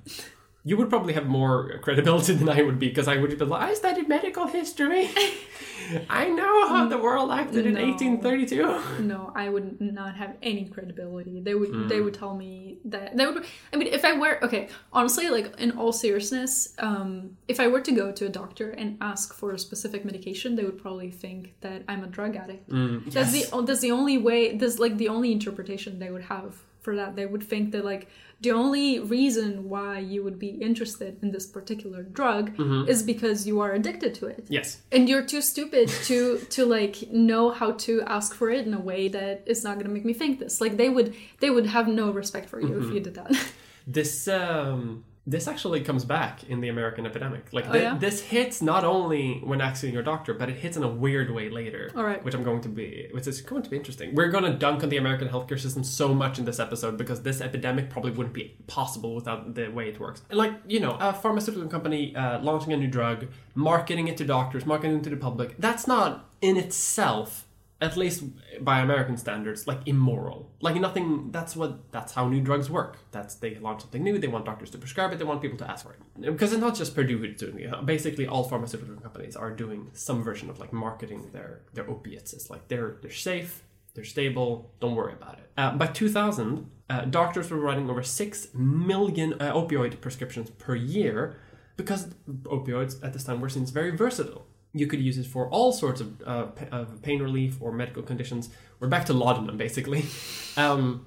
You 0.62 0.76
would 0.76 0.90
probably 0.90 1.14
have 1.14 1.26
more 1.26 1.78
credibility 1.82 2.32
than 2.40 2.48
I 2.48 2.62
would 2.62 2.78
be 2.78 2.88
because 2.88 3.08
I 3.08 3.16
would 3.16 3.38
be 3.38 3.44
like, 3.44 3.62
I 3.70 3.74
studied 3.74 4.08
medical 4.08 4.46
history. 4.46 5.10
I 6.10 6.28
know 6.28 6.68
how 6.68 6.86
the 6.88 6.98
world 6.98 7.30
acted 7.30 7.66
in 7.66 7.74
1832. 7.74 9.02
No, 9.02 9.32
I 9.34 9.48
would 9.48 9.80
not 9.80 10.14
have 10.16 10.36
any 10.42 10.66
credibility. 10.66 11.40
They 11.40 11.54
would 11.54 11.70
Hmm. 11.70 11.88
they 11.88 12.00
would 12.00 12.14
tell 12.14 12.34
me 12.34 12.78
that 12.84 13.16
they 13.16 13.26
would 13.26 13.44
I 13.72 13.76
mean 13.76 13.88
if 13.88 14.04
I 14.04 14.12
were 14.18 14.38
okay, 14.44 14.68
honestly, 14.92 15.28
like 15.30 15.58
in 15.58 15.72
all 15.72 15.92
seriousness, 15.92 16.74
um, 16.78 17.36
if 17.48 17.58
I 17.60 17.66
were 17.68 17.80
to 17.80 17.92
go 17.92 18.12
to 18.12 18.26
a 18.26 18.28
doctor 18.28 18.70
and 18.70 18.98
ask 19.00 19.32
for 19.34 19.52
a 19.52 19.58
specific 19.58 20.04
medication, 20.04 20.56
they 20.56 20.64
would 20.64 20.78
probably 20.78 21.10
think 21.10 21.54
that 21.60 21.82
I'm 21.88 22.04
a 22.04 22.06
drug 22.06 22.36
addict. 22.36 22.68
That's 22.68 23.34
yes. 23.34 23.50
the 23.50 23.62
that's 23.62 23.80
the 23.80 23.92
only 23.92 24.18
way 24.18 24.56
that's 24.56 24.78
like 24.78 24.96
the 24.98 25.08
only 25.08 25.32
interpretation 25.32 25.98
they 25.98 26.10
would 26.10 26.24
have 26.24 26.54
for 26.80 26.96
that. 26.96 27.16
They 27.16 27.26
would 27.26 27.42
think 27.42 27.72
that 27.72 27.84
like 27.84 28.08
the 28.42 28.52
only 28.52 28.98
reason 28.98 29.68
why 29.68 29.98
you 29.98 30.22
would 30.24 30.38
be 30.38 30.48
interested 30.68 31.18
in 31.22 31.30
this 31.30 31.46
particular 31.46 32.02
drug 32.02 32.56
Mm-hmm. 32.56 32.88
is 32.88 33.02
because 33.02 33.46
you 33.46 33.60
are 33.60 33.72
addicted 33.72 34.14
to 34.20 34.26
it 34.26 34.44
Yes. 34.48 34.68
and 34.92 35.08
you're 35.08 35.26
too 35.34 35.42
stupid 35.42 35.88
to 36.08 36.38
to 36.56 36.64
like 36.76 36.96
know 37.28 37.50
how 37.50 37.70
to 37.86 37.92
ask 38.16 38.34
for 38.34 38.48
it 38.50 38.66
in 38.66 38.72
a 38.74 38.80
way 38.90 39.08
that 39.08 39.42
is 39.46 39.62
not 39.64 39.74
going 39.74 39.86
to 39.90 39.92
make 39.98 40.04
me 40.10 40.14
think 40.14 40.38
this 40.38 40.60
like 40.60 40.76
they 40.76 40.88
would 40.96 41.14
they 41.42 41.50
would 41.50 41.66
have 41.66 41.86
no 42.02 42.06
respect 42.20 42.48
for 42.48 42.60
you 42.60 42.74
if 42.82 42.88
you 42.94 43.00
did 43.00 43.14
that 43.14 43.32
This 43.86 44.28
um 44.28 45.04
this 45.30 45.46
actually 45.46 45.80
comes 45.80 46.04
back 46.04 46.44
in 46.44 46.60
the 46.60 46.68
American 46.68 47.06
epidemic. 47.06 47.52
Like 47.52 47.66
Oh, 47.68 47.74
yeah? 47.74 47.96
this 47.96 48.20
hits 48.20 48.60
not 48.60 48.84
only 48.84 49.40
when 49.44 49.60
asking 49.60 49.94
your 49.94 50.02
doctor, 50.02 50.34
but 50.34 50.48
it 50.48 50.56
hits 50.56 50.76
in 50.76 50.82
a 50.82 50.88
weird 50.88 51.30
way 51.30 51.48
later. 51.48 51.90
All 51.96 52.04
right. 52.04 52.22
Which 52.24 52.34
I'm 52.34 52.42
going 52.42 52.60
to 52.62 52.68
be 52.68 53.08
which 53.12 53.26
is 53.26 53.40
going 53.40 53.62
to 53.62 53.70
be 53.70 53.76
interesting. 53.76 54.14
We're 54.14 54.30
going 54.30 54.44
to 54.44 54.52
dunk 54.52 54.82
on 54.82 54.88
the 54.88 54.96
American 54.96 55.28
healthcare 55.28 55.60
system 55.60 55.84
so 55.84 56.12
much 56.14 56.38
in 56.38 56.44
this 56.44 56.58
episode 56.58 56.98
because 56.98 57.22
this 57.22 57.40
epidemic 57.40 57.90
probably 57.90 58.10
wouldn't 58.10 58.34
be 58.34 58.56
possible 58.66 59.14
without 59.14 59.54
the 59.54 59.68
way 59.68 59.88
it 59.88 60.00
works. 60.00 60.22
Like, 60.30 60.54
you 60.66 60.80
know, 60.80 60.96
a 61.00 61.12
pharmaceutical 61.12 61.68
company 61.68 62.14
uh, 62.16 62.40
launching 62.40 62.72
a 62.72 62.76
new 62.76 62.88
drug, 62.88 63.26
marketing 63.54 64.08
it 64.08 64.16
to 64.18 64.24
doctors, 64.24 64.66
marketing 64.66 64.98
it 64.98 65.04
to 65.04 65.10
the 65.10 65.16
public. 65.16 65.54
That's 65.58 65.86
not 65.86 66.28
in 66.40 66.56
itself 66.56 67.46
at 67.80 67.96
least 67.96 68.24
by 68.60 68.80
American 68.80 69.16
standards, 69.16 69.66
like 69.66 69.80
immoral. 69.86 70.50
Like 70.60 70.76
nothing. 70.76 71.30
That's 71.30 71.56
what. 71.56 71.90
That's 71.92 72.12
how 72.12 72.28
new 72.28 72.40
drugs 72.40 72.68
work. 72.70 72.98
That's 73.10 73.34
they 73.36 73.54
launch 73.56 73.82
something 73.82 74.02
new. 74.02 74.18
They 74.18 74.28
want 74.28 74.44
doctors 74.44 74.70
to 74.70 74.78
prescribe 74.78 75.12
it. 75.12 75.18
They 75.18 75.24
want 75.24 75.40
people 75.40 75.58
to 75.58 75.70
ask 75.70 75.86
for 75.86 75.94
it. 75.94 76.00
Because 76.20 76.52
it's 76.52 76.60
not 76.60 76.74
just 76.74 76.94
Purdue 76.94 77.18
who's 77.18 77.38
doing 77.38 77.58
it. 77.60 77.86
Basically, 77.86 78.26
all 78.26 78.44
pharmaceutical 78.44 78.96
companies 78.96 79.34
are 79.34 79.50
doing 79.50 79.90
some 79.94 80.22
version 80.22 80.50
of 80.50 80.58
like 80.58 80.72
marketing 80.72 81.30
their 81.32 81.62
their 81.72 81.88
opiates. 81.88 82.32
It's 82.32 82.50
like 82.50 82.68
they're 82.68 82.96
they're 83.00 83.10
safe. 83.10 83.62
They're 83.94 84.04
stable. 84.04 84.70
Don't 84.80 84.94
worry 84.94 85.14
about 85.14 85.38
it. 85.38 85.50
Uh, 85.56 85.72
by 85.72 85.88
2000, 85.88 86.70
uh, 86.88 87.04
doctors 87.06 87.50
were 87.50 87.58
writing 87.58 87.90
over 87.90 88.02
six 88.02 88.48
million 88.54 89.34
uh, 89.34 89.52
opioid 89.52 90.00
prescriptions 90.00 90.50
per 90.50 90.74
year 90.76 91.36
because 91.76 92.08
opioids 92.44 93.02
at 93.02 93.12
this 93.12 93.24
time 93.24 93.40
were 93.40 93.48
seen 93.48 93.62
as 93.62 93.70
very 93.70 93.90
versatile. 93.90 94.46
You 94.72 94.86
could 94.86 95.00
use 95.00 95.18
it 95.18 95.26
for 95.26 95.48
all 95.48 95.72
sorts 95.72 96.00
of, 96.00 96.22
uh, 96.24 96.44
pa- 96.46 96.66
of 96.70 97.02
pain 97.02 97.20
relief 97.22 97.56
or 97.60 97.72
medical 97.72 98.02
conditions. 98.02 98.50
We're 98.78 98.88
back 98.88 99.04
to 99.06 99.12
laudanum, 99.12 99.56
basically. 99.56 100.04
Um, 100.56 101.06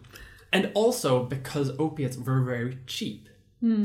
and 0.54 0.72
also 0.74 1.24
because 1.26 1.72
opiates 1.78 2.18
were 2.18 2.42
very 2.42 2.78
cheap. 2.88 3.28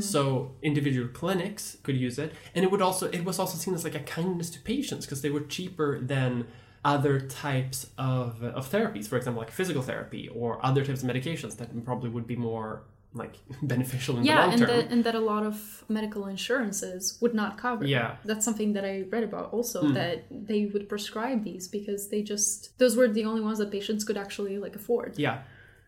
So 0.01 0.55
individual 0.61 1.07
clinics 1.07 1.77
could 1.83 1.95
use 1.95 2.19
it, 2.19 2.33
and 2.53 2.65
it 2.65 2.71
would 2.71 2.81
also 2.81 3.07
it 3.11 3.23
was 3.23 3.39
also 3.39 3.57
seen 3.57 3.73
as 3.73 3.85
like 3.85 3.95
a 3.95 3.99
kindness 4.01 4.49
to 4.51 4.59
patients 4.59 5.05
because 5.05 5.21
they 5.21 5.29
were 5.29 5.39
cheaper 5.41 5.99
than 6.01 6.47
other 6.83 7.19
types 7.21 7.87
of 7.97 8.43
of 8.43 8.69
therapies, 8.69 9.07
for 9.07 9.15
example, 9.15 9.41
like 9.41 9.51
physical 9.51 9.81
therapy 9.81 10.27
or 10.29 10.59
other 10.65 10.83
types 10.83 11.01
of 11.01 11.09
medications 11.09 11.55
that 11.57 11.85
probably 11.85 12.09
would 12.09 12.27
be 12.27 12.35
more 12.35 12.83
like 13.13 13.35
beneficial 13.61 14.17
in 14.17 14.23
the 14.23 14.29
long 14.29 14.53
and 14.53 14.61
term. 14.61 14.67
that, 14.69 14.91
and 14.91 15.03
that 15.03 15.15
a 15.15 15.19
lot 15.19 15.43
of 15.43 15.83
medical 15.89 16.27
insurances 16.27 17.17
would 17.21 17.33
not 17.33 17.57
cover. 17.57 17.85
Yeah. 17.85 18.17
That's 18.25 18.45
something 18.45 18.73
that 18.73 18.85
I 18.85 19.05
read 19.09 19.23
about 19.23 19.51
also 19.51 19.89
that 19.89 20.25
they 20.29 20.65
would 20.67 20.87
prescribe 20.87 21.43
these 21.43 21.67
because 21.67 22.09
they 22.09 22.21
just 22.21 22.77
those 22.77 22.95
were 22.95 23.07
the 23.07 23.25
only 23.25 23.41
ones 23.41 23.57
that 23.57 23.71
patients 23.71 24.03
could 24.03 24.17
actually 24.17 24.57
like 24.57 24.75
afford. 24.75 25.17
Yeah, 25.17 25.41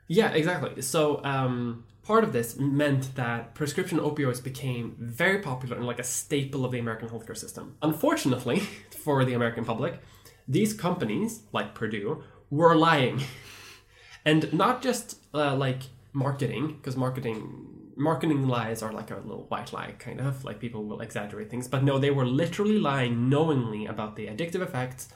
yeah, 0.08 0.32
exactly. 0.32 0.82
So 0.82 1.24
um, 1.24 1.86
part 2.04 2.24
of 2.24 2.34
this 2.34 2.58
meant 2.58 3.16
that 3.16 3.54
prescription 3.54 4.00
opioids 4.00 4.44
became 4.44 4.96
very 5.00 5.40
popular 5.40 5.78
and 5.78 5.86
like 5.86 6.00
a 6.00 6.04
staple 6.04 6.66
of 6.66 6.72
the 6.72 6.80
American 6.80 7.08
healthcare 7.08 7.38
system. 7.38 7.78
Unfortunately, 7.82 8.60
for 9.04 9.24
the 9.24 9.34
American 9.34 9.64
public, 9.64 10.02
these 10.48 10.74
companies 10.74 11.44
like 11.54 11.76
Purdue 11.76 12.24
were 12.50 12.76
lying, 12.76 13.22
and 14.26 14.52
not 14.52 14.82
just 14.82 15.18
uh, 15.34 15.56
like 15.56 15.84
marketing, 16.14 16.78
because 16.78 16.96
marketing. 16.96 17.68
Marketing 17.98 18.48
lies 18.48 18.82
are 18.82 18.94
like 18.94 19.12
a 19.12 19.18
little 19.18 19.46
white 19.50 19.74
lie, 19.74 19.92
kind 20.00 20.22
of 20.22 20.44
like 20.46 20.60
people 20.60 20.86
will 20.86 21.02
exaggerate 21.02 21.52
things, 21.52 21.68
but 21.68 21.84
no, 21.84 22.00
they 22.00 22.10
were 22.10 22.26
literally 22.26 22.80
lying 22.80 23.30
knowingly 23.30 23.86
about 23.86 24.16
the 24.16 24.26
addictive 24.28 24.62
effects 24.62 25.10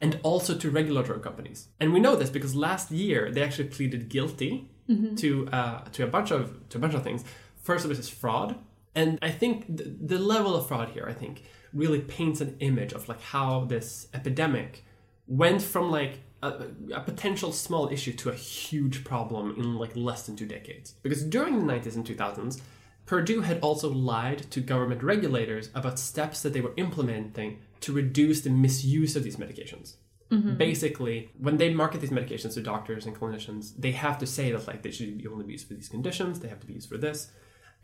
and 0.00 0.18
also 0.22 0.56
to 0.56 0.70
regulatory 0.70 1.20
companies. 1.20 1.68
And 1.78 1.92
we 1.92 2.00
know 2.00 2.16
this 2.16 2.30
because 2.30 2.56
last 2.56 2.90
year 2.90 3.30
they 3.30 3.42
actually 3.42 3.68
pleaded 3.68 4.08
guilty 4.08 4.70
to 5.16 5.48
uh, 5.48 5.84
to 5.92 6.04
a 6.04 6.06
bunch 6.08 6.30
of 6.32 6.68
to 6.70 6.78
a 6.78 6.80
bunch 6.80 6.94
of 6.94 7.04
things. 7.04 7.22
First 7.62 7.84
of 7.84 7.90
it 7.92 7.98
is 7.98 8.08
fraud, 8.08 8.56
and 8.94 9.18
I 9.22 9.30
think 9.30 9.76
the, 9.76 9.84
the 9.84 10.18
level 10.18 10.56
of 10.56 10.66
fraud 10.66 10.88
here, 10.88 11.06
I 11.08 11.12
think, 11.12 11.44
really 11.72 12.00
paints 12.00 12.40
an 12.40 12.56
image 12.58 12.92
of 12.92 13.08
like 13.08 13.20
how 13.20 13.66
this 13.66 14.08
epidemic 14.12 14.84
went 15.26 15.62
from 15.62 15.90
like 15.90 16.20
a, 16.42 16.66
a 16.94 17.00
potential 17.00 17.52
small 17.52 17.88
issue 17.88 18.12
to 18.12 18.30
a 18.30 18.34
huge 18.34 19.04
problem 19.04 19.54
in 19.56 19.76
like 19.76 19.94
less 19.94 20.26
than 20.26 20.36
two 20.36 20.46
decades. 20.46 20.94
Because 21.02 21.22
during 21.22 21.64
the 21.64 21.72
90s 21.72 21.94
and 21.94 22.04
2000s, 22.04 22.60
Purdue 23.06 23.40
had 23.40 23.60
also 23.60 23.90
lied 23.90 24.50
to 24.50 24.60
government 24.60 25.02
regulators 25.02 25.70
about 25.74 25.98
steps 25.98 26.42
that 26.42 26.52
they 26.52 26.60
were 26.60 26.74
implementing 26.76 27.58
to 27.80 27.92
reduce 27.92 28.42
the 28.42 28.50
misuse 28.50 29.16
of 29.16 29.24
these 29.24 29.36
medications. 29.36 29.94
Mm-hmm. 30.30 30.56
Basically, 30.56 31.30
when 31.38 31.58
they 31.58 31.74
market 31.74 32.00
these 32.00 32.10
medications 32.10 32.54
to 32.54 32.62
doctors 32.62 33.04
and 33.04 33.14
clinicians, 33.14 33.74
they 33.76 33.92
have 33.92 34.18
to 34.18 34.26
say 34.26 34.50
that 34.52 34.66
like 34.66 34.82
they 34.82 34.90
should 34.90 35.18
be 35.18 35.26
only 35.26 35.44
be 35.44 35.52
used 35.52 35.68
for 35.68 35.74
these 35.74 35.88
conditions, 35.88 36.40
they 36.40 36.48
have 36.48 36.60
to 36.60 36.66
be 36.66 36.74
used 36.74 36.88
for 36.88 36.96
this. 36.96 37.30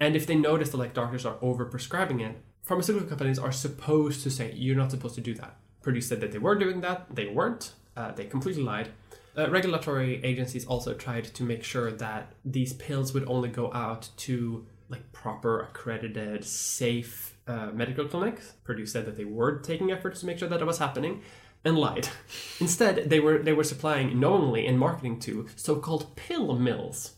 And 0.01 0.17
if 0.17 0.27
they 0.27 0.37
notice 0.37 0.71
that 0.71 0.79
like 0.79 0.95
doctors 0.95 1.27
are 1.27 1.37
over 1.43 1.65
prescribing 1.67 2.21
it, 2.21 2.41
pharmaceutical 2.63 3.09
companies 3.09 3.39
are 3.39 3.53
supposed 3.53 4.23
to 4.23 4.31
say 4.31 4.53
you're 4.53 4.77
not 4.77 4.91
supposed 4.91 5.17
to 5.17 5.21
do 5.21 5.35
that. 5.35 5.57
Purdue 5.83 6.01
said 6.01 6.21
that 6.21 6.33
they 6.33 6.39
were 6.39 6.55
doing 6.55 6.81
that, 6.81 7.15
they 7.15 7.27
weren't. 7.27 7.73
Uh, 7.99 8.13
they 8.13 8.25
completely 8.25 8.63
lied. 8.63 8.89
Uh, 9.37 9.51
regulatory 9.51 10.23
agencies 10.25 10.65
also 10.67 10.95
tried 10.95 11.25
to 11.25 11.43
make 11.43 11.65
sure 11.65 11.91
that 11.91 12.33
these 12.45 12.73
pills 12.75 13.13
would 13.13 13.27
only 13.27 13.49
go 13.49 13.73
out 13.73 14.09
to 14.17 14.65
like 14.89 15.11
proper 15.13 15.61
accredited 15.63 16.45
safe 16.45 17.37
uh, 17.49 17.71
medical 17.73 18.07
clinics. 18.07 18.53
Purdue 18.63 18.87
said 18.87 19.05
that 19.07 19.17
they 19.17 19.25
were 19.25 19.59
taking 19.59 19.91
efforts 19.91 20.21
to 20.21 20.27
make 20.27 20.39
sure 20.39 20.49
that 20.49 20.63
it 20.63 20.65
was 20.65 20.79
happening 20.79 21.23
and 21.65 21.77
lied. 21.77 22.09
Instead 22.61 23.11
they 23.11 23.19
were 23.19 23.39
they 23.39 23.53
were 23.53 23.65
supplying 23.65 24.21
knowingly 24.21 24.65
and 24.65 24.79
marketing 24.79 25.19
to 25.21 25.49
so-called 25.57 26.15
pill 26.15 26.57
mills 26.57 27.17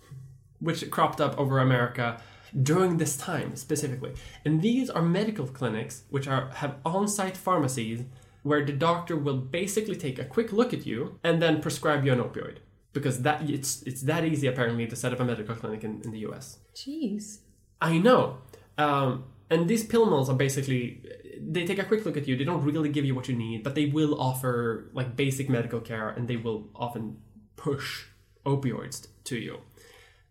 which 0.61 0.91
cropped 0.91 1.20
up 1.20 1.39
over 1.39 1.59
america 1.59 2.20
during 2.62 2.97
this 2.97 3.16
time 3.16 3.55
specifically. 3.55 4.12
And 4.45 4.61
these 4.62 4.89
are 4.91 5.03
medical 5.03 5.47
clinics 5.47 6.05
which 6.11 6.26
are 6.26 6.51
have 6.55 6.76
on-site 6.85 7.37
pharmacies 7.37 8.05
where 8.43 8.64
the 8.64 8.72
doctor 8.72 9.16
will 9.16 9.36
basically 9.36 9.97
take 9.97 10.18
a 10.18 10.24
quick 10.24 10.53
look 10.53 10.72
at 10.72 10.86
you 10.86 11.18
and 11.22 11.41
then 11.43 11.61
prescribe 11.61 12.05
you 12.05 12.12
an 12.12 12.18
opioid 12.18 12.57
because 12.93 13.22
that 13.22 13.49
it's 13.49 13.82
it's 13.82 14.03
that 14.03 14.24
easy 14.24 14.47
apparently 14.47 14.86
to 14.86 14.97
set 14.97 15.12
up 15.12 15.20
a 15.20 15.24
medical 15.24 15.55
clinic 15.55 15.84
in, 15.84 16.01
in 16.03 16.11
the 16.11 16.20
us 16.20 16.59
Jeez. 16.74 17.38
I 17.80 17.99
know. 17.99 18.38
Um, 18.76 19.24
and 19.49 19.68
these 19.68 19.84
pill 19.84 20.07
mills 20.07 20.28
are 20.28 20.36
basically 20.36 21.03
they 21.41 21.64
take 21.64 21.78
a 21.78 21.84
quick 21.84 22.05
look 22.05 22.16
at 22.16 22.28
you. 22.28 22.36
They 22.36 22.45
don't 22.45 22.62
really 22.62 22.88
give 22.88 23.05
you 23.05 23.14
what 23.14 23.28
you 23.28 23.34
need, 23.34 23.62
but 23.62 23.74
they 23.74 23.86
will 23.86 24.20
offer 24.20 24.91
like 24.93 25.16
basic 25.16 25.49
medical 25.49 25.80
care, 25.80 26.11
and 26.11 26.28
they 26.28 26.36
will 26.36 26.68
often 26.74 27.18
push 27.57 28.05
opioids 28.47 29.09
to 29.24 29.36
you. 29.36 29.61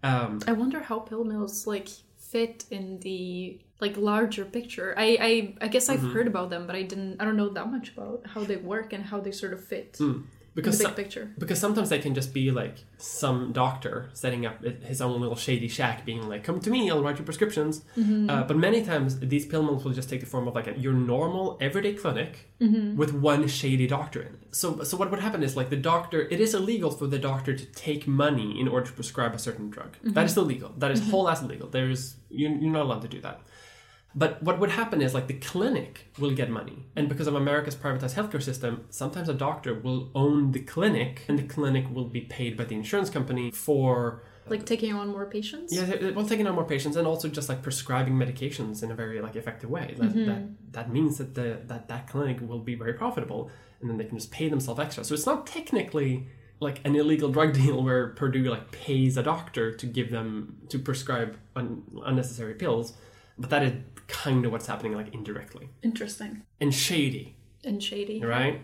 Um, 0.03 0.39
I 0.47 0.53
wonder 0.53 0.79
how 0.81 0.99
pill 0.99 1.25
mills 1.25 1.67
like 1.67 1.89
fit 2.17 2.65
in 2.71 2.99
the 2.99 3.59
like 3.79 3.97
larger 3.97 4.45
picture. 4.45 4.93
I 4.97 5.17
I, 5.29 5.65
I 5.65 5.67
guess 5.67 5.89
Mm-hmm. 5.89 6.05
I've 6.05 6.13
heard 6.13 6.27
about 6.27 6.49
them, 6.49 6.67
but 6.67 6.75
I 6.75 6.83
didn't 6.83 7.19
I 7.19 7.25
don't 7.25 7.37
know 7.37 7.49
that 7.49 7.71
much 7.71 7.89
about 7.89 8.21
how 8.25 8.43
they 8.43 8.57
work 8.57 8.93
and 8.93 9.03
how 9.03 9.19
they 9.19 9.31
sort 9.31 9.53
of 9.53 9.63
fit 9.63 9.95
hmm. 9.97 10.03
in 10.03 10.27
because 10.55 10.77
the 10.77 10.83
big 10.83 10.87
some- 10.87 10.95
picture. 10.95 11.31
because 11.37 11.59
sometimes 11.59 11.89
they 11.89 11.99
can 11.99 12.13
just 12.13 12.33
be 12.33 12.51
like 12.51 12.77
some 12.97 13.51
doctor 13.51 14.09
setting 14.13 14.45
up 14.45 14.63
his 14.63 15.01
own 15.01 15.21
little 15.21 15.35
shady 15.35 15.67
shack, 15.67 16.05
being 16.05 16.27
like, 16.27 16.43
"Come 16.43 16.59
to 16.59 16.69
me, 16.69 16.89
I'll 16.89 17.03
write 17.03 17.17
you 17.19 17.25
prescriptions." 17.25 17.81
Mm-hmm. 17.97 18.29
Uh, 18.29 18.43
but 18.43 18.57
many 18.57 18.83
times 18.83 19.19
these 19.19 19.45
pill 19.45 19.63
mills 19.63 19.83
will 19.83 19.93
just 19.93 20.09
take 20.09 20.19
the 20.19 20.25
form 20.25 20.47
of 20.47 20.55
like 20.55 20.67
a, 20.67 20.77
your 20.77 20.93
normal 20.93 21.57
everyday 21.61 21.93
clinic 21.93 22.49
mm-hmm. 22.59 22.97
with 22.97 23.13
one 23.13 23.47
shady 23.47 23.87
doctor 23.87 24.21
in 24.21 24.27
it. 24.27 24.55
So, 24.55 24.83
so 24.83 24.97
what 24.97 25.11
would 25.11 25.19
happen 25.19 25.43
is 25.43 25.55
like 25.55 25.69
the 25.69 25.77
doctor. 25.93 26.21
It 26.21 26.39
is 26.39 26.53
illegal 26.53 26.91
for 26.91 27.07
the 27.07 27.19
doctor 27.19 27.55
to 27.55 27.65
take 27.65 28.07
money 28.07 28.59
in 28.59 28.67
order 28.67 28.87
to 28.87 28.93
prescribe 28.93 29.33
a 29.33 29.39
certain 29.39 29.69
drug. 29.69 29.97
That 30.03 30.09
mm-hmm. 30.09 30.25
is 30.25 30.37
illegal. 30.37 30.73
That 30.77 30.91
is 30.91 31.09
whole 31.09 31.29
ass 31.29 31.41
illegal. 31.41 31.69
There's 31.69 32.15
you, 32.29 32.49
you're 32.49 32.71
not 32.71 32.83
allowed 32.83 33.03
to 33.03 33.07
do 33.07 33.21
that. 33.21 33.41
But 34.15 34.41
what 34.41 34.59
would 34.59 34.71
happen 34.71 35.01
is 35.01 35.13
like 35.13 35.27
the 35.27 35.35
clinic 35.35 36.07
will 36.17 36.31
get 36.31 36.49
money. 36.49 36.85
And 36.95 37.07
because 37.07 37.27
of 37.27 37.35
America's 37.35 37.75
privatized 37.75 38.15
healthcare 38.15 38.41
system, 38.41 38.85
sometimes 38.89 39.29
a 39.29 39.33
doctor 39.33 39.73
will 39.73 40.09
own 40.15 40.51
the 40.51 40.61
clinic 40.61 41.25
and 41.27 41.37
the 41.37 41.43
clinic 41.43 41.85
will 41.93 42.05
be 42.05 42.21
paid 42.21 42.57
by 42.57 42.65
the 42.65 42.75
insurance 42.75 43.09
company 43.09 43.51
for 43.51 44.23
Like 44.47 44.65
taking 44.65 44.93
on 44.93 45.09
more 45.09 45.27
patients. 45.27 45.75
yeah, 45.75 46.09
well 46.11 46.25
taking 46.25 46.47
on 46.47 46.55
more 46.55 46.65
patients 46.65 46.95
and 46.95 47.05
also 47.05 47.27
just 47.27 47.49
like 47.49 47.61
prescribing 47.61 48.13
medications 48.13 48.81
in 48.81 48.89
a 48.89 48.95
very 48.95 49.21
like 49.21 49.35
effective 49.35 49.69
way. 49.69 49.93
That 49.97 50.09
mm-hmm. 50.09 50.25
that, 50.25 50.73
that 50.73 50.91
means 50.91 51.19
that 51.19 51.35
the 51.35 51.59
that 51.67 51.87
that 51.89 52.07
clinic 52.07 52.39
will 52.41 52.59
be 52.59 52.73
very 52.73 52.93
profitable 52.93 53.51
and 53.79 53.89
then 53.89 53.97
they 53.97 54.05
can 54.05 54.17
just 54.17 54.31
pay 54.31 54.49
themselves 54.49 54.79
extra. 54.79 55.03
So 55.03 55.13
it's 55.13 55.27
not 55.27 55.45
technically 55.45 56.27
like 56.59 56.81
an 56.83 56.95
illegal 56.95 57.29
drug 57.29 57.53
deal 57.61 57.83
where 57.83 58.07
Purdue 58.07 58.45
like 58.45 58.71
pays 58.71 59.17
a 59.17 59.23
doctor 59.23 59.71
to 59.71 59.85
give 59.85 60.09
them 60.09 60.57
to 60.69 60.79
prescribe 60.79 61.37
un, 61.55 61.83
unnecessary 62.05 62.55
pills, 62.55 62.93
but 63.37 63.51
that 63.51 63.63
is 63.63 63.73
kind 64.09 64.43
of 64.45 64.51
what's 64.51 64.67
happening 64.67 64.93
like 64.93 65.13
indirectly 65.13 65.69
Interesting 65.81 66.41
and 66.59 66.73
shady, 66.73 67.35
and 67.63 67.81
shady. 67.81 68.19
right? 68.21 68.59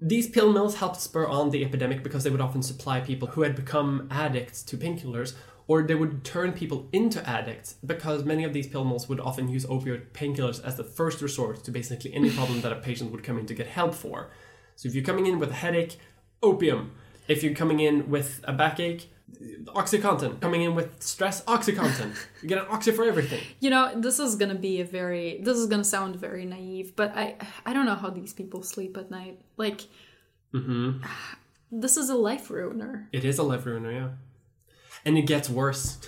These 0.00 0.28
pill 0.28 0.52
mills 0.52 0.76
helped 0.76 1.00
spur 1.00 1.26
on 1.26 1.50
the 1.50 1.64
epidemic 1.64 2.02
because 2.02 2.22
they 2.24 2.30
would 2.30 2.40
often 2.42 2.62
supply 2.62 3.00
people 3.00 3.28
who 3.28 3.42
had 3.42 3.56
become 3.56 4.08
addicts 4.10 4.62
to 4.64 4.76
painkillers, 4.76 5.32
or 5.68 5.82
they 5.82 5.94
would 5.94 6.22
turn 6.22 6.52
people 6.52 6.86
into 6.92 7.26
addicts 7.26 7.76
because 7.84 8.22
many 8.24 8.44
of 8.44 8.52
these 8.52 8.66
pill 8.66 8.84
mills 8.84 9.08
would 9.08 9.20
often 9.20 9.48
use 9.48 9.64
opioid 9.66 10.10
painkillers 10.12 10.62
as 10.62 10.76
the 10.76 10.84
first 10.84 11.22
resort 11.22 11.64
to 11.64 11.70
basically 11.70 12.12
any 12.12 12.30
problem 12.30 12.60
that 12.60 12.72
a 12.72 12.76
patient 12.76 13.10
would 13.10 13.24
come 13.24 13.38
in 13.38 13.46
to 13.46 13.54
get 13.54 13.66
help 13.68 13.94
for. 13.94 14.30
So 14.74 14.86
if 14.88 14.94
you're 14.94 15.02
coming 15.04 15.26
in 15.26 15.38
with 15.38 15.50
a 15.50 15.54
headache, 15.54 15.98
opium. 16.42 16.92
If 17.26 17.42
you're 17.42 17.54
coming 17.54 17.80
in 17.80 18.10
with 18.10 18.40
a 18.44 18.52
backache, 18.52 19.10
Oxycontin. 19.66 20.40
Coming 20.40 20.62
in 20.62 20.74
with 20.74 21.02
stress, 21.02 21.42
Oxycontin. 21.44 22.14
You 22.42 22.48
get 22.48 22.58
an 22.58 22.66
Oxy 22.70 22.92
for 22.92 23.04
everything. 23.04 23.40
You 23.60 23.70
know, 23.70 23.92
this 24.00 24.18
is 24.18 24.36
gonna 24.36 24.54
be 24.54 24.80
a 24.80 24.84
very 24.84 25.40
this 25.42 25.58
is 25.58 25.66
gonna 25.66 25.84
sound 25.84 26.16
very 26.16 26.44
naive, 26.44 26.94
but 26.96 27.16
I 27.16 27.36
I 27.64 27.72
don't 27.72 27.86
know 27.86 27.96
how 27.96 28.10
these 28.10 28.32
people 28.32 28.62
sleep 28.62 28.96
at 28.96 29.10
night. 29.10 29.40
Like 29.56 29.82
Mm-hmm. 30.56 31.04
this 31.72 31.96
is 31.96 32.08
a 32.08 32.14
life 32.14 32.50
ruiner. 32.50 33.08
It 33.12 33.24
is 33.24 33.38
a 33.38 33.42
life 33.42 33.66
ruiner, 33.66 33.92
yeah. 33.92 34.08
And 35.04 35.18
it 35.18 35.22
gets 35.22 35.48
worse. 35.48 35.98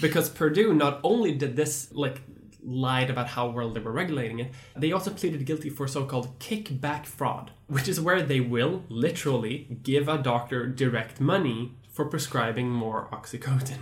Because 0.00 0.28
Purdue 0.28 0.74
not 0.74 1.00
only 1.04 1.32
did 1.32 1.54
this, 1.54 1.92
like, 1.92 2.22
lied 2.64 3.10
about 3.10 3.28
how 3.28 3.48
well 3.48 3.70
they 3.70 3.80
were 3.80 3.92
regulating 3.92 4.40
it, 4.40 4.50
they 4.74 4.90
also 4.90 5.10
pleaded 5.10 5.44
guilty 5.44 5.70
for 5.70 5.86
so 5.86 6.04
called 6.04 6.38
kickback 6.40 7.06
fraud, 7.06 7.52
which 7.68 7.88
is 7.88 8.00
where 8.00 8.22
they 8.22 8.40
will 8.40 8.82
literally 8.88 9.78
give 9.82 10.08
a 10.08 10.18
doctor 10.18 10.66
direct 10.66 11.20
money 11.20 11.72
for 11.94 12.04
prescribing 12.04 12.68
more 12.68 13.08
Oxycontin. 13.12 13.78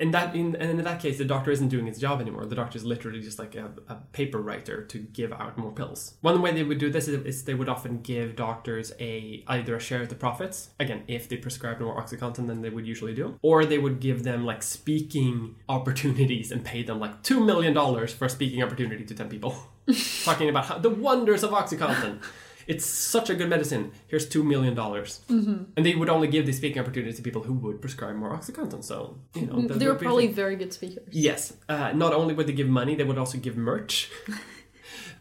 In 0.00 0.10
that, 0.12 0.34
in, 0.34 0.56
and 0.56 0.70
in 0.70 0.84
that 0.84 1.02
case, 1.02 1.18
the 1.18 1.24
doctor 1.26 1.50
isn't 1.50 1.68
doing 1.68 1.84
his 1.84 1.98
job 1.98 2.22
anymore. 2.22 2.46
The 2.46 2.54
doctor 2.54 2.78
is 2.78 2.84
literally 2.84 3.20
just 3.20 3.38
like 3.38 3.54
a, 3.54 3.70
a 3.88 3.96
paper 4.12 4.40
writer 4.40 4.84
to 4.86 4.98
give 4.98 5.34
out 5.34 5.58
more 5.58 5.70
pills. 5.70 6.14
One 6.22 6.40
way 6.40 6.52
they 6.52 6.62
would 6.62 6.78
do 6.78 6.90
this 6.90 7.08
is, 7.08 7.22
is 7.26 7.44
they 7.44 7.52
would 7.52 7.68
often 7.68 8.00
give 8.00 8.34
doctors 8.34 8.92
a 8.98 9.44
either 9.46 9.76
a 9.76 9.80
share 9.80 10.00
of 10.00 10.08
the 10.08 10.14
profits, 10.14 10.70
again, 10.80 11.02
if 11.08 11.28
they 11.28 11.36
prescribed 11.36 11.82
more 11.82 12.02
Oxycontin 12.02 12.46
than 12.46 12.62
they 12.62 12.70
would 12.70 12.86
usually 12.86 13.14
do, 13.14 13.38
or 13.42 13.66
they 13.66 13.76
would 13.76 14.00
give 14.00 14.24
them 14.24 14.46
like 14.46 14.62
speaking 14.62 15.56
opportunities 15.68 16.50
and 16.50 16.64
pay 16.64 16.82
them 16.82 16.98
like 16.98 17.22
two 17.22 17.44
million 17.44 17.74
dollars 17.74 18.14
for 18.14 18.24
a 18.24 18.30
speaking 18.30 18.62
opportunity 18.62 19.04
to 19.04 19.14
ten 19.14 19.28
people, 19.28 19.54
talking 20.24 20.48
about 20.48 20.64
how, 20.64 20.78
the 20.78 20.90
wonders 20.90 21.42
of 21.42 21.50
Oxycontin. 21.50 22.22
It's 22.66 22.84
such 22.84 23.30
a 23.30 23.34
good 23.34 23.48
medicine. 23.48 23.92
Here's 24.06 24.28
two 24.28 24.44
million 24.44 24.74
dollars, 24.74 25.20
mm-hmm. 25.28 25.64
and 25.76 25.86
they 25.86 25.94
would 25.94 26.08
only 26.08 26.28
give 26.28 26.46
the 26.46 26.52
speaking 26.52 26.80
opportunity 26.80 27.12
to 27.12 27.22
people 27.22 27.42
who 27.42 27.54
would 27.54 27.80
prescribe 27.80 28.16
more 28.16 28.30
OxyContin. 28.36 28.84
So 28.84 29.18
you 29.34 29.46
know, 29.46 29.60
that 29.62 29.78
they 29.78 29.86
were 29.86 29.94
probably 29.94 30.28
very 30.28 30.56
good 30.56 30.72
speakers. 30.72 31.08
yes. 31.10 31.54
Uh, 31.68 31.92
not 31.92 32.12
only 32.12 32.34
would 32.34 32.46
they 32.46 32.52
give 32.52 32.68
money, 32.68 32.94
they 32.94 33.04
would 33.04 33.18
also 33.18 33.38
give 33.38 33.56
merch. 33.56 34.10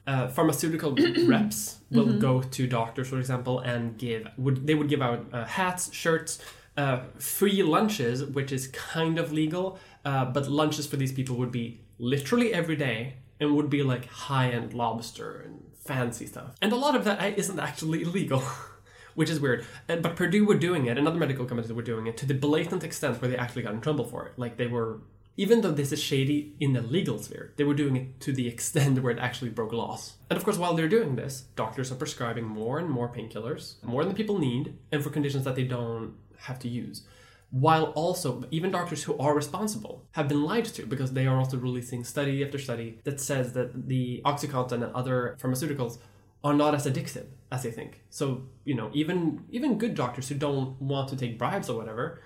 Uh, 0.08 0.28
pharmaceutical 0.28 0.96
reps 1.28 1.78
will 1.92 2.18
go 2.18 2.42
to 2.42 2.66
doctors, 2.66 3.08
for 3.08 3.20
example, 3.20 3.60
and 3.60 4.00
give 4.00 4.28
would 4.36 4.66
they 4.66 4.74
would 4.74 4.90
give 4.90 5.00
out 5.00 5.28
uh, 5.32 5.46
hats, 5.46 5.94
shirts, 5.94 6.40
uh, 6.76 7.02
free 7.20 7.62
lunches, 7.62 8.26
which 8.26 8.52
is 8.52 8.68
kind 8.70 9.20
of 9.20 9.32
legal, 9.32 9.78
uh, 10.04 10.26
but 10.26 10.50
lunches 10.50 10.88
for 10.88 10.96
these 10.96 11.12
people 11.12 11.36
would 11.36 11.52
be 11.52 11.82
literally 12.00 12.52
every 12.52 12.76
day 12.76 13.18
and 13.40 13.56
would 13.56 13.70
be 13.70 13.84
like 13.84 14.08
high 14.08 14.50
end 14.50 14.74
lobster 14.74 15.42
and 15.42 15.62
fancy 15.84 16.26
stuff. 16.26 16.56
And 16.62 16.72
a 16.72 16.76
lot 16.76 16.96
of 16.96 17.04
that 17.06 17.22
eh, 17.22 17.34
isn't 17.38 17.60
actually 17.60 18.04
illegal. 18.04 18.44
Which 19.14 19.30
is 19.30 19.42
weird. 19.42 19.66
And, 19.90 20.02
but 20.02 20.16
Purdue 20.16 20.46
were 20.46 20.56
doing 20.56 20.86
it, 20.86 20.98
and 20.98 21.06
other 21.06 21.20
medical 21.20 21.46
companies 21.46 21.74
were 21.74 21.82
doing 21.82 22.08
it 22.08 22.16
to 22.18 22.26
the 22.26 22.34
blatant 22.34 22.84
extent 22.84 23.22
where 23.22 23.30
they 23.30 23.36
actually 23.36 23.64
got 23.64 23.74
in 23.74 23.82
trouble 23.82 24.06
for 24.06 24.26
it. 24.26 24.40
Like 24.40 24.56
they 24.56 24.68
were, 24.68 25.02
even 25.36 25.60
though 25.60 25.74
this 25.74 25.92
is 25.92 26.02
shady 26.02 26.56
in 26.62 26.72
the 26.72 26.82
legal 26.82 27.20
sphere, 27.20 27.52
they 27.58 27.66
were 27.66 27.74
doing 27.74 27.98
it 27.98 28.22
to 28.22 28.32
the 28.32 28.48
extent 28.54 29.04
where 29.04 29.12
it 29.12 29.20
actually 29.20 29.50
broke 29.50 29.74
laws. 29.74 30.14
And 30.30 30.38
of 30.38 30.46
course, 30.46 30.58
while 30.58 30.76
they're 30.76 30.88
doing 30.88 31.18
this, 31.18 31.44
doctors 31.58 31.92
are 31.92 31.96
prescribing 31.96 32.46
more 32.46 32.80
and 32.80 32.90
more 32.90 33.10
painkillers, 33.10 33.84
more 33.84 34.06
than 34.06 34.16
people 34.16 34.40
need, 34.40 34.78
and 34.94 35.04
for 35.04 35.10
conditions 35.10 35.44
that 35.44 35.56
they 35.56 35.66
don't 35.66 36.14
have 36.38 36.60
to 36.60 36.70
use 36.70 37.04
while 37.52 37.86
also 37.96 38.44
even 38.50 38.72
doctors 38.72 39.04
who 39.04 39.18
are 39.18 39.36
responsible 39.36 40.06
have 40.12 40.28
been 40.28 40.44
lied 40.44 40.66
to 40.66 40.86
because 40.86 41.12
they 41.12 41.28
are 41.28 41.38
also 41.38 41.58
releasing 41.58 42.04
study 42.04 42.44
after 42.44 42.58
study 42.58 43.00
that 43.04 43.20
says 43.20 43.54
that 43.54 43.90
the 43.90 44.22
oxycontin 44.26 44.84
and 44.84 44.96
other 44.96 45.38
pharmaceuticals 45.40 45.98
are 46.44 46.54
not 46.54 46.74
as 46.74 46.88
addictive 46.88 47.26
as 47.52 47.64
they 47.64 47.72
think. 47.72 48.02
So 48.10 48.44
you 48.64 48.74
know 48.74 48.90
even 48.94 49.44
even 49.50 49.78
good 49.78 49.96
doctors 49.96 50.30
who 50.30 50.36
don't 50.36 50.82
want 50.82 51.10
to 51.10 51.18
take 51.18 51.38
bribes 51.38 51.70
or 51.70 51.78
whatever 51.78 52.22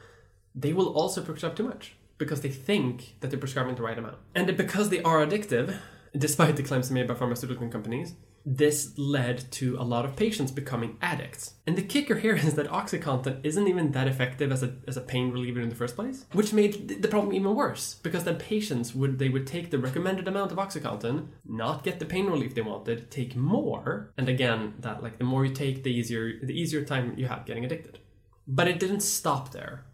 they 0.54 0.72
will 0.72 0.94
also 0.94 1.22
prescribe 1.22 1.56
too 1.56 1.64
much 1.64 1.98
because 2.18 2.42
they 2.42 2.50
think 2.50 3.18
that 3.20 3.30
they're 3.30 3.40
prescribing 3.40 3.76
the 3.76 3.84
right 3.84 3.98
amount. 3.98 4.18
And 4.34 4.56
because 4.56 4.90
they 4.90 5.02
are 5.04 5.26
addictive 5.26 5.78
despite 6.18 6.56
the 6.56 6.64
claims 6.64 6.90
made 6.90 7.08
by 7.08 7.14
pharmaceutical 7.14 7.68
companies 7.68 8.14
this 8.46 8.94
led 8.98 9.52
to 9.52 9.76
a 9.80 9.84
lot 9.84 10.06
of 10.06 10.16
patients 10.16 10.52
becoming 10.52 10.98
addicts. 11.02 11.56
And 11.66 11.76
the 11.76 11.82
kicker 11.82 12.16
here 12.16 12.36
is 12.48 12.54
that 12.56 12.70
OxyContin 12.70 13.44
isn't 13.44 13.68
even 13.68 13.92
that 13.92 14.08
effective 14.08 14.52
as 14.52 14.62
a, 14.62 14.76
as 14.88 14.98
a 14.98 15.02
pain 15.02 15.32
reliever 15.32 15.62
in 15.62 15.70
the 15.70 15.76
first 15.76 15.96
place, 15.96 16.26
which 16.32 16.54
made 16.54 17.02
the 17.02 17.08
problem 17.08 17.34
even 17.34 17.56
worse 17.56 17.96
because 17.96 18.24
then 18.24 18.36
patients 18.36 18.94
would 18.94 19.18
they 19.18 19.30
would 19.30 19.48
take 19.48 19.72
the 19.72 19.80
recommended 19.80 20.28
amount 20.28 20.52
of 20.52 20.58
OxyContin, 20.58 21.28
not 21.46 21.84
get 21.84 22.00
the 22.00 22.06
pain 22.06 22.28
relief 22.28 22.54
they 22.54 22.62
wanted, 22.62 23.10
take 23.10 23.36
more, 23.36 24.12
and 24.18 24.30
again 24.30 24.76
that 24.80 25.02
like 25.02 25.18
the 25.18 25.24
more 25.24 25.46
you 25.46 25.54
take, 25.54 25.84
the 25.84 25.92
easier 25.92 26.40
the 26.44 26.54
easier 26.54 26.84
time 26.84 27.14
you 27.18 27.28
have 27.28 27.46
getting 27.46 27.66
addicted. 27.66 28.00
But 28.48 28.68
it 28.68 28.80
didn't 28.80 29.00
stop 29.00 29.52
there, 29.52 29.86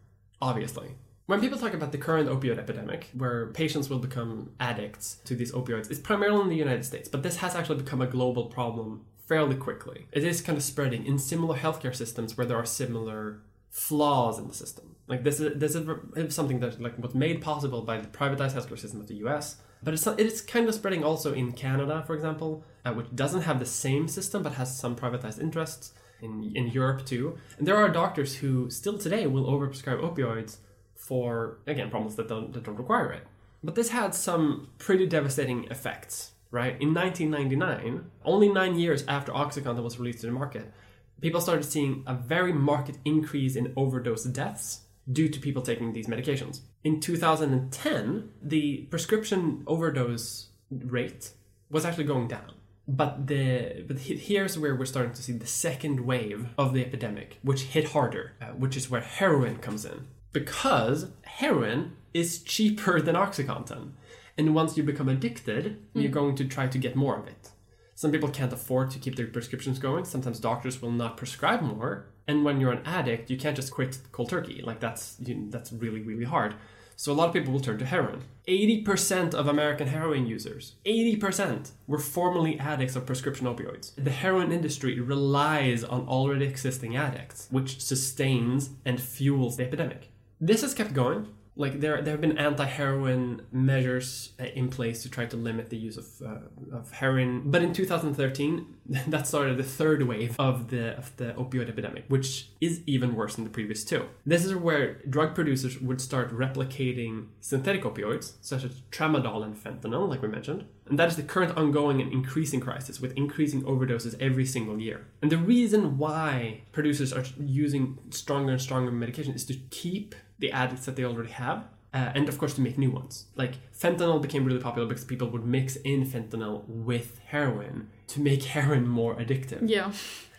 obviously. 0.42 0.96
When 1.28 1.40
people 1.40 1.58
talk 1.58 1.74
about 1.74 1.92
the 1.92 1.98
current 1.98 2.30
opioid 2.30 2.58
epidemic, 2.58 3.10
where 3.14 3.48
patients 3.48 3.90
will 3.90 4.00
become 4.00 4.52
addicts 4.60 5.18
to 5.26 5.36
these 5.36 5.52
opioids, 5.52 5.90
it's 5.90 6.00
primarily 6.00 6.42
in 6.42 6.50
the 6.50 6.56
United 6.56 6.84
States, 6.84 7.08
but 7.08 7.24
this 7.24 7.38
has 7.38 7.56
actually 7.56 7.82
become 7.82 8.02
a 8.02 8.08
global 8.08 8.48
problem 8.48 9.06
fairly 9.28 9.56
quickly. 9.56 10.08
It 10.12 10.26
is 10.26 10.42
kind 10.42 10.58
of 10.58 10.64
spreading 10.64 11.06
in 11.06 11.18
similar 11.18 11.58
healthcare 11.58 11.96
systems 11.96 12.38
where 12.38 12.46
there 12.46 12.58
are 12.58 12.66
similar 12.66 13.42
flaws 13.70 14.38
in 14.38 14.48
the 14.50 14.54
system. 14.54 14.98
Like 15.08 15.24
this 15.24 15.40
is 15.40 15.58
this 15.58 15.76
is 15.76 16.36
something 16.36 16.60
that 16.60 16.82
like 16.82 16.98
was 16.98 17.16
made 17.16 17.42
possible 17.42 17.82
by 17.84 17.98
the 17.98 18.08
privatized 18.08 18.56
healthcare 18.56 18.78
system 18.78 19.00
of 19.00 19.08
the 19.08 19.16
U.S. 19.26 19.58
But 19.82 19.94
it's 19.94 20.06
it's 20.08 20.42
kind 20.42 20.68
of 20.68 20.76
spreading 20.76 21.04
also 21.04 21.34
in 21.34 21.54
Canada, 21.54 22.04
for 22.06 22.14
example, 22.14 22.66
uh, 22.84 22.94
which 22.94 23.08
doesn't 23.16 23.44
have 23.44 23.60
the 23.60 23.66
same 23.66 24.10
system 24.10 24.44
but 24.44 24.54
has 24.54 24.78
some 24.78 24.96
privatized 24.96 25.40
interests. 25.42 25.94
In, 26.22 26.52
in 26.54 26.68
Europe 26.68 27.04
too, 27.04 27.40
and 27.58 27.68
there 27.68 27.78
are 27.78 27.90
doctors 27.90 28.36
who 28.36 28.70
still 28.70 28.96
today 29.00 29.26
will 29.26 29.46
overprescribe 29.46 30.00
opioids 30.08 30.58
for 31.02 31.58
again 31.66 31.90
problems 31.90 32.16
that 32.16 32.28
don't 32.28 32.54
that 32.54 32.64
don't 32.64 32.78
require 32.78 33.12
it. 33.12 33.26
But 33.64 33.76
this 33.76 33.90
had 33.90 34.16
some 34.16 34.70
pretty 34.78 35.06
devastating 35.06 35.66
effects, 35.66 36.32
right? 36.52 36.80
In 36.80 36.94
1999, 36.94 38.10
only 38.24 38.50
nine 38.50 38.80
years 38.80 39.04
after 39.08 39.32
OxyContin 39.32 39.84
was 39.84 40.00
released 40.00 40.22
to 40.22 40.28
the 40.28 40.32
market, 40.32 40.72
people 41.20 41.42
started 41.42 41.64
seeing 41.64 42.04
a 42.08 42.16
very 42.16 42.54
marked 42.54 42.98
increase 43.06 43.56
in 43.56 43.74
overdose 43.76 44.24
deaths 44.26 44.82
due 45.12 45.28
to 45.30 45.40
people 45.40 45.62
taking 45.62 45.94
these 45.94 46.08
medications. 46.08 46.62
In 46.84 47.00
2010, 47.00 48.30
the 48.42 48.78
prescription 48.90 49.64
overdose 49.68 50.50
rate 50.72 51.32
was 51.70 51.86
actually 51.86 52.06
going 52.06 52.28
down. 52.28 52.54
But 52.88 53.28
the 53.28 53.86
but 53.88 54.00
here's 54.00 54.58
where 54.58 54.76
we're 54.76 54.86
starting 54.86 55.14
to 55.14 55.24
see 55.24 55.34
the 55.34 55.46
second 55.46 56.00
wave 56.02 56.50
of 56.58 56.74
the 56.74 56.84
epidemic, 56.84 57.38
which 57.44 57.62
hit 57.62 57.90
harder, 57.90 58.34
uh, 58.42 58.46
which 58.48 58.76
is 58.76 58.90
where 58.90 59.02
heroin 59.02 59.58
comes 59.58 59.86
in 59.86 60.08
because 60.34 61.08
heroin 61.24 61.96
is 62.14 62.42
cheaper 62.44 63.02
than 63.02 63.16
oxycontin. 63.16 63.92
And 64.38 64.56
once 64.56 64.78
you 64.78 64.84
become 64.84 65.10
addicted 65.10 65.82
you're 65.94 66.08
hmm. 66.08 66.14
going 66.14 66.36
to 66.36 66.46
try 66.46 66.68
to 66.68 66.78
get 66.78 66.96
more 66.96 67.20
of 67.20 67.28
it. 67.28 67.52
Some 67.96 68.12
people 68.12 68.30
can't 68.30 68.54
afford 68.54 68.90
to 68.92 69.00
keep 69.00 69.16
their 69.16 69.28
prescriptions 69.28 69.78
going. 69.78 70.06
Sometimes 70.06 70.40
doctors 70.40 70.82
will 70.82 70.92
not 70.92 71.18
prescribe 71.18 71.62
more. 71.62 72.08
And 72.28 72.44
when 72.44 72.60
you're 72.60 72.72
an 72.72 72.86
addict 72.86 73.30
you 73.30 73.38
can't 73.38 73.56
just 73.56 73.72
quit 73.72 74.00
cold 74.12 74.30
turkey. 74.30 74.62
Like 74.64 74.80
that's 74.80 75.18
you, 75.20 75.48
that's 75.50 75.72
really 75.72 76.02
really 76.02 76.26
hard. 76.26 76.56
So 76.96 77.12
a 77.12 77.14
lot 77.14 77.30
of 77.30 77.34
people 77.34 77.52
will 77.52 77.60
turn 77.60 77.80
to 77.80 77.86
heroin. 77.86 78.26
80% 78.48 79.34
of 79.34 79.48
american 79.48 79.88
heroin 79.88 80.26
users 80.26 80.76
80% 80.86 81.72
were 81.88 82.00
formerly 82.00 82.60
addicts 82.60 82.96
of 82.96 83.06
prescription 83.06 83.48
opioids. 83.48 83.94
The 83.96 84.12
heroin 84.12 84.52
industry 84.52 85.00
relies 85.00 85.84
on 85.84 86.08
already 86.08 86.46
existing 86.46 86.96
addicts 86.96 87.48
which 87.50 87.82
sustains 87.82 88.72
and 88.86 89.00
fuels 89.00 89.58
the 89.58 89.64
epidemic 89.64 90.11
this 90.42 90.62
has 90.62 90.74
kept 90.74 90.94
going. 90.94 91.28
Like 91.56 91.82
there, 91.82 92.02
there 92.02 92.14
have 92.14 92.22
been 92.22 92.38
anti-heroin 92.38 93.42
measures 93.52 94.32
uh, 94.40 94.46
in 94.46 94.70
place 94.70 95.04
to 95.04 95.10
try 95.10 95.26
to 95.26 95.36
limit 95.36 95.70
the 95.70 95.78
use 95.78 95.98
of, 95.98 96.08
uh, 96.26 96.76
of 96.78 96.92
heroin. 96.92 97.52
But 97.52 97.62
in 97.62 97.74
2013, 97.74 98.66
that 99.08 99.28
started 99.28 99.58
the 99.58 99.64
third 99.64 100.04
wave 100.04 100.36
of 100.40 100.70
the 100.70 100.98
of 100.98 101.16
the 101.18 101.34
opioid 101.34 101.68
epidemic, 101.70 102.06
which 102.08 102.50
is 102.62 102.82
even 102.88 103.16
worse 103.16 103.36
than 103.36 103.44
the 103.44 103.50
previous 103.50 103.84
two. 103.84 104.06
This 104.26 104.46
is 104.46 104.56
where 104.56 104.96
drug 105.10 105.36
producers 105.36 105.80
would 105.80 106.00
start 106.00 106.32
replicating 106.32 107.28
synthetic 107.42 107.84
opioids, 107.84 108.34
such 108.42 108.64
as 108.64 108.82
tramadol 108.90 109.44
and 109.44 109.56
fentanyl, 109.56 110.08
like 110.08 110.22
we 110.22 110.30
mentioned. 110.30 110.66
And 110.88 110.98
that 111.00 111.10
is 111.10 111.16
the 111.16 111.24
current 111.24 111.56
ongoing 111.58 112.02
and 112.02 112.12
increasing 112.12 112.60
crisis, 112.60 113.00
with 113.00 113.14
increasing 113.18 113.62
overdoses 113.64 114.16
every 114.20 114.46
single 114.46 114.80
year. 114.80 115.08
And 115.22 115.32
the 115.32 115.38
reason 115.38 115.98
why 115.98 116.64
producers 116.72 117.14
are 117.14 117.24
using 117.40 117.98
stronger 118.10 118.54
and 118.54 118.62
stronger 118.62 118.92
medication 118.92 119.34
is 119.34 119.46
to 119.46 119.54
keep 119.70 120.16
the 120.42 120.52
addicts 120.52 120.86
that 120.86 120.96
they 120.98 121.06
already 121.06 121.32
have. 121.32 121.64
Uh, 121.94 122.10
and 122.16 122.30
of 122.30 122.38
course, 122.38 122.54
to 122.54 122.62
make 122.62 122.78
new 122.78 122.90
ones. 122.90 123.26
Like 123.36 123.56
fentanyl 123.74 124.22
became 124.22 124.46
really 124.46 124.62
popular 124.62 124.88
because 124.88 125.04
people 125.04 125.30
would 125.30 125.46
mix 125.46 125.76
in 125.78 126.06
fentanyl 126.06 126.64
with 126.68 127.20
heroin 127.28 127.90
to 128.08 128.22
make 128.22 128.44
heroin 128.56 128.88
more 128.88 129.16
addictive. 129.16 129.70
Yeah. 129.70 129.92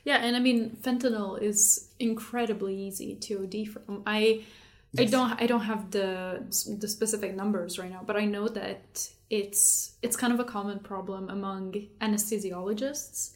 Yeah, 0.04 0.16
and 0.16 0.34
I 0.34 0.40
mean 0.40 0.76
fentanyl 0.82 1.40
is 1.40 1.90
incredibly 1.98 2.74
easy 2.76 3.14
to 3.16 3.44
OD 3.44 3.68
from. 3.68 4.02
I 4.06 4.44
I 4.98 5.04
don't 5.04 5.40
I 5.40 5.46
don't 5.46 5.66
have 5.72 5.90
the 5.90 6.42
the 6.80 6.88
specific 6.88 7.36
numbers 7.36 7.78
right 7.78 7.90
now, 7.90 8.02
but 8.04 8.16
I 8.16 8.24
know 8.24 8.48
that 8.48 9.08
it's 9.30 9.92
it's 10.02 10.16
kind 10.16 10.32
of 10.32 10.40
a 10.40 10.44
common 10.44 10.80
problem 10.80 11.28
among 11.30 11.74
anesthesiologists 12.00 13.34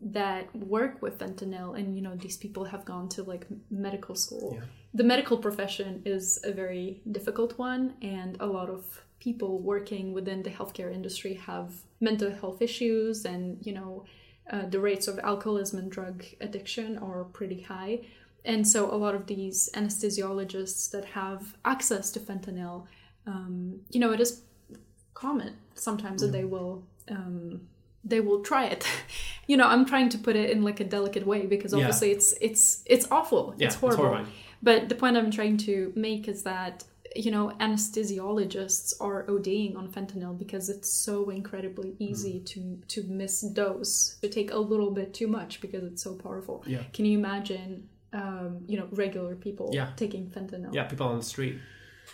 that 0.00 0.54
work 0.54 1.02
with 1.02 1.18
fentanyl 1.18 1.76
and 1.76 1.96
you 1.96 2.02
know 2.02 2.14
these 2.14 2.36
people 2.36 2.64
have 2.66 2.84
gone 2.84 3.08
to 3.08 3.22
like 3.24 3.46
medical 3.70 4.14
school. 4.14 4.52
Yeah. 4.54 4.66
The 4.94 5.04
medical 5.04 5.36
profession 5.38 6.02
is 6.04 6.38
a 6.44 6.52
very 6.52 7.02
difficult 7.12 7.58
one 7.58 7.94
and 8.02 8.36
a 8.40 8.46
lot 8.46 8.70
of 8.70 9.02
people 9.20 9.58
working 9.58 10.12
within 10.12 10.42
the 10.42 10.50
healthcare 10.50 10.92
industry 10.92 11.34
have 11.34 11.72
mental 12.00 12.30
health 12.30 12.62
issues 12.62 13.24
and 13.24 13.58
you 13.66 13.72
know 13.72 14.04
uh, 14.50 14.64
the 14.66 14.80
rates 14.80 15.08
of 15.08 15.18
alcoholism 15.18 15.78
and 15.78 15.90
drug 15.90 16.24
addiction 16.40 16.96
are 16.98 17.24
pretty 17.24 17.60
high. 17.62 18.00
And 18.44 18.66
so 18.66 18.90
a 18.90 18.96
lot 18.96 19.14
of 19.14 19.26
these 19.26 19.68
anesthesiologists 19.74 20.90
that 20.92 21.04
have 21.04 21.56
access 21.64 22.10
to 22.12 22.20
fentanyl, 22.20 22.86
um, 23.26 23.80
you 23.90 24.00
know, 24.00 24.12
it 24.12 24.20
is 24.20 24.42
common 25.12 25.54
sometimes 25.74 26.22
that 26.22 26.32
they 26.32 26.44
will 26.44 26.82
um, 27.10 27.60
they 28.04 28.20
will 28.20 28.40
try 28.42 28.64
it. 28.66 28.86
you 29.46 29.56
know, 29.56 29.66
I'm 29.66 29.84
trying 29.84 30.08
to 30.10 30.18
put 30.18 30.34
it 30.36 30.50
in 30.50 30.62
like 30.62 30.80
a 30.80 30.84
delicate 30.84 31.26
way 31.26 31.44
because 31.46 31.72
Yeah. 31.72 31.80
obviously 31.80 32.12
it's 32.12 32.32
it's 32.40 32.82
it's 32.86 33.06
awful. 33.10 33.54
Yeah, 33.58 33.66
it's 33.66 33.74
it's 33.74 33.80
horrible. 33.80 34.04
horrifying. 34.06 34.32
But 34.62 34.88
the 34.88 34.94
point 34.94 35.16
I'm 35.16 35.30
trying 35.30 35.56
to 35.58 35.92
make 35.94 36.28
is 36.28 36.42
that 36.42 36.84
you 37.16 37.30
know 37.30 37.52
anesthesiologists 37.58 38.94
are 39.00 39.24
ODing 39.24 39.76
on 39.76 39.88
fentanyl 39.88 40.38
because 40.38 40.68
it's 40.68 40.90
so 40.90 41.30
incredibly 41.30 41.94
easy 41.98 42.40
to 42.40 42.78
to 42.88 43.02
misdose 43.04 44.20
to 44.20 44.28
take 44.28 44.52
a 44.52 44.58
little 44.58 44.90
bit 44.90 45.14
too 45.14 45.26
much 45.26 45.60
because 45.60 45.84
it's 45.84 46.02
so 46.02 46.14
powerful. 46.14 46.62
Yeah. 46.66 46.82
Can 46.92 47.04
you 47.04 47.18
imagine 47.18 47.88
um, 48.12 48.60
you 48.66 48.78
know 48.78 48.88
regular 48.92 49.34
people 49.36 49.70
Yeah. 49.72 49.90
taking 49.96 50.26
fentanyl? 50.28 50.72
Yeah, 50.74 50.84
people 50.84 51.06
on 51.08 51.18
the 51.18 51.24
street. 51.24 51.58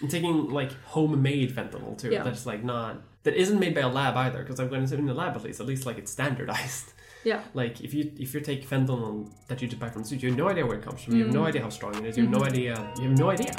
And 0.01 0.11
taking 0.11 0.51
like 0.51 0.73
homemade 0.85 1.55
fentanyl 1.55 1.97
too. 1.97 2.11
Yeah. 2.11 2.25
That's 2.25 2.47
like 2.47 2.65
not 2.65 3.03
that 3.25 3.35
isn't 3.35 3.59
made 3.59 3.75
by 3.75 3.83
a 3.83 3.89
lab 3.89 4.17
either. 4.17 4.43
Because 4.43 4.59
like 4.59 4.71
when 4.71 4.83
it's 4.83 4.93
in 4.93 5.07
the 5.07 5.15
lab, 5.15 5.37
at 5.37 5.43
least, 5.45 5.61
at 5.61 5.67
least 5.67 5.87
like 5.87 5.99
it's 5.99 6.11
standardized. 6.13 6.93
Yeah. 7.25 7.41
Like 7.55 7.81
if 7.81 7.95
you 7.95 8.13
if 8.19 8.35
you 8.35 8.41
take 8.41 8.69
fentanyl 8.69 9.31
that 9.49 9.61
you 9.63 9.69
just 9.69 9.81
buy 9.81 9.89
from 9.89 10.03
the 10.03 10.07
street, 10.07 10.23
you 10.23 10.29
have 10.31 10.39
no 10.39 10.49
idea 10.49 10.67
where 10.67 10.77
it 10.79 10.83
comes 10.85 11.03
from. 11.03 11.17
You 11.17 11.25
have 11.25 11.31
Mm. 11.33 11.35
no 11.41 11.45
idea 11.47 11.63
how 11.63 11.71
strong 11.71 11.95
it 11.97 12.05
is. 12.05 12.17
You 12.17 12.25
have 12.25 12.33
Mm-hmm. 12.33 12.41
no 12.41 12.47
idea. 12.47 12.93
You 13.01 13.09
have 13.09 13.19
no 13.19 13.31
idea. 13.31 13.55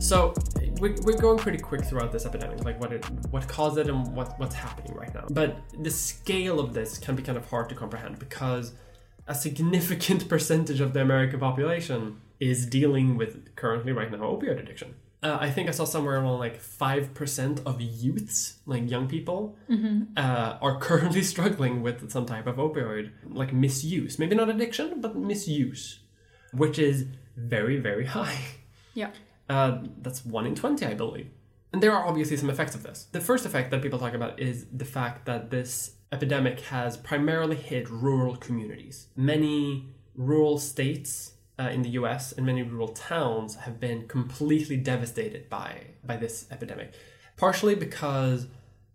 So 0.00 0.32
we're, 0.80 0.94
we're 1.02 1.18
going 1.18 1.38
pretty 1.38 1.58
quick 1.58 1.84
throughout 1.84 2.12
this 2.12 2.24
epidemic, 2.24 2.64
like 2.64 2.80
what 2.80 2.92
it 2.92 3.04
what 3.30 3.46
caused 3.48 3.78
it 3.78 3.88
and 3.88 4.14
what 4.14 4.38
what's 4.38 4.54
happening 4.54 4.94
right 4.94 5.12
now. 5.14 5.26
But 5.30 5.58
the 5.78 5.90
scale 5.90 6.60
of 6.60 6.72
this 6.72 6.98
can 6.98 7.14
be 7.16 7.22
kind 7.22 7.36
of 7.36 7.48
hard 7.50 7.68
to 7.70 7.74
comprehend 7.74 8.18
because 8.18 8.72
a 9.26 9.34
significant 9.34 10.28
percentage 10.34 10.80
of 10.80 10.92
the 10.94 11.00
American 11.02 11.40
population 11.40 12.20
is 12.40 12.64
dealing 12.66 13.16
with 13.16 13.54
currently 13.56 13.92
right 13.92 14.10
now 14.10 14.18
opioid 14.18 14.60
addiction. 14.60 14.94
Uh, 15.20 15.36
I 15.40 15.50
think 15.50 15.68
I 15.68 15.72
saw 15.72 15.84
somewhere 15.84 16.20
around 16.20 16.38
like 16.38 16.60
five 16.60 17.12
percent 17.12 17.60
of 17.66 17.80
youths, 17.80 18.58
like 18.66 18.88
young 18.88 19.08
people, 19.08 19.56
uh, 20.16 20.58
are 20.60 20.78
currently 20.78 21.22
struggling 21.32 21.82
with 21.82 22.10
some 22.10 22.24
type 22.26 22.46
of 22.46 22.56
opioid, 22.56 23.10
like 23.28 23.52
misuse. 23.52 24.18
Maybe 24.18 24.36
not 24.36 24.48
addiction, 24.48 25.00
but 25.00 25.16
misuse, 25.16 26.00
which 26.52 26.78
is 26.78 27.06
very 27.36 27.78
very 27.78 28.06
high. 28.06 28.38
Yeah. 28.94 29.10
Uh, 29.48 29.78
that's 30.02 30.24
one 30.26 30.46
in 30.46 30.54
20, 30.54 30.84
I 30.84 30.94
believe. 30.94 31.30
And 31.72 31.82
there 31.82 31.92
are 31.92 32.06
obviously 32.06 32.36
some 32.36 32.50
effects 32.50 32.74
of 32.74 32.82
this. 32.82 33.06
The 33.12 33.20
first 33.20 33.46
effect 33.46 33.70
that 33.70 33.82
people 33.82 33.98
talk 33.98 34.14
about 34.14 34.38
is 34.38 34.66
the 34.72 34.84
fact 34.84 35.26
that 35.26 35.50
this 35.50 35.92
epidemic 36.12 36.60
has 36.60 36.96
primarily 36.96 37.56
hit 37.56 37.88
rural 37.90 38.36
communities. 38.36 39.08
Many 39.16 39.88
rural 40.14 40.58
states 40.58 41.34
uh, 41.58 41.64
in 41.64 41.82
the 41.82 41.90
US 41.90 42.32
and 42.32 42.46
many 42.46 42.62
rural 42.62 42.88
towns 42.88 43.56
have 43.56 43.80
been 43.80 44.06
completely 44.06 44.76
devastated 44.76 45.48
by, 45.48 45.88
by 46.04 46.16
this 46.16 46.46
epidemic. 46.50 46.92
Partially 47.36 47.74
because 47.74 48.46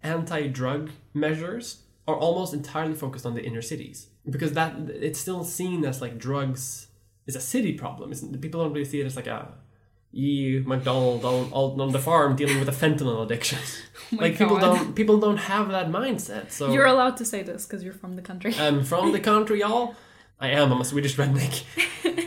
anti 0.02 0.48
drug 0.48 0.92
measures 1.14 1.84
are 2.08 2.16
almost 2.16 2.54
entirely 2.54 2.94
focused 2.94 3.26
on 3.26 3.34
the 3.34 3.44
inner 3.44 3.62
cities. 3.62 4.08
Because 4.30 4.54
that 4.54 4.76
it's 4.90 5.20
still 5.20 5.44
seen 5.44 5.86
as 5.86 6.02
like 6.02 6.18
drugs 6.18 6.88
is 7.26 7.36
a 7.36 7.42
city 7.42 7.74
problem. 7.74 8.12
It's, 8.12 8.22
people 8.22 8.64
don't 8.64 8.74
really 8.74 8.86
see 8.86 9.02
it 9.02 9.06
as 9.06 9.16
like 9.16 9.28
a 9.28 9.54
you 10.12 10.64
McDonald 10.66 11.26
on, 11.26 11.52
on, 11.52 11.92
the 11.92 11.98
farm 11.98 12.36
dealing 12.36 12.60
with 12.60 12.70
a 12.70 12.72
fentanyl 12.72 13.24
addiction. 13.24 13.60
Oh 14.12 14.18
like 14.18 14.38
people 14.38 14.60
don't 14.60 14.96
people 14.96 15.18
don't 15.20 15.38
have 15.38 15.70
that 15.70 15.88
mindset. 15.90 16.52
So 16.52 16.72
You're 16.72 16.86
allowed 16.86 17.18
to 17.18 17.26
say 17.26 17.42
this 17.42 17.66
because 17.66 17.84
you're 17.84 17.94
from 17.94 18.16
the 18.16 18.22
country. 18.22 18.54
I'm 18.60 18.84
from 18.84 19.12
the 19.12 19.20
country, 19.20 19.62
y'all. 19.62 19.96
I 20.40 20.50
am. 20.50 20.72
I'm 20.72 20.82
a 20.82 20.86
Swedish 20.86 21.16
redneck. 21.16 21.64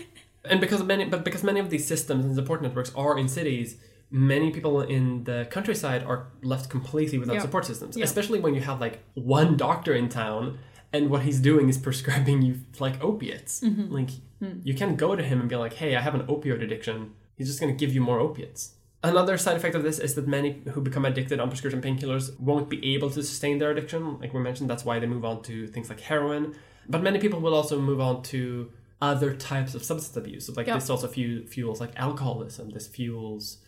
and 0.50 0.60
because 0.60 0.82
many, 0.82 1.04
but 1.04 1.24
because 1.24 1.42
many 1.42 1.60
of 1.60 1.70
these 1.70 1.86
systems 1.86 2.24
and 2.24 2.34
support 2.34 2.62
networks 2.62 2.92
are 2.94 3.18
in 3.18 3.28
cities, 3.28 3.76
many 4.10 4.50
people 4.50 4.80
in 4.82 5.24
the 5.24 5.46
countryside 5.50 6.02
are 6.04 6.28
left 6.42 6.70
completely 6.70 7.18
without 7.18 7.34
Yeah. 7.34 7.40
support 7.42 7.64
systems. 7.66 7.96
Yeah. 7.96 8.04
Especially 8.04 8.38
when 8.40 8.54
you 8.54 8.60
have 8.60 8.80
like 8.80 9.00
one 9.14 9.56
doctor 9.56 9.92
in 9.94 10.08
town, 10.08 10.58
and 10.92 11.10
what 11.10 11.22
he's 11.22 11.40
doing 11.40 11.68
is 11.68 11.78
prescribing 11.88 12.42
you 12.42 12.60
like 12.78 13.02
opiates. 13.02 13.60
Mm-hmm. 13.60 13.92
Like 13.92 14.10
Hmm. 14.40 14.60
you 14.68 14.74
can't 14.74 14.98
go 14.98 15.16
to 15.16 15.22
him 15.22 15.40
and 15.40 15.48
be 15.48 15.56
like, 15.56 15.72
"Hey, 15.82 15.96
I 15.96 16.00
have 16.02 16.14
an 16.14 16.24
opioid 16.26 16.62
addiction." 16.62 17.12
He's 17.36 17.46
just 17.48 17.58
going 17.60 17.74
to 17.74 17.78
give 17.86 17.94
you 17.94 18.02
more 18.02 18.20
opiates. 18.20 18.74
Another 19.02 19.36
side 19.38 19.56
effect 19.56 19.74
of 19.74 19.82
this 19.82 19.98
is 19.98 20.14
that 20.14 20.26
many 20.26 20.62
who 20.72 20.80
become 20.82 21.04
addicted 21.06 21.38
on 21.40 21.48
prescription 21.48 21.80
painkillers 21.80 22.38
won't 22.38 22.68
be 22.68 22.94
able 22.94 23.08
to 23.10 23.22
sustain 23.22 23.58
their 23.58 23.70
addiction. 23.70 24.18
Like 24.20 24.34
we 24.34 24.40
mentioned, 24.40 24.68
that's 24.68 24.84
why 24.84 24.98
they 24.98 25.06
move 25.06 25.24
on 25.24 25.42
to 25.44 25.66
things 25.68 25.88
like 25.88 26.00
heroin. 26.00 26.54
But 26.88 27.02
many 27.02 27.18
people 27.18 27.40
will 27.40 27.54
also 27.54 27.80
move 27.80 28.00
on 28.00 28.22
to 28.24 28.70
other 29.00 29.34
types 29.34 29.74
of 29.74 29.82
substance 29.84 30.16
abuse. 30.16 30.46
So 30.46 30.52
like 30.54 30.66
Yeah. 30.66 30.74
this 30.74 30.88
also 30.90 31.08
fu- 31.08 31.46
fuels 31.46 31.80
like 31.80 31.92
alcoholism. 31.96 32.70
This 32.70 32.86
fuels, 32.86 33.58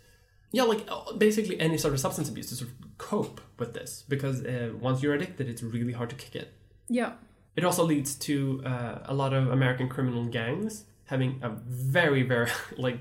yeah, 0.52 0.62
like 0.62 0.84
uh, 0.88 1.12
basically 1.14 1.60
any 1.60 1.76
sort 1.78 1.92
of 1.94 2.00
substance 2.00 2.28
abuse 2.28 2.48
to 2.48 2.54
sort 2.54 2.70
of 2.70 2.76
cope 2.98 3.40
with 3.58 3.74
this. 3.74 4.04
Because 4.08 4.44
uh, 4.44 4.72
once 4.80 5.02
you're 5.02 5.14
addicted, 5.14 5.48
it's 5.48 5.62
really 5.62 5.92
hard 5.92 6.10
to 6.10 6.16
kick 6.16 6.34
it. 6.36 6.52
yeah. 6.88 7.12
It 7.56 7.64
also 7.64 7.82
leads 7.82 8.14
to 8.14 8.62
uh, 8.64 8.98
a 9.06 9.14
lot 9.14 9.32
of 9.34 9.48
American 9.50 9.88
criminal 9.88 10.24
gangs 10.26 10.84
having 11.06 11.40
a 11.42 11.48
very, 11.48 12.22
very 12.22 12.48
like 12.78 13.00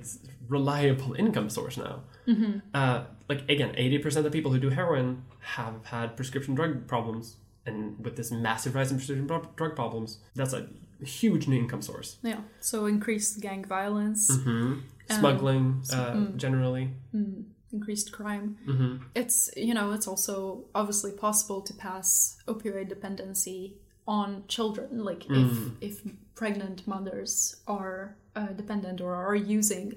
reliable 0.50 1.14
income 1.14 1.50
source 1.50 1.78
now. 1.78 2.02
Mm-hmm. 2.28 2.60
Uh, 2.74 3.04
like 3.30 3.48
again, 3.50 3.74
eighty 3.78 4.00
percent 4.00 4.26
of 4.26 4.32
people 4.32 4.52
who 4.52 4.60
do 4.60 4.70
heroin 4.70 5.24
have 5.42 5.86
had 5.86 6.16
prescription 6.16 6.56
drug 6.56 6.88
problems, 6.88 7.36
and 7.68 8.04
with 8.04 8.16
this 8.16 8.32
massive 8.32 8.74
rise 8.76 8.92
in 8.92 8.98
prescription 8.98 9.28
drug 9.28 9.76
problems, 9.76 10.20
that's 10.36 10.54
a 10.54 10.68
huge 11.06 11.48
new 11.48 11.60
income 11.60 11.82
source. 11.82 12.18
Yeah. 12.24 12.42
So 12.62 12.86
increased 12.86 13.42
gang 13.42 13.64
violence, 13.66 14.32
Mm-hmm. 14.32 14.80
Smuggling, 15.10 15.80
so- 15.84 15.98
uh, 15.98 16.14
mm. 16.16 16.36
generally. 16.38 16.90
mm, 17.16 17.44
increased 17.72 18.12
crime. 18.12 18.58
Mm-hmm. 18.68 18.94
It's 19.16 19.50
you 19.56 19.74
know 19.74 19.92
it's 19.94 20.08
also 20.08 20.66
obviously 20.74 21.12
possible 21.12 21.62
to 21.62 21.74
pass 21.74 22.38
opioid 22.48 22.88
dependency 22.90 23.78
on 24.08 24.44
children. 24.48 24.90
Like 25.10 25.24
Mm. 25.28 25.76
if 25.82 26.02
if 26.06 26.12
pregnant 26.36 26.88
mothers 26.88 27.58
are 27.68 28.16
uh, 28.36 28.48
dependent 28.62 29.02
or 29.02 29.14
are 29.16 29.36
using 29.36 29.96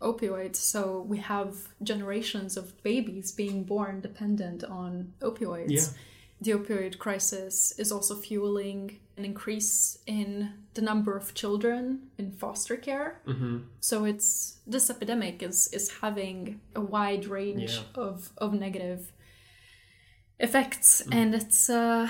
opioids, 0.00 0.56
so 0.56 1.04
we 1.08 1.18
have 1.18 1.54
generations 1.82 2.56
of 2.56 2.80
babies 2.82 3.32
being 3.32 3.64
born 3.64 4.00
dependent 4.00 4.64
on 4.64 5.12
opioids. 5.20 5.70
Yeah. 5.70 5.88
The 6.40 6.52
opioid 6.52 6.98
crisis 6.98 7.72
is 7.78 7.90
also 7.90 8.14
fueling 8.14 9.00
an 9.16 9.24
increase 9.24 9.98
in 10.06 10.52
the 10.74 10.82
number 10.82 11.16
of 11.16 11.34
children 11.34 12.10
in 12.16 12.30
foster 12.30 12.76
care. 12.76 13.20
Mm-hmm. 13.26 13.58
So 13.80 14.04
it's 14.04 14.58
this 14.66 14.88
epidemic 14.90 15.42
is 15.42 15.68
is 15.72 15.90
having 16.00 16.60
a 16.76 16.80
wide 16.80 17.26
range 17.26 17.72
Yeah. 17.74 18.02
of 18.02 18.30
of 18.38 18.52
negative 18.52 19.12
effects, 20.38 21.02
Mm. 21.06 21.14
and 21.14 21.34
it's 21.34 21.68
uh, 21.70 22.08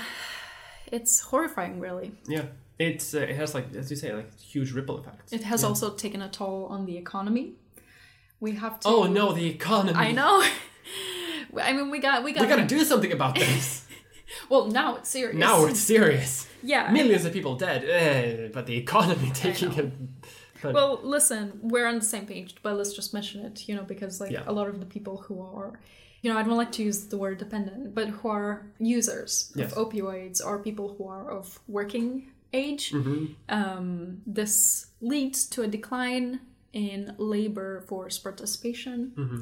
it's 0.91 1.21
horrifying. 1.21 1.79
Really, 1.79 2.11
Yeah, 2.27 2.45
it's 2.77 3.13
uh, 3.13 3.19
it 3.31 3.35
has 3.35 3.53
like 3.55 3.73
as 3.75 3.89
you 3.89 3.97
say 3.97 4.13
like 4.13 4.31
huge 4.39 4.71
ripple 4.73 4.99
effects. 4.99 5.33
it 5.33 5.43
has 5.43 5.61
Yeah. 5.61 5.69
also 5.69 5.89
taken 5.95 6.21
a 6.21 6.29
toll 6.29 6.65
on 6.69 6.85
the 6.85 6.97
economy. 6.97 7.53
We 8.39 8.51
have 8.53 8.79
to. 8.81 8.87
Oh 8.89 9.03
no, 9.07 9.33
the 9.33 9.47
economy. 9.47 9.97
I 9.97 10.11
know. 10.11 10.43
I 11.69 11.73
mean, 11.73 11.89
we 11.89 11.99
got 11.99 12.23
we 12.23 12.31
got. 12.33 12.41
We 12.41 12.47
gotta 12.47 12.65
do 12.77 12.83
something 12.85 13.11
about 13.11 13.35
this. 13.35 13.85
Well, 14.49 14.67
now 14.67 14.95
it's 14.97 15.09
serious. 15.09 15.37
now 15.37 15.65
it's 15.65 15.79
serious. 15.79 16.47
yeah. 16.63 16.91
Millions 16.91 17.25
of 17.25 17.33
people 17.33 17.55
dead, 17.55 17.83
eh, 17.85 18.49
but 18.53 18.65
the 18.65 18.77
economy 18.77 19.31
taking 19.33 19.71
a. 19.79 19.91
But, 20.61 20.73
Well, 20.73 20.99
listen, 21.03 21.59
we're 21.61 21.87
on 21.87 21.99
the 21.99 22.05
same 22.05 22.25
page, 22.25 22.55
but 22.61 22.75
let's 22.75 22.93
just 22.93 23.13
mention 23.13 23.45
it, 23.45 23.67
you 23.69 23.75
know, 23.75 23.83
because 23.83 24.19
like 24.19 24.31
Yeah. 24.31 24.43
a 24.45 24.51
lot 24.51 24.67
of 24.67 24.79
the 24.79 24.85
people 24.85 25.15
who 25.25 25.41
are, 25.41 25.79
you 26.21 26.29
know, 26.31 26.37
I 26.37 26.43
don't 26.43 26.57
like 26.57 26.73
to 26.73 26.83
use 26.83 26.99
the 27.05 27.17
word 27.17 27.37
dependent, 27.37 27.95
but 27.95 28.07
who 28.09 28.27
are 28.27 28.65
users 28.77 29.53
Yes. 29.55 29.71
of 29.71 29.77
opioids 29.87 30.45
are 30.45 30.59
people 30.59 30.95
who 30.97 31.05
are 31.07 31.31
of 31.31 31.59
working 31.67 32.31
age. 32.51 32.91
Mhm. 32.91 33.35
Um, 33.47 34.21
this 34.27 34.87
leads 34.99 35.45
to 35.53 35.61
a 35.61 35.67
decline 35.67 36.41
in 36.73 37.15
labor 37.17 37.81
force 37.87 38.19
participation 38.19 39.13
Mm-hmm. 39.15 39.41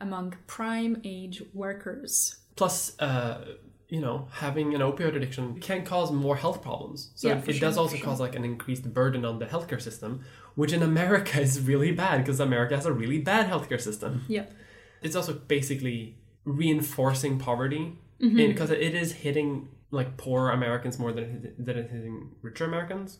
among 0.00 0.34
prime 0.46 0.94
age 1.04 1.42
workers. 1.52 2.36
Plus, 2.56 2.98
uh, 3.00 3.44
you 3.88 4.00
know, 4.00 4.28
having 4.32 4.74
an 4.74 4.80
opioid 4.80 5.14
addiction 5.16 5.60
can 5.60 5.84
cause 5.84 6.10
more 6.10 6.36
health 6.36 6.62
problems. 6.62 7.10
So 7.14 7.28
Yeah, 7.28 7.38
it, 7.38 7.48
it 7.48 7.52
sure, 7.54 7.60
does 7.68 7.76
also 7.78 7.96
sure. 7.96 8.04
cause 8.04 8.20
like 8.20 8.34
an 8.34 8.44
increased 8.44 8.92
burden 8.92 9.24
on 9.24 9.38
the 9.38 9.46
healthcare 9.46 9.80
system, 9.80 10.20
which 10.54 10.72
in 10.72 10.82
America 10.82 11.40
is 11.48 11.60
really 11.60 11.92
bad 11.92 12.18
because 12.18 12.40
America 12.40 12.74
has 12.76 12.86
a 12.86 12.92
really 12.92 13.18
bad 13.18 13.48
healthcare 13.50 13.80
system. 13.80 14.24
Yeah. 14.28 14.46
It's 15.02 15.14
also 15.16 15.34
basically 15.34 16.16
reinforcing 16.44 17.38
poverty 17.38 17.98
Mm-hmm. 18.20 18.36
because 18.36 18.70
it 18.70 18.94
is 18.94 19.12
hitting 19.12 19.68
like 19.90 20.16
poor 20.16 20.50
Americans 20.50 21.00
more 21.00 21.12
than 21.12 21.52
than 21.58 21.76
it's 21.76 21.90
hitting 21.90 22.30
richer 22.42 22.64
Americans. 22.64 23.18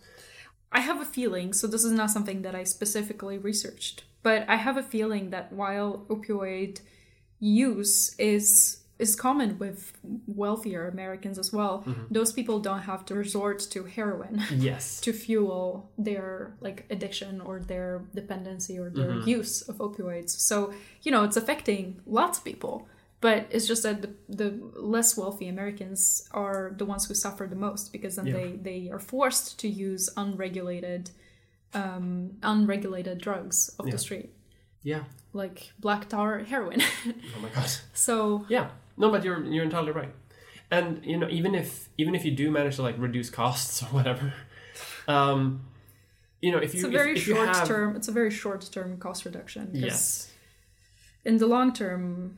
I 0.71 0.81
have 0.81 1.01
a 1.01 1.05
feeling, 1.05 1.53
so 1.53 1.67
this 1.67 1.85
is 1.85 1.91
not 1.93 2.11
something 2.13 2.43
that 2.43 2.55
I 2.55 2.63
specifically 2.63 3.37
researched, 3.37 4.05
but 4.23 4.49
I 4.49 4.55
have 4.57 4.77
a 4.77 4.85
feeling 4.85 5.31
that 5.31 5.53
while 5.53 6.07
opioid 6.09 6.81
use 7.41 8.15
is 8.19 8.79
is 8.99 9.17
common 9.17 9.59
with 9.59 9.93
wealthier 10.27 10.87
Americans 10.89 11.39
as 11.39 11.53
well, 11.53 11.85
those 12.11 12.33
people 12.33 12.61
don't 12.61 12.83
have 12.83 13.05
to 13.07 13.15
resort 13.15 13.59
to 13.71 13.85
heroin 13.85 14.41
Yes. 14.53 15.01
to 15.01 15.13
fuel 15.13 15.91
their 15.99 16.55
like 16.61 16.87
addiction 16.91 17.41
or 17.41 17.59
their 17.61 18.03
dependency 18.15 18.79
or 18.79 18.91
their 18.91 19.15
use 19.27 19.63
of 19.69 19.79
opioids. 19.79 20.31
So, 20.31 20.73
you 21.03 21.11
know, 21.13 21.25
it's 21.25 21.37
affecting 21.37 22.01
lots 22.07 22.39
of 22.39 22.45
people. 22.45 22.89
But 23.21 23.47
it's 23.51 23.67
just 23.67 23.83
that 23.85 24.03
the, 24.03 24.11
the 24.29 24.51
less 24.75 25.17
wealthy 25.17 25.49
Americans 25.49 26.29
are 26.33 26.75
the 26.77 26.85
ones 26.85 27.07
who 27.07 27.15
suffer 27.15 27.47
the 27.47 27.57
most 27.57 27.91
because 27.91 28.17
then 28.17 28.27
Yeah. 28.27 28.35
they, 28.35 28.51
they 28.69 28.91
are 28.91 28.99
forced 28.99 29.59
to 29.61 29.69
use 29.69 30.11
unregulated 30.17 31.11
um, 31.73 32.33
unregulated 32.43 33.19
drugs 33.21 33.75
off 33.81 33.87
Yeah. 33.87 33.93
the 33.93 33.99
street, 33.99 34.31
Yeah. 34.83 35.05
like 35.33 35.73
black 35.81 36.09
tar 36.09 36.41
heroin. 36.41 36.81
Oh 37.37 37.41
my 37.41 37.49
god. 37.49 37.71
so 37.95 38.45
Yeah. 38.49 38.69
No, 38.97 39.11
but 39.11 39.25
you're 39.25 39.45
you're 39.45 39.65
entirely 39.65 39.93
right. 39.93 40.13
And 40.71 41.05
you 41.05 41.17
know, 41.19 41.29
even 41.29 41.55
if 41.55 41.89
even 41.99 42.15
if 42.15 42.25
you 42.25 42.31
do 42.31 42.51
manage 42.51 42.77
to 42.77 42.83
like 42.83 42.97
reduce 42.99 43.31
costs 43.31 43.83
or 43.85 43.87
whatever, 43.87 44.33
um, 45.09 45.65
you 46.41 46.51
know, 46.53 46.59
if 46.59 46.75
you 46.75 46.81
it's 46.81 46.85
a 46.85 46.89
if- 46.89 46.93
very 46.93 47.13
if, 47.17 47.27
you 47.27 47.35
short 47.35 47.49
have- 47.49 47.67
term. 47.69 47.97
It's 47.97 48.09
a 48.09 48.13
very 48.13 48.31
short 48.31 48.69
term 48.73 48.99
cost 48.99 49.25
reduction. 49.25 49.71
Yes. 49.73 50.31
in 51.25 51.39
the 51.39 51.47
long 51.47 51.73
term, 51.73 52.37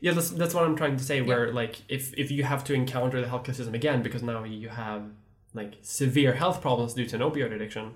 Yeah, 0.00 0.12
that's, 0.12 0.30
that's 0.30 0.54
what 0.54 0.64
I'm 0.64 0.76
trying 0.76 0.96
to 0.96 1.04
say. 1.04 1.20
Where 1.20 1.52
like 1.52 1.82
if 1.88 2.14
if 2.18 2.30
you 2.30 2.44
have 2.44 2.62
to 2.64 2.72
encounter 2.74 3.20
the 3.20 3.26
healthcare 3.26 3.54
system 3.54 3.74
again 3.74 4.02
because 4.02 4.22
now 4.22 4.44
you 4.44 4.68
have 4.70 5.02
like 5.54 5.74
severe 5.82 6.32
health 6.34 6.60
problems 6.62 6.94
due 6.94 7.06
to 7.06 7.16
an 7.16 7.22
opioid 7.22 7.52
addiction, 7.52 7.92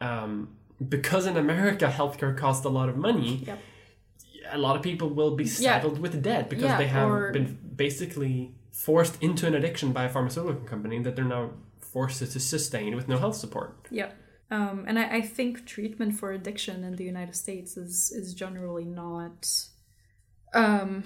um, 0.00 0.56
because 0.96 1.26
in 1.26 1.36
America 1.36 1.86
healthcare 1.98 2.36
costs 2.36 2.64
a 2.64 2.68
lot 2.68 2.88
of 2.88 2.96
money. 2.96 3.42
Yep. 3.46 3.58
A 4.52 4.58
lot 4.58 4.76
of 4.76 4.82
people 4.82 5.08
will 5.08 5.34
be 5.34 5.46
saddled 5.46 5.98
with 5.98 6.22
debt 6.22 6.48
because 6.50 6.64
Yeah, 6.64 6.78
they 6.78 6.86
have 6.88 7.08
or- 7.10 7.32
been 7.32 7.58
basically 7.76 8.54
forced 8.70 9.22
into 9.22 9.46
an 9.46 9.54
addiction 9.54 9.92
by 9.92 10.04
a 10.04 10.08
pharmaceutical 10.08 10.64
company 10.66 10.98
that 11.02 11.14
they're 11.16 11.24
now 11.24 11.50
forced 11.80 12.18
to 12.20 12.40
sustain 12.40 12.94
with 12.96 13.06
no 13.08 13.18
health 13.18 13.36
support. 13.36 13.86
yeah. 13.90 14.10
Um, 14.50 14.84
and 14.86 14.98
I, 14.98 15.16
I 15.16 15.20
think 15.22 15.64
treatment 15.64 16.14
for 16.18 16.30
addiction 16.32 16.84
in 16.84 16.96
the 16.96 17.04
United 17.04 17.34
States 17.34 17.78
is 17.78 18.12
is 18.20 18.34
generally 18.34 18.84
not. 18.84 19.48
Um, 20.52 21.04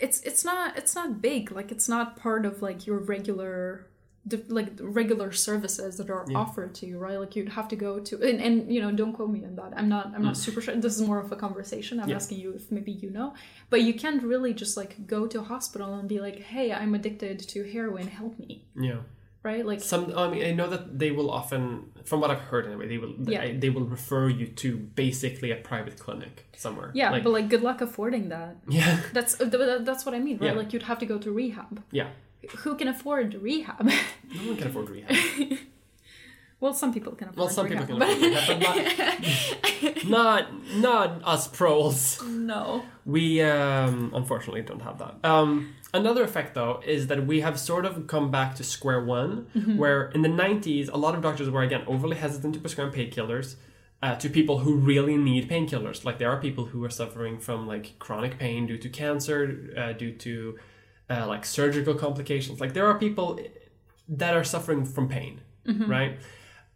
it's 0.00 0.20
it's 0.22 0.42
not 0.44 0.78
it's 0.78 0.94
not 0.94 1.20
big 1.20 1.50
like 1.52 1.70
it's 1.70 1.88
not 1.88 2.16
part 2.16 2.46
of 2.46 2.62
like 2.62 2.86
your 2.86 2.98
regular 2.98 3.86
like 4.48 4.68
regular 4.80 5.30
services 5.32 5.96
that 5.98 6.08
are 6.10 6.24
offered 6.34 6.74
to 6.78 6.86
you 6.86 6.98
right? 6.98 7.18
Like 7.18 7.34
you'd 7.36 7.50
have 7.58 7.68
to 7.68 7.76
go 7.76 7.90
to 8.08 8.14
and, 8.28 8.40
and 8.46 8.54
you 8.74 8.80
know 8.82 8.90
don't 9.00 9.12
quote 9.12 9.30
me 9.30 9.44
on 9.44 9.54
that. 9.56 9.70
I'm 9.76 9.88
not 9.88 10.06
i'm 10.14 10.22
not 10.22 10.34
mm. 10.34 10.44
super 10.46 10.60
sure. 10.60 10.74
This 10.76 10.94
is 10.98 11.02
more 11.10 11.20
of 11.24 11.30
a 11.32 11.36
conversation. 11.36 11.94
I'm 12.00 12.08
Yeah. 12.08 12.16
asking 12.16 12.38
you 12.44 12.50
if 12.58 12.64
maybe 12.76 12.92
you 12.92 13.10
know. 13.10 13.28
But 13.70 13.80
you 13.82 13.94
can't 14.02 14.22
really 14.32 14.52
just 14.62 14.74
like 14.80 14.92
go 15.06 15.20
to 15.32 15.36
a 15.40 15.46
hospital 15.54 15.94
and 15.98 16.08
be 16.14 16.18
like 16.26 16.38
hey 16.52 16.66
i'm 16.80 16.92
addicted 16.94 17.36
to 17.52 17.58
heroin. 17.74 18.06
Help 18.08 18.34
me. 18.38 18.50
Yeah. 18.88 19.00
right? 19.44 19.64
Like 19.64 19.80
Some, 19.80 20.04
I 20.16 20.28
mean, 20.30 20.44
I 20.50 20.52
know 20.52 20.68
that 20.74 20.98
they 20.98 21.10
will 21.16 21.30
often, 21.30 21.62
from 22.04 22.20
what 22.20 22.30
I've 22.32 22.40
heard 22.52 22.66
anyway, 22.66 22.86
they 22.92 22.98
will, 22.98 23.14
Yeah. 23.18 23.40
they, 23.44 23.52
they 23.62 23.70
will 23.70 23.86
refer 23.96 24.24
you 24.28 24.46
to 24.62 24.76
basically 25.04 25.50
a 25.52 25.56
private 25.70 25.96
clinic 26.04 26.34
somewhere. 26.64 26.90
yeah 27.00 27.10
Like- 27.10 27.24
but 27.24 27.32
like 27.38 27.48
good 27.48 27.62
luck 27.68 27.80
affording 27.88 28.24
that. 28.34 28.52
Yeah, 28.68 29.00
that's 29.16 29.32
that's 29.88 30.02
what 30.06 30.14
i 30.18 30.20
mean 30.26 30.36
right? 30.38 30.48
Yeah. 30.50 30.60
like 30.60 30.70
you'd 30.72 30.88
have 30.92 30.98
to 31.04 31.06
go 31.12 31.16
to 31.24 31.30
rehab. 31.40 31.74
Yeah. 32.00 32.08
Who 32.58 32.74
can 32.76 32.88
afford 32.88 33.34
rehab 33.34 33.84
No 33.86 34.42
one 34.48 34.56
can 34.58 34.66
afford 34.68 34.88
rehab. 34.90 35.58
well 36.60 36.74
some 36.74 36.92
people 36.92 37.12
can 37.12 37.28
afford 37.28 37.38
Well, 37.38 37.48
some 37.48 37.68
people 37.68 37.86
rehab, 37.86 38.18
can 38.18 38.34
afford 38.34 38.58
rehab, 38.58 39.20
but 39.82 40.04
not, 40.04 40.04
not, 40.06 40.76
not 40.76 41.22
us 41.24 41.48
pros. 41.48 42.22
no 42.26 42.84
We 43.04 43.42
um, 43.42 44.12
unfortunately 44.14 44.62
don't 44.62 44.82
have 44.82 44.98
that. 44.98 45.14
Um, 45.24 45.74
another 45.94 46.22
effect, 46.24 46.54
though, 46.54 46.80
is 46.86 47.06
that 47.08 47.26
we 47.26 47.40
have 47.40 47.58
sort 47.58 47.84
of 47.86 48.06
come 48.06 48.30
back 48.30 48.54
to 48.56 48.64
square 48.64 49.02
one, 49.04 49.46
where 49.76 50.08
in 50.10 50.22
the 50.22 50.28
90s, 50.28 50.88
a 50.92 50.96
lot 50.96 51.14
of 51.14 51.22
doctors 51.22 51.48
were 51.50 51.62
again 51.62 51.82
overly 51.86 52.16
hesitant 52.16 52.54
to 52.54 52.60
prescribe 52.60 52.94
painkillers. 52.94 53.56
Uh, 54.00 54.14
to 54.14 54.28
people 54.30 54.58
who 54.58 54.76
really 54.76 55.16
need 55.16 55.50
painkillers, 55.50 56.04
like 56.04 56.18
there 56.18 56.30
are 56.30 56.40
people 56.40 56.66
who 56.66 56.84
are 56.84 56.90
suffering 56.90 57.36
from 57.40 57.66
like 57.66 57.98
chronic 57.98 58.38
pain 58.38 58.64
due 58.64 58.78
to 58.78 58.88
cancer, 58.88 59.74
uh, 59.76 59.92
due 59.92 60.12
to 60.12 60.56
uh, 61.10 61.26
like 61.26 61.44
surgical 61.44 61.94
complications. 61.94 62.60
Like 62.60 62.72
there 62.74 62.86
are 62.86 62.98
people 62.98 63.38
that 64.08 64.34
are 64.34 64.44
suffering 64.44 64.84
from 64.84 65.08
pain, 65.08 65.40
right? 65.88 66.18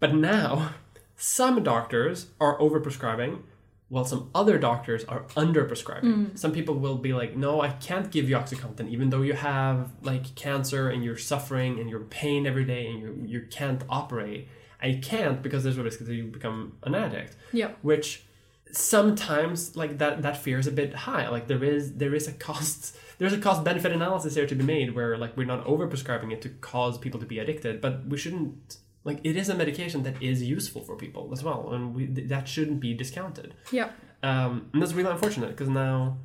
But 0.00 0.14
now, 0.14 0.74
some 1.16 1.62
doctors 1.62 2.26
are 2.40 2.58
overprescribing, 2.58 3.42
while 3.88 4.04
some 4.04 4.30
other 4.34 4.58
doctors 4.58 5.04
are 5.04 5.22
underprescribing. 5.36 6.38
Some 6.38 6.52
people 6.52 6.74
will 6.74 6.96
be 6.96 7.12
like, 7.12 7.36
"No, 7.36 7.60
I 7.60 7.68
can't 7.68 8.10
give 8.10 8.28
you 8.28 8.36
OxyContin, 8.36 8.88
even 8.88 9.10
though 9.10 9.22
you 9.22 9.34
have 9.34 9.92
like 10.02 10.34
cancer 10.34 10.88
and 10.90 11.04
you're 11.04 11.18
suffering 11.18 11.78
and 11.78 11.88
you're 11.90 12.00
in 12.00 12.06
pain 12.08 12.46
every 12.46 12.64
day 12.64 12.86
and 12.90 12.98
you 13.00 13.22
you 13.26 13.40
can't 13.50 13.82
operate. 13.88 14.48
I 14.80 14.98
can't 15.02 15.42
because 15.42 15.62
there's 15.62 15.78
a 15.78 15.82
risk 15.82 15.98
that 16.00 16.12
you 16.14 16.24
become 16.24 16.58
an 16.82 16.94
addict." 16.94 17.36
yeah 17.52 17.70
which 17.82 18.24
sometimes 18.72 19.76
like 19.76 19.98
that 19.98 20.22
that 20.22 20.36
fear 20.36 20.58
is 20.58 20.66
a 20.66 20.72
bit 20.72 20.94
high 20.94 21.28
like 21.28 21.46
there 21.46 21.62
is 21.62 21.94
there 21.94 22.14
is 22.14 22.26
a 22.26 22.32
cost 22.48 22.96
there's 23.22 23.32
a 23.32 23.38
cost 23.38 23.62
benefit 23.62 23.92
analysis 23.92 24.34
here 24.34 24.46
to 24.48 24.54
be 24.56 24.64
made 24.64 24.94
where 24.96 25.16
like 25.16 25.36
we're 25.36 25.46
not 25.46 25.64
over 25.64 25.86
prescribing 25.86 26.32
it 26.32 26.42
to 26.42 26.48
cause 26.48 26.98
people 26.98 27.20
to 27.20 27.26
be 27.26 27.38
addicted 27.38 27.80
but 27.80 28.04
we 28.06 28.18
shouldn't 28.18 28.78
like 29.04 29.20
it 29.22 29.36
is 29.36 29.48
a 29.48 29.54
medication 29.54 30.02
that 30.02 30.20
is 30.20 30.42
useful 30.42 30.82
for 30.82 30.96
people 30.96 31.30
as 31.32 31.42
well 31.44 31.72
and 31.72 31.94
we 31.94 32.06
th- 32.06 32.28
that 32.28 32.48
shouldn't 32.48 32.80
be 32.80 32.94
discounted. 32.94 33.54
Yeah. 33.70 33.90
Um 34.22 34.70
and 34.72 34.82
that's 34.82 34.92
really 34.92 35.10
unfortunate 35.10 35.50
because 35.50 35.68
now 35.68 36.18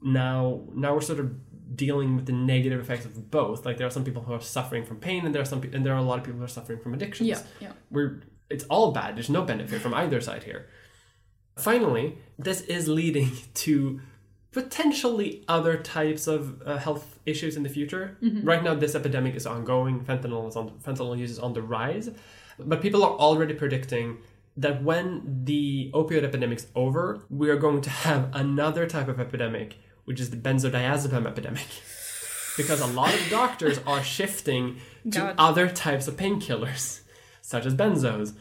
now 0.00 0.62
now 0.74 0.94
we're 0.94 1.00
sort 1.00 1.20
of 1.20 1.28
dealing 1.76 2.16
with 2.16 2.26
the 2.26 2.32
negative 2.32 2.80
effects 2.80 3.04
of 3.04 3.30
both. 3.30 3.66
Like 3.66 3.76
there 3.78 3.86
are 3.86 3.90
some 3.98 4.04
people 4.04 4.22
who 4.22 4.32
are 4.32 4.40
suffering 4.40 4.84
from 4.84 4.98
pain 4.98 5.26
and 5.26 5.34
there 5.34 5.42
are 5.42 5.50
some 5.52 5.60
pe- 5.60 5.72
and 5.72 5.84
there 5.84 5.94
are 5.94 6.02
a 6.06 6.08
lot 6.10 6.18
of 6.18 6.24
people 6.24 6.38
who 6.38 6.44
are 6.44 6.48
suffering 6.48 6.78
from 6.80 6.94
addictions. 6.94 7.28
Yeah 7.28 7.42
yeah. 7.60 7.72
We're 7.90 8.22
it's 8.50 8.64
all 8.64 8.92
bad. 8.92 9.16
There's 9.16 9.30
no 9.30 9.42
benefit 9.42 9.80
from 9.82 9.92
either 9.94 10.20
side 10.20 10.44
here. 10.44 10.68
Finally, 11.56 12.18
this 12.38 12.60
is 12.62 12.88
leading 12.88 13.30
to 13.54 14.00
potentially 14.52 15.44
other 15.48 15.76
types 15.76 16.26
of 16.26 16.62
uh, 16.64 16.78
health 16.78 17.18
issues 17.26 17.56
in 17.56 17.62
the 17.62 17.68
future. 17.68 18.16
Right 18.42 18.62
now, 18.62 18.74
this 18.74 18.94
epidemic 18.94 19.34
is 19.34 19.46
ongoing. 19.46 20.00
Fentanyl 20.00 20.48
is 20.48 20.56
on 20.56 20.70
fentanyl 20.80 21.16
use 21.18 21.30
is 21.30 21.38
on 21.38 21.52
the 21.52 21.62
rise, 21.62 22.10
but 22.58 22.80
people 22.80 23.04
are 23.04 23.12
already 23.12 23.54
predicting 23.54 24.18
that 24.56 24.82
when 24.82 25.44
the 25.44 25.90
opioid 25.94 26.24
epidemic's 26.24 26.66
over, 26.74 27.20
we 27.30 27.48
are 27.50 27.56
going 27.56 27.80
to 27.82 27.90
have 27.90 28.28
another 28.34 28.86
type 28.86 29.06
of 29.08 29.20
epidemic, 29.20 29.76
which 30.04 30.18
is 30.18 30.30
the 30.30 30.36
benzodiazepam 30.36 31.26
epidemic. 31.26 31.66
Because 32.56 32.80
a 32.80 32.86
lot 32.86 33.14
of 33.14 33.28
doctors 33.30 33.78
are 33.86 34.02
shifting 34.02 34.78
to 35.04 35.10
God. 35.20 35.34
other 35.38 35.68
types 35.68 36.08
of 36.08 36.16
painkillers, 36.16 37.02
such 37.40 37.64
as 37.66 37.74
benzos, 37.74 38.34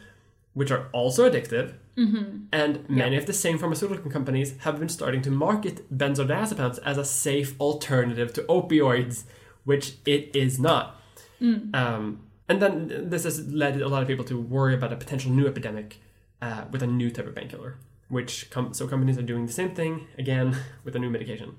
which 0.58 0.72
are 0.72 0.84
also 0.92 1.30
addictive. 1.30 1.68
And 2.52 2.90
many 2.90 3.16
of 3.16 3.26
the 3.28 3.34
same 3.34 3.58
pharmaceutical 3.60 4.10
companies 4.12 4.50
have 4.66 4.80
been 4.80 4.90
starting 4.90 5.22
to 5.22 5.32
market 5.32 5.76
benzodiazepines 5.96 6.80
as 6.84 6.98
a 6.98 7.06
safe 7.06 7.50
alternative 7.60 8.34
to 8.34 8.42
opioids, 8.44 9.24
which 9.66 9.86
it 10.06 10.36
is 10.36 10.60
not. 10.60 10.86
Um, 11.76 12.04
and 12.50 12.60
then 12.62 13.10
this 13.14 13.24
has 13.24 13.36
led 13.54 13.80
a 13.82 13.88
lot 13.88 14.02
of 14.02 14.08
people 14.08 14.26
to 14.26 14.40
worry 14.40 14.74
about 14.74 14.92
a 14.94 14.96
potential 14.96 15.32
new 15.32 15.48
epidemic 15.48 15.98
uh, 16.42 16.64
with 16.72 16.82
a 16.82 16.88
new 16.88 17.10
type 17.12 17.28
of 17.28 17.36
painkiller. 17.36 17.78
Which 18.10 18.50
com- 18.50 18.74
so 18.74 18.88
companies 18.88 19.18
are 19.20 19.28
doing 19.32 19.46
the 19.46 19.54
same 19.54 19.76
thing 19.76 20.08
again 20.18 20.58
with 20.84 20.96
a 20.96 21.00
new 21.00 21.10
medication. 21.12 21.58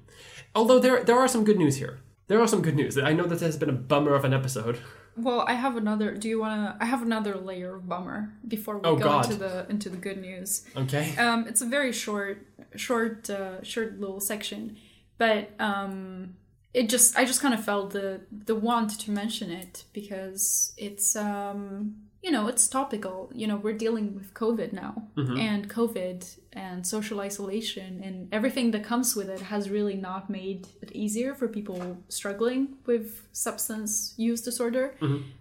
Although 0.54 0.80
there 0.80 1.04
there 1.04 1.18
are 1.18 1.28
some 1.28 1.44
good 1.44 1.58
news 1.58 1.76
here. 1.76 1.94
There 2.28 2.40
are 2.40 2.48
some 2.48 2.62
good 2.62 2.74
news. 2.74 2.98
I 2.98 3.12
know 3.12 3.24
that 3.24 3.38
this 3.40 3.42
has 3.42 3.56
been 3.56 3.70
a 3.70 3.80
bummer 3.90 4.14
of 4.14 4.24
an 4.24 4.34
episode. 4.34 4.78
Well, 5.18 5.44
I 5.46 5.54
have 5.54 5.76
another. 5.76 6.14
Do 6.14 6.28
you 6.28 6.38
want 6.40 6.78
to? 6.78 6.82
I 6.82 6.86
have 6.86 7.02
another 7.02 7.36
layer 7.36 7.74
of 7.76 7.88
bummer 7.88 8.32
before 8.46 8.76
we 8.78 8.82
Oh, 8.88 8.96
go 8.96 9.04
God. 9.04 9.24
into 9.26 9.36
the 9.38 9.66
into 9.68 9.88
the 9.90 9.96
good 9.96 10.20
news. 10.20 10.64
Okay. 10.76 11.16
Um, 11.16 11.46
it's 11.48 11.60
a 11.60 11.66
very 11.66 11.92
short, 11.92 12.46
short, 12.76 13.28
uh, 13.30 13.62
short 13.62 13.98
little 14.00 14.20
section, 14.20 14.76
but 15.18 15.50
um, 15.58 16.34
it 16.72 16.88
just 16.88 17.16
I 17.18 17.24
just 17.24 17.40
kind 17.40 17.54
of 17.54 17.64
felt 17.64 17.90
the 17.92 18.20
the 18.30 18.54
want 18.54 18.98
to 19.00 19.10
mention 19.10 19.50
it 19.50 19.84
because 19.92 20.72
it's 20.76 21.16
um, 21.16 21.96
you 22.22 22.30
know 22.30 22.48
it's 22.48 22.68
topical. 22.68 23.30
You 23.34 23.46
know 23.46 23.56
we're 23.56 23.76
dealing 23.86 24.14
with 24.14 24.34
COVID 24.34 24.72
now, 24.72 25.04
and 25.40 25.68
COVID 25.68 26.38
and 26.52 26.86
social 26.86 27.20
isolation 27.20 28.02
and 28.02 28.28
everything 28.32 28.72
that 28.72 28.82
comes 28.84 29.14
with 29.14 29.28
it 29.28 29.40
has 29.40 29.70
really 29.70 29.94
not 29.96 30.28
made 30.28 30.66
it 30.82 30.90
easier 30.92 31.34
for 31.34 31.46
people 31.48 31.98
struggling 32.08 32.76
with 32.86 33.26
substance 33.32 34.14
use 34.16 34.40
disorder. 34.40 34.94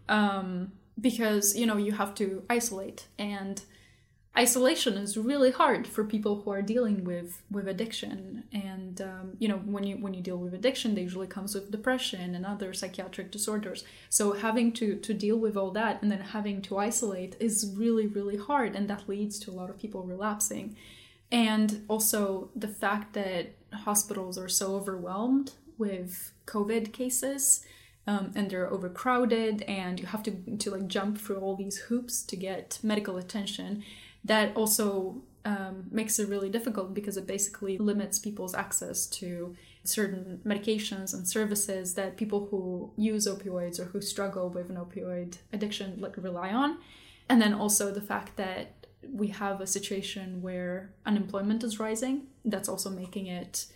Um, 0.09 0.71
because 0.99 1.55
you 1.55 1.65
know 1.65 1.77
you 1.77 1.91
have 1.93 2.13
to 2.15 2.43
isolate 2.49 3.07
and 3.19 3.61
isolation 4.37 4.95
is 4.97 5.17
really 5.17 5.51
hard 5.51 5.87
for 5.87 6.03
people 6.03 6.41
who 6.41 6.51
are 6.51 6.61
dealing 6.61 7.03
with 7.03 7.41
with 7.49 7.67
addiction. 7.67 8.43
And 8.53 9.01
um, 9.01 9.33
you 9.39 9.47
know 9.47 9.57
when 9.57 9.83
you 9.83 9.97
when 9.97 10.13
you 10.13 10.21
deal 10.21 10.37
with 10.37 10.53
addiction 10.53 10.95
they 10.95 11.01
usually 11.01 11.27
comes 11.27 11.55
with 11.55 11.71
depression 11.71 12.35
and 12.35 12.45
other 12.45 12.73
psychiatric 12.73 13.31
disorders. 13.31 13.83
So 14.09 14.33
having 14.33 14.71
to 14.73 14.95
to 14.95 15.13
deal 15.13 15.37
with 15.37 15.57
all 15.57 15.71
that 15.71 16.01
and 16.01 16.11
then 16.11 16.21
having 16.21 16.61
to 16.63 16.77
isolate 16.77 17.35
is 17.39 17.73
really 17.75 18.07
really 18.07 18.37
hard 18.37 18.75
and 18.75 18.87
that 18.89 19.09
leads 19.09 19.39
to 19.39 19.51
a 19.51 19.57
lot 19.59 19.69
of 19.69 19.79
people 19.79 20.03
relapsing. 20.03 20.75
And 21.31 21.83
also 21.87 22.49
the 22.55 22.69
fact 22.69 23.13
that 23.13 23.53
hospitals 23.73 24.37
are 24.37 24.47
so 24.47 24.75
overwhelmed 24.75 25.53
with 25.77 26.31
covid 26.45 26.93
cases 26.93 27.65
um, 28.07 28.31
and 28.35 28.49
they're 28.49 28.71
overcrowded 28.71 29.61
and 29.63 29.99
you 29.99 30.05
have 30.05 30.23
to 30.23 30.31
to 30.57 30.71
like 30.71 30.87
jump 30.87 31.17
through 31.17 31.39
all 31.39 31.55
these 31.55 31.77
hoops 31.77 32.23
to 32.23 32.35
get 32.35 32.79
medical 32.81 33.17
attention 33.17 33.83
that 34.23 34.55
also 34.55 35.21
um, 35.45 35.85
makes 35.91 36.19
it 36.19 36.27
really 36.27 36.49
difficult 36.49 36.93
because 36.93 37.15
it 37.15 37.25
basically 37.25 37.77
limits 37.77 38.19
people's 38.19 38.53
access 38.53 39.05
to 39.07 39.55
certain 39.85 40.41
medications 40.45 41.13
and 41.13 41.25
services 41.27 41.93
that 41.93 42.17
people 42.17 42.47
who 42.51 42.91
use 42.97 43.27
opioids 43.27 43.79
or 43.79 43.85
who 43.85 44.01
struggle 44.01 44.49
with 44.49 44.69
an 44.69 44.75
opioid 44.75 45.37
addiction 45.53 45.95
like 46.01 46.17
rely 46.17 46.49
on. 46.49 46.77
And 47.29 47.41
then 47.41 47.53
also 47.53 47.91
the 47.91 48.01
fact 48.01 48.35
that 48.35 48.87
we 49.09 49.27
have 49.29 49.61
a 49.61 49.67
situation 49.67 50.41
where 50.41 50.91
unemployment 51.05 51.63
is 51.63 51.79
rising. 51.79 52.27
That's 52.43 52.67
also 52.67 52.89
making 52.89 53.27
it 53.27 53.67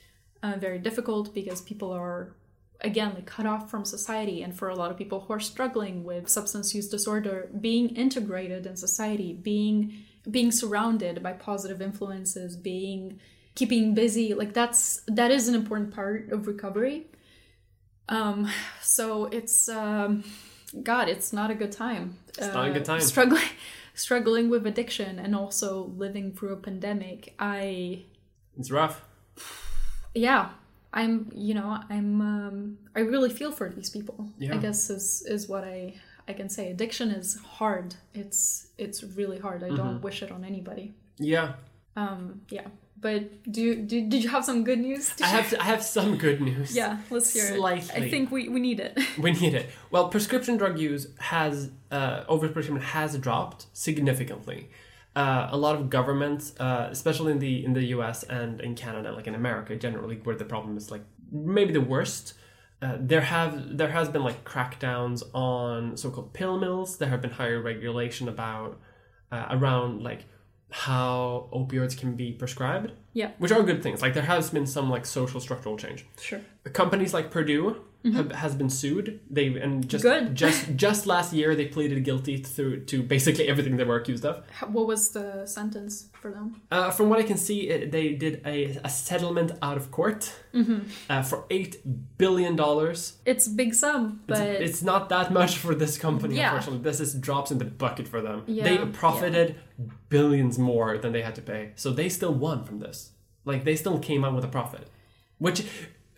uh, 0.43 0.55
very 0.57 0.79
difficult 0.79 1.33
because 1.33 1.61
people 1.61 1.91
are 1.91 2.35
again 2.81 3.13
like 3.13 3.27
cut 3.27 3.45
off 3.45 3.69
from 3.69 3.85
society. 3.85 4.43
And 4.43 4.53
for 4.57 4.69
a 4.69 4.75
lot 4.75 4.91
of 4.91 4.97
people 4.97 5.21
who 5.21 5.33
are 5.33 5.39
struggling 5.39 6.03
with 6.03 6.27
substance 6.27 6.75
use 6.75 6.89
disorder 6.89 7.49
being 7.61 7.89
integrated 7.89 8.65
in 8.65 8.75
society 8.75 9.33
being 9.33 10.03
being 10.30 10.51
surrounded 10.51 11.24
by 11.24 11.34
positive 11.34 11.82
influences 11.82 12.55
being 12.55 13.19
keeping 13.55 13.93
busy. 13.93 14.34
Like 14.34 14.53
that's 14.53 15.01
that 15.07 15.32
is 15.32 15.47
an 15.47 15.55
important 15.55 15.93
part 15.93 16.32
of 16.32 16.47
recovery. 16.47 17.07
Um, 18.09 18.49
so 18.82 19.26
it's 19.26 19.69
um, 19.69 20.24
God, 20.84 21.09
it's 21.09 21.32
not 21.34 21.49
a 21.51 21.55
good 21.55 21.72
time. 21.72 22.17
It's 22.30 22.39
not 22.39 22.67
a 22.67 22.72
good 22.72 22.86
time. 22.86 23.01
Struggling, 23.01 23.43
struggling 23.93 24.49
with 24.49 24.67
addiction, 24.67 25.19
and 25.19 25.36
also 25.36 25.91
living 25.97 26.34
through 26.34 26.53
a 26.53 26.57
pandemic. 26.57 27.34
I 27.39 28.03
It's 28.57 28.72
rough. 28.72 29.01
yeah 30.13 30.49
i'm 30.93 31.32
you 31.34 31.53
know 31.53 31.80
i'm 31.89 32.19
um 32.19 32.78
i 32.97 32.99
really 32.99 33.30
feel 33.30 33.49
for 33.49 33.69
these 33.69 33.89
people 33.89 34.30
Yeah. 34.38 34.55
i 34.55 34.57
guess 34.57 34.89
is 34.89 35.24
is 35.26 35.47
what 35.47 35.63
i 35.63 35.93
i 36.32 36.34
can 36.39 36.49
say 36.55 36.63
addiction 36.75 37.07
is 37.21 37.27
hard 37.59 37.88
it's 38.21 38.41
it's 38.84 38.99
really 39.19 39.39
hard 39.45 39.59
i 39.63 39.67
Mm-hmm. 39.67 39.82
don't 39.82 39.99
wish 40.07 40.19
it 40.25 40.32
on 40.38 40.41
anybody 40.53 40.86
Yeah. 41.32 41.47
um 42.03 42.21
yeah 42.57 42.67
but 43.07 43.21
do, 43.55 43.63
do 43.89 43.95
did 44.11 44.19
you 44.23 44.29
have 44.36 44.43
some 44.51 44.59
good 44.69 44.82
news 44.88 45.03
to 45.17 45.23
I 45.25 45.29
have 45.38 45.47
I 45.63 45.65
have 45.73 45.84
some 45.97 46.11
good 46.25 46.39
news. 46.49 46.67
yeah 46.82 46.93
let's 47.15 47.29
hear 47.36 47.47
it 47.51 47.57
Slightly. 47.61 47.95
i 47.99 48.09
think 48.13 48.23
we 48.36 48.41
we 48.55 48.59
need 48.67 48.79
it 48.88 48.93
We 49.25 49.32
need 49.41 49.53
it. 49.61 49.65
Well, 49.93 50.05
prescription 50.15 50.53
drug 50.61 50.75
use 50.89 51.03
has 51.34 51.53
uh, 51.97 52.17
overprescription 52.36 52.79
has 52.95 53.11
dropped 53.27 53.59
significantly. 53.88 54.59
Uh, 55.21 55.43
a 55.51 55.57
lot 55.65 55.73
of 55.77 55.82
governments, 55.97 56.43
uh, 56.65 56.88
especially 56.97 57.32
in 57.36 57.39
the 57.45 57.53
in 57.67 57.71
the 57.79 57.86
U.S. 57.95 58.17
and 58.39 58.51
in 58.67 58.71
Canada, 58.84 59.09
like 59.17 59.27
in 59.32 59.36
America 59.43 59.71
generally, 59.86 60.17
where 60.25 60.38
the 60.43 60.49
problem 60.53 60.73
is 60.82 60.86
like 60.95 61.03
maybe 61.57 61.71
the 61.79 61.86
worst. 61.95 62.25
Uh, 62.82 62.97
there 62.99 63.21
have 63.21 63.77
there 63.77 63.89
has 63.89 64.09
been 64.09 64.23
like 64.23 64.43
crackdowns 64.43 65.21
on 65.34 65.95
so-called 65.95 66.34
pill 66.34 66.59
mills. 66.59 66.97
There 66.97 67.09
have 67.09 67.21
been 67.21 67.32
higher 67.32 67.61
regulation 67.61 68.27
about 68.27 68.79
uh, 69.32 69.45
around 69.51 70.01
like 70.01 70.25
how 70.71 71.49
opioids 71.53 71.97
can 71.97 72.15
be 72.15 72.32
prescribed, 72.32 72.91
yeah 73.13 73.32
which 73.38 73.51
are 73.51 73.61
good 73.61 73.84
things. 73.84 74.01
Like 74.01 74.13
there 74.13 74.23
has 74.23 74.49
been 74.49 74.65
some 74.65 74.89
like 74.89 75.05
social 75.05 75.39
structural 75.39 75.77
change 75.77 76.05
sure 76.19 76.41
companies 76.73 77.13
like 77.13 77.29
Purdue 77.29 77.82
have, 78.04 78.32
has 78.32 78.56
been 78.56 78.70
sued. 78.70 79.20
They 79.30 79.47
and 79.47 79.88
just 79.88 80.04
Mm-hmm. 80.04 80.26
Good. 80.26 80.36
just 80.43 80.76
just 80.76 81.06
last 81.06 81.34
year 81.34 81.56
they 81.56 81.68
pleaded 81.68 82.04
guilty 82.04 82.38
through 82.38 82.86
to 82.86 83.04
basically 83.04 83.47
everything 83.47 83.78
they 83.78 83.84
were 83.84 83.97
accused 83.97 84.26
of. 84.26 84.43
What 84.76 84.88
was 84.88 85.12
the 85.12 85.45
sentence 85.45 86.10
for 86.22 86.32
them 86.32 86.62
Uh, 86.72 86.89
from 86.91 87.10
what 87.10 87.20
I 87.20 87.24
can 87.24 87.38
see, 87.38 87.70
it, 87.70 87.91
they 87.91 88.14
did 88.14 88.41
a, 88.45 88.80
a 88.84 88.89
settlement 88.89 89.52
out 89.62 89.78
of 89.78 89.91
court 89.91 90.34
Mm-hmm. 90.54 90.80
uh, 91.10 91.22
for 91.24 91.45
eight 91.49 91.78
billion 92.18 92.56
dollars. 92.56 92.99
it's 93.26 93.47
a 93.47 93.52
big 93.52 93.74
sum 93.74 94.22
but 94.28 94.39
It's 94.41 94.82
not 94.84 95.08
that 95.10 95.32
much 95.32 95.58
for 95.58 95.74
this 95.76 95.97
company. 95.97 96.36
Yeah. 96.36 96.47
Unfortunately, 96.49 96.84
this 96.89 96.99
is 96.99 97.14
drops 97.14 97.52
in 97.52 97.58
the 97.58 97.66
bucket 97.66 98.08
for 98.08 98.22
them. 98.22 98.43
Yeah, 98.47 98.64
they 98.66 98.78
profited 99.02 99.56
billions 100.10 100.58
more 100.58 100.97
than 100.97 101.12
they 101.14 101.22
had 101.22 101.36
to 101.36 101.41
pay, 101.41 101.72
so 101.76 101.91
they 101.91 102.10
still 102.10 102.34
won 102.34 102.64
from 102.66 102.80
this. 102.80 103.12
Like 103.45 103.64
they 103.64 103.76
still 103.76 103.99
came 103.99 104.24
out 104.26 104.34
with 104.36 104.43
a 104.45 104.49
profit, 104.60 104.88
which. 105.38 105.64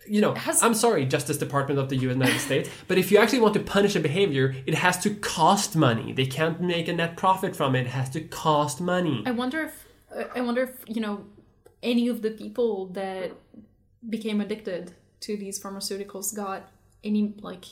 You 0.06 0.20
know, 0.20 0.34
Has- 0.34 0.62
I'm 0.62 0.74
sorry, 0.74 1.06
Justice 1.06 1.38
Department 1.38 1.78
of 1.80 1.88
the 1.88 1.96
United 1.96 2.38
States, 2.48 2.68
but 2.88 2.98
if 2.98 3.10
you 3.10 3.18
actually 3.18 3.40
want 3.40 3.54
to 3.54 3.60
punish 3.60 3.96
a 3.96 4.00
behavior, 4.00 4.54
it 4.66 4.74
has 4.74 4.98
to 4.98 5.10
cost 5.14 5.76
money. 5.76 6.12
They 6.12 6.26
can't 6.26 6.60
make 6.60 6.88
a 6.88 6.92
net 6.92 7.16
profit 7.16 7.56
from 7.56 7.74
it. 7.74 7.82
It 7.82 7.86
has 7.88 8.10
to 8.10 8.20
cost 8.20 8.80
money. 8.80 9.22
I 9.26 9.30
wonder 9.30 9.62
if 9.62 9.86
I 10.34 10.40
wonder 10.40 10.62
if 10.62 10.70
you 10.86 11.00
know 11.00 11.24
any 11.82 12.08
of 12.08 12.22
the 12.22 12.30
people 12.30 12.86
that 12.88 13.32
became 14.08 14.40
addicted 14.40 14.92
to 15.20 15.36
these 15.36 15.58
pharmaceuticals 15.62 16.34
got 16.34 16.70
any 17.02 17.34
like 17.40 17.64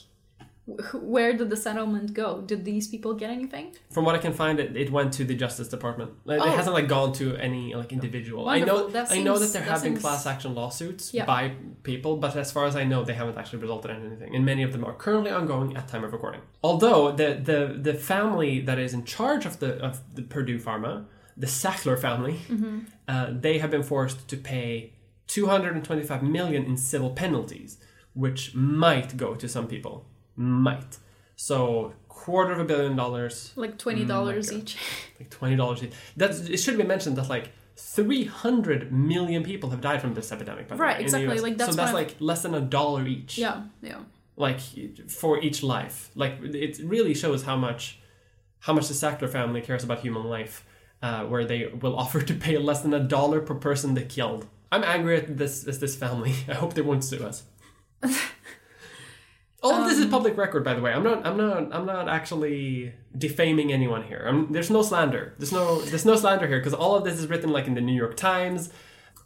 where 0.95 1.33
did 1.33 1.51
the 1.51 1.57
settlement 1.57 2.15
go? 2.15 2.41
Did 2.41 2.65
these 2.65 2.87
people 2.87 3.15
get 3.15 3.31
anything? 3.31 3.75
From 3.91 4.05
what 4.05 4.15
I 4.15 4.19
can 4.19 4.33
find, 4.33 4.61
it, 4.61 4.77
it 4.77 4.91
went 4.93 5.13
to 5.15 5.25
the 5.25 5.35
Justice 5.35 5.69
Department. 5.69 6.13
Like, 6.25 6.41
It 6.41 6.47
Oh. 6.47 6.51
hasn't 6.57 6.75
like 6.75 6.89
gone 6.89 7.13
to 7.15 7.37
any 7.37 7.75
like 7.75 7.93
individual. 7.93 8.49
I 8.49 8.61
know 8.61 8.89
That 8.89 9.11
I 9.11 9.21
know 9.23 9.39
that 9.39 9.53
there 9.53 9.63
that 9.63 9.71
have 9.71 9.83
been 9.83 9.97
class 9.97 10.25
action 10.27 10.55
lawsuits 10.55 11.13
Yeah. 11.13 11.25
by 11.27 11.53
people, 11.83 12.17
but 12.17 12.37
as 12.37 12.53
far 12.53 12.67
as 12.67 12.77
I 12.77 12.85
know, 12.85 13.03
they 13.05 13.15
haven't 13.15 13.39
actually 13.39 13.59
resulted 13.61 13.91
in 13.91 14.07
anything. 14.07 14.35
And 14.37 14.45
many 14.45 14.63
of 14.63 14.73
them 14.73 14.85
are 14.85 14.95
currently 14.95 15.33
ongoing 15.33 15.77
at 15.77 15.89
time 15.89 16.05
of 16.05 16.13
recording. 16.13 16.43
Although 16.63 17.11
the 17.13 17.29
the 17.51 17.59
the 17.89 17.95
family 17.95 18.61
that 18.61 18.79
is 18.79 18.95
in 18.95 19.05
charge 19.05 19.45
of 19.47 19.59
the 19.59 19.71
of 19.89 20.01
the 20.15 20.23
Purdue 20.23 20.59
Pharma, 20.59 21.07
the 21.37 21.49
Sackler 21.49 21.99
family, 21.99 22.37
Mm-hmm. 22.49 22.79
uh, 23.09 23.27
they 23.45 23.59
have 23.59 23.71
been 23.71 23.83
forced 23.83 24.29
to 24.29 24.37
pay 24.37 24.93
225 25.27 26.23
million 26.23 26.65
in 26.65 26.77
civil 26.77 27.11
penalties, 27.11 27.79
which 28.15 28.55
might 28.55 29.17
go 29.17 29.35
to 29.35 29.49
some 29.49 29.67
people. 29.67 30.07
Might. 30.37 30.99
So 31.37 31.93
quarter 32.09 32.53
of 32.53 32.61
a 32.61 32.64
billion 32.64 32.95
dollars 32.97 33.53
Like 33.57 33.78
twenty 33.78 34.05
dollars 34.05 34.53
each. 34.53 34.76
like 35.18 35.30
twenty 35.30 35.57
dollars. 35.57 35.83
Each. 35.83 35.93
That's 36.16 36.41
it. 36.41 36.57
Should 36.59 36.76
be 36.78 36.85
mentioned 36.85 37.16
that 37.16 37.28
like 37.28 37.51
three 37.76 38.24
hundred 38.24 38.93
million 38.93 39.43
people 39.43 39.70
have 39.70 39.80
died 39.80 40.01
from 40.01 40.14
this 40.14 40.30
epidemic. 40.33 40.68
By 40.68 40.76
the 40.76 40.83
Right, 40.83 40.99
way, 40.99 41.03
exactly, 41.03 41.39
like, 41.41 41.57
that's 41.59 41.70
so 41.72 41.76
that's 41.76 41.93
like 41.93 42.16
less 42.20 42.43
than 42.43 42.55
a 42.55 42.61
dollar 42.61 43.07
each. 43.07 43.39
yeah, 43.39 43.62
yeah. 43.83 43.99
Like 44.37 44.61
for 45.11 45.41
each 45.41 45.62
life, 45.62 46.11
like 46.14 46.35
it 46.43 46.78
really 46.85 47.14
shows 47.14 47.43
how 47.43 47.57
much 47.57 47.99
how 48.61 48.72
much 48.72 48.89
the 48.89 48.95
Sackler 48.95 49.28
family 49.28 49.61
cares 49.61 49.85
about 49.85 50.01
human 50.01 50.24
life, 50.24 50.64
uh, 51.03 51.24
where 51.24 51.45
they 51.45 51.66
will 51.66 51.97
offer 52.03 52.22
to 52.22 52.35
pay 52.35 52.57
less 52.57 52.80
than 52.83 52.95
a 52.95 53.01
dollar 53.01 53.41
per 53.41 53.55
person 53.55 53.95
they 53.95 54.05
killed. 54.05 54.47
I'm 54.70 54.85
angry 54.85 55.16
at 55.18 55.37
this 55.37 55.66
at 55.68 55.80
this 55.80 55.97
family. 55.97 56.35
I 56.49 56.55
hope 56.55 56.74
they 56.74 56.83
won't 56.83 57.05
sue 57.05 57.24
us. 57.24 57.43
All 59.63 59.73
of 59.75 59.85
this 59.89 59.99
Um, 59.99 60.05
is 60.05 60.11
public 60.11 60.37
record, 60.37 60.65
by 60.65 60.75
the 60.75 60.81
way. 60.83 60.93
I'm 60.93 61.03
not. 61.05 61.25
I'm 61.27 61.37
not. 61.37 61.73
I'm 61.73 61.87
not 61.87 62.09
actually 62.09 62.93
defaming 63.17 63.73
anyone 63.73 64.03
here. 64.03 64.25
I'm, 64.27 64.53
there's 64.53 64.71
no 64.71 64.83
slander. 64.83 65.35
There's 65.39 65.53
no. 65.53 65.81
There's 65.83 66.05
no 66.05 66.17
slander 66.17 66.47
here 66.49 66.59
because 66.59 66.75
all 66.75 66.97
of 66.97 67.05
this 67.05 67.19
is 67.19 67.27
written 67.29 67.51
like 67.51 67.67
in 67.67 67.75
the 67.75 67.81
New 67.81 67.95
York 67.95 68.17
Times, 68.17 68.71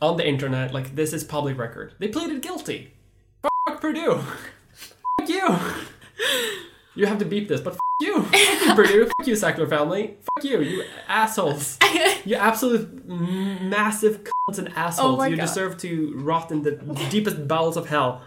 on 0.02 0.16
the 0.18 0.26
internet. 0.28 0.74
Like 0.74 0.94
this 0.94 1.12
is 1.12 1.24
public 1.24 1.56
record. 1.58 1.94
They 1.98 2.08
pleaded 2.08 2.42
guilty. 2.42 2.92
Fuck 3.66 3.80
Purdue. 3.80 4.20
Fuck 5.20 5.28
you. 5.28 5.56
You 6.94 7.06
have 7.06 7.18
to 7.18 7.24
beep 7.26 7.48
this, 7.48 7.60
but 7.60 7.72
fuck 7.74 7.80
you. 8.00 8.22
Fuck 8.22 8.66
you, 8.66 8.74
Purdue. 8.74 9.04
Fuck 9.18 9.26
you, 9.26 9.34
Sackler 9.34 9.68
family. 9.68 10.16
Fuck 10.34 10.44
you, 10.44 10.60
you 10.60 10.84
assholes. 11.08 11.78
You 12.26 12.34
absolute 12.34 13.06
massive 13.06 14.24
cunts 14.24 14.58
and 14.58 14.68
assholes. 14.74 15.20
Oh 15.20 15.24
you 15.24 15.36
God. 15.36 15.42
deserve 15.46 15.78
to 15.78 16.12
rot 16.16 16.50
in 16.50 16.62
the 16.62 16.72
deepest 17.08 17.46
bowels 17.46 17.76
of 17.76 17.88
hell. 17.88 18.22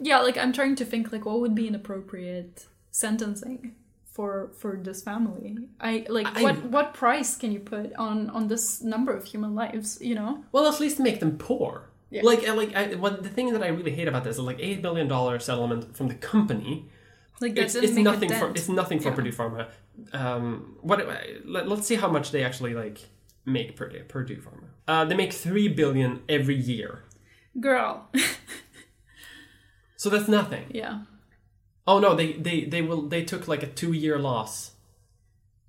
Yeah, 0.00 0.20
like 0.20 0.36
I'm 0.36 0.52
trying 0.52 0.76
to 0.76 0.84
think 0.84 1.12
like 1.12 1.24
what 1.24 1.40
would 1.40 1.54
be 1.54 1.68
an 1.68 1.74
appropriate 1.74 2.66
sentencing 2.90 3.74
for 4.10 4.50
for 4.56 4.76
this 4.82 5.02
family. 5.02 5.56
I 5.80 6.06
like 6.08 6.26
I- 6.36 6.42
what 6.42 6.64
what 6.66 6.94
price 6.94 7.36
can 7.36 7.52
you 7.52 7.60
put 7.60 7.92
on 7.94 8.30
on 8.30 8.48
this 8.48 8.82
number 8.82 9.12
of 9.12 9.24
human 9.24 9.54
lives, 9.54 9.98
you 10.00 10.14
know? 10.14 10.44
Well, 10.52 10.66
at 10.72 10.80
least 10.80 10.98
make 10.98 11.20
them 11.20 11.36
poor. 11.38 11.90
Yeah. 12.08 12.22
Like, 12.22 12.48
uh, 12.48 12.54
like, 12.54 12.72
I, 12.76 12.94
what 12.94 13.24
the 13.24 13.28
thing 13.28 13.52
that 13.52 13.62
I 13.64 13.66
really 13.68 13.90
hate 13.90 14.06
about 14.06 14.22
this 14.22 14.36
is 14.36 14.42
like 14.42 14.60
eight 14.60 14.80
billion 14.80 15.08
dollar 15.08 15.38
settlement 15.40 15.96
from 15.96 16.06
the 16.08 16.14
company. 16.14 16.88
Like 17.40 17.58
It's, 17.58 17.74
it's 17.74 17.92
nothing 17.94 18.30
for 18.32 18.50
it's 18.50 18.68
nothing 18.68 19.00
for 19.00 19.08
Yeah. 19.10 19.14
Purdue 19.16 19.32
Pharma. 19.32 19.68
Um, 20.12 20.76
what? 20.82 21.06
Let, 21.44 21.68
let's 21.68 21.86
see 21.86 21.96
how 21.96 22.08
much 22.10 22.30
they 22.30 22.42
actually 22.44 22.74
like 22.74 22.98
make 23.44 23.76
per 23.76 23.88
day 23.88 24.02
Purdue 24.08 24.36
Pharma. 24.40 24.68
Uh, 24.88 25.04
they 25.04 25.14
make 25.16 25.32
three 25.32 25.68
billion 25.68 26.22
every 26.28 26.54
year, 26.56 27.02
Girl. 27.60 28.08
so 29.96 30.10
that's 30.10 30.28
nothing. 30.28 30.64
yeah. 30.70 31.00
Oh 31.86 31.98
no, 32.00 32.14
they 32.14 32.32
they 32.34 32.64
they 32.64 32.82
will 32.82 33.02
they 33.08 33.24
took 33.24 33.46
like 33.48 33.62
a 33.62 33.66
two 33.68 33.92
year 33.92 34.18
loss. 34.18 34.72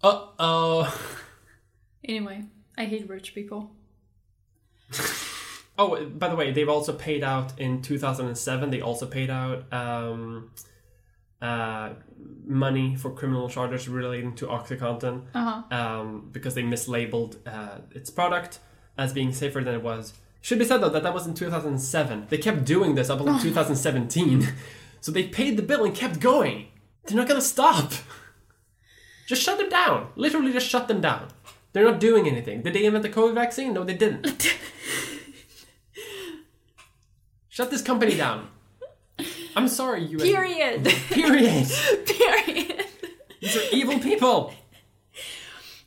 Uh 0.03 0.27
oh. 0.39 0.99
Anyway, 2.03 2.43
I 2.77 2.85
hate 2.85 3.09
rich 3.09 3.33
people. 3.35 3.71
Oh, 5.79 6.03
by 6.07 6.27
the 6.27 6.35
way, 6.35 6.49
they've 6.51 6.67
also 6.67 6.91
paid 6.91 7.23
out 7.23 7.59
in 7.59 7.83
2007. 7.83 8.71
They 8.71 8.81
also 8.81 9.05
paid 9.05 9.29
out 9.29 9.71
um, 9.71 10.49
uh, 11.39 11.91
money 12.47 12.95
for 12.95 13.11
criminal 13.11 13.47
charges 13.47 13.87
relating 13.87 14.33
to 14.37 14.47
OxyContin 14.47 15.21
Uh-huh. 15.35 15.61
um, 15.77 16.29
because 16.31 16.55
they 16.55 16.63
mislabeled 16.63 17.35
uh, 17.45 17.81
its 17.91 18.09
product 18.09 18.57
as 18.97 19.13
being 19.13 19.31
safer 19.31 19.63
than 19.63 19.75
it 19.75 19.83
was. 19.83 20.13
Should 20.47 20.59
be 20.59 20.65
said 20.65 20.77
though 20.77 20.87
that 20.87 21.03
that 21.03 21.13
was 21.13 21.27
in 21.27 21.33
2007. 21.33 22.27
They 22.29 22.37
kept 22.37 22.63
doing 22.63 22.95
this 22.95 23.09
up 23.09 23.19
until 23.19 23.37
2017, 23.37 24.47
so 25.01 25.11
they 25.11 25.23
paid 25.23 25.57
the 25.57 25.61
bill 25.61 25.83
and 25.83 25.93
kept 25.93 26.21
going. 26.21 26.67
They're 27.03 27.17
not 27.17 27.27
gonna 27.27 27.41
stop. 27.41 27.91
Just 29.27 29.41
shut 29.41 29.57
them 29.57 29.67
down. 29.67 30.07
Literally, 30.15 30.53
just 30.53 30.69
shut 30.69 30.87
them 30.87 31.01
down. 31.01 31.27
They're 31.73 31.83
not 31.83 31.99
doing 31.99 32.29
anything. 32.29 32.61
Did 32.61 32.75
they 32.75 32.85
invent 32.85 33.03
the 33.03 33.09
COVID 33.09 33.33
vaccine? 33.33 33.73
No, 33.73 33.83
they 33.83 33.95
didn't. 33.95 34.25
Shut 37.49 37.69
this 37.69 37.81
company 37.81 38.15
down. 38.15 38.47
I'm 39.53 39.67
sorry, 39.67 40.05
you. 40.05 40.17
Period. 40.17 40.85
Period. 40.85 41.67
Period. 42.05 42.85
These 43.41 43.57
are 43.57 43.63
evil 43.73 43.99
people. 43.99 44.53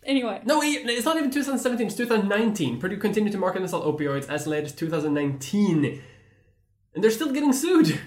Anyway, 0.05 0.40
No, 0.44 0.62
it's 0.62 1.05
not 1.05 1.16
even 1.18 1.30
2017. 1.30 1.86
It's 1.86 1.96
2019. 1.96 2.80
Purdue 2.80 2.96
continued 2.96 3.32
to 3.32 3.38
market 3.38 3.61
and 3.61 3.70
sell 3.70 3.82
opioids 3.82 4.28
as 4.28 4.46
late 4.46 4.64
as 4.64 4.72
2019, 4.72 6.01
and 6.94 7.05
they're 7.05 7.11
still 7.11 7.32
getting 7.32 7.53
sued. 7.53 8.01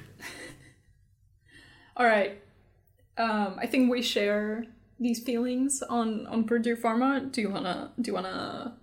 all 1.98 2.06
right. 2.06 2.42
Um, 3.18 3.58
I 3.60 3.68
think 3.68 3.92
we 3.92 4.02
share 4.02 4.66
these 5.00 5.22
feelings 5.22 5.84
on 5.84 6.26
on 6.28 6.46
Purdue 6.46 6.76
Pharma. 6.76 7.32
Do 7.32 7.42
you 7.42 7.50
wanna 7.50 7.92
do 8.02 8.10
you 8.10 8.16
wanna 8.16 8.76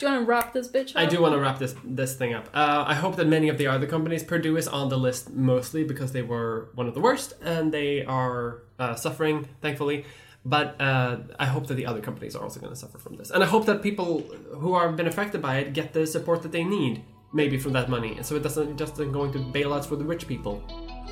Do 0.00 0.06
you 0.06 0.12
want 0.12 0.24
to 0.24 0.28
wrap 0.28 0.52
this 0.52 0.68
bitch 0.68 0.90
up? 0.90 0.96
I 0.96 1.06
do 1.06 1.22
want 1.22 1.34
to 1.34 1.40
wrap 1.40 1.60
this 1.60 1.76
this 1.84 2.16
thing 2.16 2.34
up. 2.34 2.48
Uh, 2.52 2.84
I 2.86 2.94
hope 2.94 3.14
that 3.16 3.28
many 3.28 3.48
of 3.48 3.56
the 3.58 3.68
other 3.68 3.86
companies, 3.86 4.24
Purdue 4.24 4.56
is 4.56 4.66
on 4.66 4.88
the 4.88 4.98
list 4.98 5.30
mostly 5.30 5.84
because 5.84 6.10
they 6.10 6.22
were 6.22 6.70
one 6.74 6.88
of 6.88 6.94
the 6.94 7.00
worst 7.00 7.34
and 7.40 7.70
they 7.72 8.04
are 8.04 8.62
uh, 8.80 8.96
suffering, 8.96 9.46
thankfully. 9.60 10.04
But 10.44 10.80
uh, 10.80 11.18
I 11.38 11.46
hope 11.46 11.68
that 11.68 11.74
the 11.74 11.86
other 11.86 12.00
companies 12.00 12.34
are 12.34 12.42
also 12.42 12.58
going 12.58 12.72
to 12.72 12.78
suffer 12.78 12.98
from 12.98 13.16
this, 13.16 13.30
and 13.30 13.42
I 13.42 13.46
hope 13.46 13.64
that 13.66 13.80
people 13.82 14.20
who 14.58 14.74
are 14.74 14.90
been 14.90 15.06
affected 15.06 15.40
by 15.40 15.58
it 15.58 15.72
get 15.72 15.92
the 15.92 16.04
support 16.06 16.42
that 16.42 16.50
they 16.52 16.64
need, 16.64 17.04
maybe 17.32 17.58
from 17.58 17.72
that 17.74 17.88
money, 17.88 18.18
so 18.22 18.34
it 18.34 18.42
doesn't 18.42 18.76
just 18.76 18.96
go 18.96 19.24
into 19.24 19.38
bailouts 19.38 19.86
for 19.86 19.94
the 19.96 20.04
rich 20.04 20.26
people. 20.26 20.60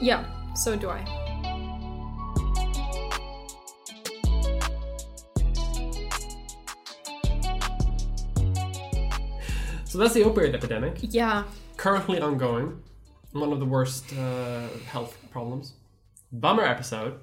Yeah, 0.01 0.24
so 0.55 0.74
do 0.76 0.91
I. 0.91 1.05
So 9.85 9.99
that's 9.99 10.14
the 10.14 10.22
opioid 10.22 10.55
epidemic, 10.55 10.99
Yeah. 11.03 11.45
currently 11.76 12.20
ongoing, 12.20 12.81
one 13.33 13.53
of 13.53 13.59
the 13.59 13.66
worst 13.66 14.12
uh, 14.16 14.68
health 14.87 15.16
problems. 15.33 15.74
Bummer 16.33 16.62
episode. 16.64 17.18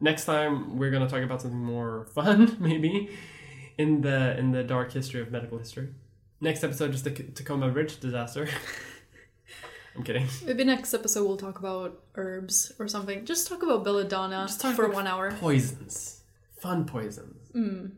Next 0.00 0.24
time 0.24 0.78
we're 0.78 0.90
gonna 0.90 1.08
talk 1.08 1.22
about 1.22 1.42
something 1.42 1.62
more 1.62 2.06
fun, 2.14 2.56
maybe, 2.60 3.10
in 3.78 4.00
the 4.02 4.38
in 4.38 4.52
the 4.52 4.64
dark 4.64 4.92
history 4.92 5.20
of 5.20 5.30
medical 5.30 5.58
history. 5.58 5.88
Next 6.40 6.62
episode 6.64 6.94
is 6.94 7.02
the 7.02 7.10
Tacoma 7.10 7.70
Bridge 7.70 7.98
disaster. 7.98 8.48
I'm 9.96 10.02
kidding. 10.02 10.26
Maybe 10.44 10.64
next 10.64 10.92
episode 10.92 11.26
we'll 11.26 11.38
talk 11.38 11.58
about 11.58 12.02
herbs 12.16 12.72
or 12.78 12.86
something. 12.86 13.24
Just 13.24 13.48
talk 13.48 13.62
about 13.62 13.82
belladonna 13.82 14.44
Just 14.46 14.60
talk 14.60 14.76
for 14.76 14.84
about 14.84 14.94
one 14.94 15.06
hour. 15.06 15.32
Poisons, 15.32 16.22
fun 16.58 16.84
poisons. 16.84 17.50
Mm. 17.54 17.92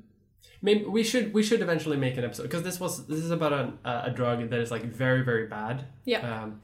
Maybe 0.62 0.84
we 0.84 1.03
should 1.03 1.34
we 1.34 1.42
should 1.42 1.61
eventually 1.61 1.96
make 1.96 2.16
an 2.16 2.24
episode 2.24 2.44
because 2.44 2.62
this 2.62 2.78
was 2.78 3.07
this 3.07 3.18
is 3.18 3.30
about 3.32 3.53
a 3.53 3.72
a 4.07 4.11
drug 4.11 4.49
that 4.51 4.61
is 4.61 4.70
like 4.70 4.84
very 4.84 5.24
very 5.24 5.46
bad. 5.46 5.86
Yeah. 6.05 6.42
Um, 6.42 6.61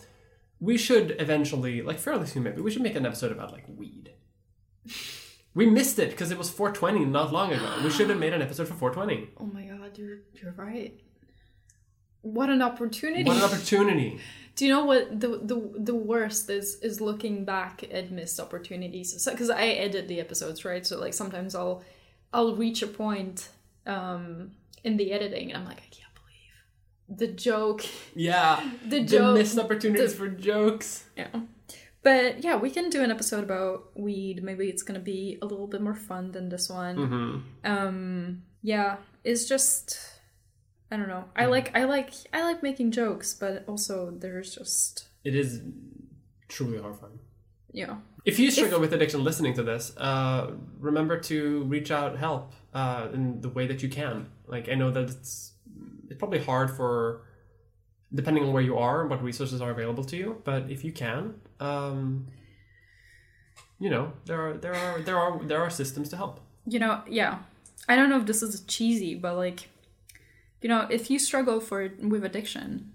we 0.61 0.79
should 0.79 1.17
eventually 1.19 1.83
like 1.83 1.99
fairly 1.99 2.27
soon 2.27 2.45
maybe 2.45 2.61
we 2.61 2.71
should 2.71 2.83
make 2.83 2.95
an 2.95 3.07
episode 3.07 3.33
about 3.33 3.53
like 3.53 3.65
weed. 3.77 4.13
We 5.55 5.67
missed 5.67 5.99
it 5.99 6.11
because 6.11 6.31
it 6.33 6.39
was 6.39 6.51
420 6.51 7.05
not 7.05 7.33
long 7.33 7.53
ago. 7.53 7.69
We 7.85 7.91
should 7.91 8.11
have 8.11 8.19
made 8.19 8.33
an 8.33 8.43
episode 8.43 8.67
for 8.69 8.75
420. 8.75 9.31
Oh 9.41 9.47
my 9.47 9.63
god, 9.65 9.97
you're 9.97 10.19
you're 10.35 10.53
right. 10.53 10.99
What 12.23 12.49
an 12.51 12.63
opportunity. 12.63 13.25
What 13.25 13.37
an 13.37 13.43
opportunity! 13.43 14.19
Do 14.57 14.65
you 14.67 14.73
know 14.73 14.85
what 14.85 15.21
the 15.21 15.29
the 15.43 15.71
the 15.77 15.95
worst 15.95 16.49
is 16.49 16.77
is 16.81 17.01
looking 17.01 17.45
back 17.45 17.85
at 17.93 18.11
missed 18.11 18.41
opportunities. 18.41 19.23
So 19.23 19.35
cuz 19.37 19.51
I 19.51 19.67
edit 19.67 20.09
the 20.09 20.21
episodes, 20.21 20.65
right? 20.65 20.87
So 20.87 20.99
like 20.99 21.13
sometimes 21.15 21.55
I'll 21.55 21.83
I'll 22.33 22.57
reach 22.57 22.83
a 22.83 22.87
point 22.87 23.49
um 23.87 24.53
in 24.83 24.97
the 24.97 25.13
editing 25.13 25.51
and 25.53 25.59
I'm 25.59 25.67
like 25.67 25.79
I 25.79 25.91
can't 25.99 26.15
believe 26.21 27.19
the 27.21 27.29
joke. 27.29 27.85
Yeah, 28.15 28.61
The 28.89 29.01
the 29.01 29.05
joke 29.05 29.35
missed 29.39 29.59
opportunities 29.59 30.13
the- 30.13 30.19
for 30.19 30.29
jokes. 30.29 31.05
Yeah. 31.17 31.29
But 32.05 32.45
yeah, 32.45 32.57
we 32.57 32.71
can 32.71 32.91
do 32.91 33.03
an 33.03 33.11
episode 33.11 33.43
about 33.45 33.91
weed. 33.99 34.43
Maybe 34.45 34.69
it's 34.69 34.83
going 34.83 35.01
to 35.01 35.05
be 35.05 35.39
a 35.43 35.47
little 35.47 35.67
bit 35.67 35.81
more 35.81 35.95
fun 35.95 36.31
than 36.33 36.49
this 36.51 36.69
one. 36.69 36.97
hmm 36.97 37.71
um 37.71 38.43
yeah 38.63 38.97
it's 39.25 39.45
just 39.47 39.99
i 40.91 40.97
don't 40.97 41.09
know 41.09 41.25
i 41.37 41.45
like 41.45 41.69
i 41.77 41.85
like 41.85 42.11
i 42.33 42.43
like 42.49 42.63
making 42.63 42.91
jokes 42.91 43.35
but 43.35 43.63
also 43.67 44.11
there's 44.23 44.55
just 44.55 45.09
It 45.25 45.35
is 45.35 45.61
truly 46.49 46.79
horrifying. 46.79 47.19
Yeah. 47.73 47.97
If 48.25 48.39
you 48.39 48.51
struggle 48.51 48.81
with 48.81 48.93
addiction 48.93 49.25
listening 49.25 49.55
to 49.55 49.63
this, 49.63 49.93
uh, 49.97 50.53
remember 50.79 51.19
to 51.31 51.65
reach 51.75 51.91
out 51.91 52.17
help 52.17 52.53
uh, 52.73 53.09
in 53.13 53.41
the 53.41 53.49
way 53.57 53.67
that 53.67 53.83
you 53.83 53.89
can. 54.01 54.17
Like 54.47 54.69
I 54.73 54.75
know 54.75 54.91
that 54.97 55.05
it's 55.11 55.53
it's 56.09 56.19
probably 56.19 56.39
hard 56.51 56.69
for 56.71 57.23
depending 58.21 58.45
on 58.45 58.53
where 58.55 58.63
you 58.71 58.77
are 58.79 59.01
and 59.03 59.11
what 59.11 59.21
resources 59.23 59.61
are 59.61 59.71
available 59.71 60.05
to 60.05 60.17
you. 60.17 60.29
But 60.45 60.71
if 60.71 60.85
you 60.85 60.93
can, 60.93 61.35
um, 61.61 62.27
you 63.79 63.91
know 63.91 64.13
there 64.27 64.41
are 64.49 64.55
there 64.55 64.75
are 64.75 65.01
there 65.01 65.19
are 65.19 65.39
there 65.45 65.61
are 65.61 65.71
systems 65.71 66.09
to 66.11 66.17
help. 66.17 66.41
you 66.67 66.79
know 66.79 67.03
yeah. 67.09 67.39
I 67.89 67.97
don't 67.97 68.09
know 68.09 68.19
if 68.19 68.27
this 68.27 68.43
is 68.43 68.63
cheesy 68.67 69.15
but 69.15 69.37
like 69.37 69.69
you 70.63 70.69
know 70.69 70.87
if 70.91 71.11
you 71.11 71.19
struggle 71.19 71.61
for 71.61 71.91
with 72.01 72.25
addiction 72.25 72.93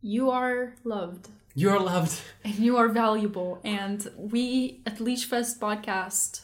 you 0.00 0.30
are 0.30 0.74
loved. 0.84 1.28
You 1.54 1.70
are 1.70 1.78
loved. 1.78 2.20
and 2.44 2.54
you 2.54 2.76
are 2.76 2.88
valuable. 2.88 3.60
And 3.62 4.10
we 4.16 4.80
at 4.84 4.96
leechfest 4.98 5.60
podcast 5.60 6.40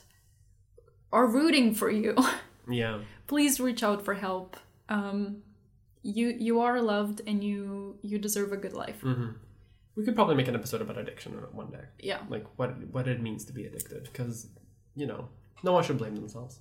are 1.13 1.27
rooting 1.27 1.75
for 1.75 1.91
you. 1.91 2.15
Yeah. 2.71 2.99
please 3.27 3.59
reach 3.61 3.83
out 3.83 4.05
for 4.05 4.15
help. 4.15 4.57
Um 4.91 5.43
you 6.03 6.27
you 6.39 6.61
are 6.61 6.83
loved 6.83 7.23
and 7.27 7.43
you 7.43 7.97
you 8.03 8.19
deserve 8.19 8.53
a 8.53 8.57
good 8.59 8.75
life. 8.75 9.01
Hmm 9.01 9.31
We 9.99 10.05
could 10.05 10.14
probably 10.14 10.36
make 10.36 10.46
an 10.46 10.55
episode 10.55 10.80
about 10.80 10.96
addiction 10.96 11.32
one 11.53 11.70
day, 11.72 11.84
yeah 11.99 12.20
like 12.28 12.46
what 12.57 12.70
what 12.92 13.09
it 13.09 13.20
means 13.20 13.44
to 13.46 13.53
be 13.53 13.64
addicted, 13.66 14.05
because 14.05 14.49
you 14.94 15.07
know 15.07 15.28
no 15.64 15.72
one 15.72 15.82
should 15.82 15.99
blame 15.99 16.14
themselves. 16.14 16.61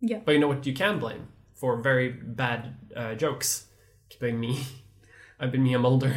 Yeah. 0.00 0.20
But 0.24 0.32
you 0.32 0.38
know 0.38 0.48
what 0.48 0.66
you 0.66 0.74
can 0.74 0.98
blame 0.98 1.28
for 1.54 1.80
very 1.80 2.10
bad 2.10 2.76
uh, 2.94 3.14
jokes? 3.14 3.66
Blame 4.18 4.38
me. 4.40 4.62
I've 5.40 5.50
been 5.50 5.62
Mia 5.62 5.78
Mulder. 5.78 6.14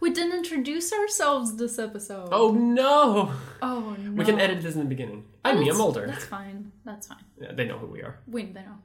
We 0.00 0.10
didn't 0.10 0.32
introduce 0.38 0.94
ourselves 0.94 1.56
this 1.56 1.78
episode. 1.78 2.30
Oh 2.32 2.52
no! 2.52 3.32
oh 3.60 3.96
no. 3.98 4.12
We 4.12 4.24
can 4.24 4.40
edit 4.40 4.62
this 4.62 4.74
in 4.74 4.80
the 4.80 4.86
beginning. 4.86 5.24
I'm 5.44 5.56
Mia 5.56 5.72
That's- 5.72 5.78
Mulder. 5.78 6.06
That's 6.06 6.24
fine. 6.24 6.72
That's 6.86 7.06
fine. 7.06 7.24
Yeah, 7.38 7.52
they 7.52 7.66
know 7.66 7.76
who 7.76 7.86
we 7.86 8.00
are. 8.00 8.18
We 8.26 8.44
they 8.46 8.62
know. 8.62 8.78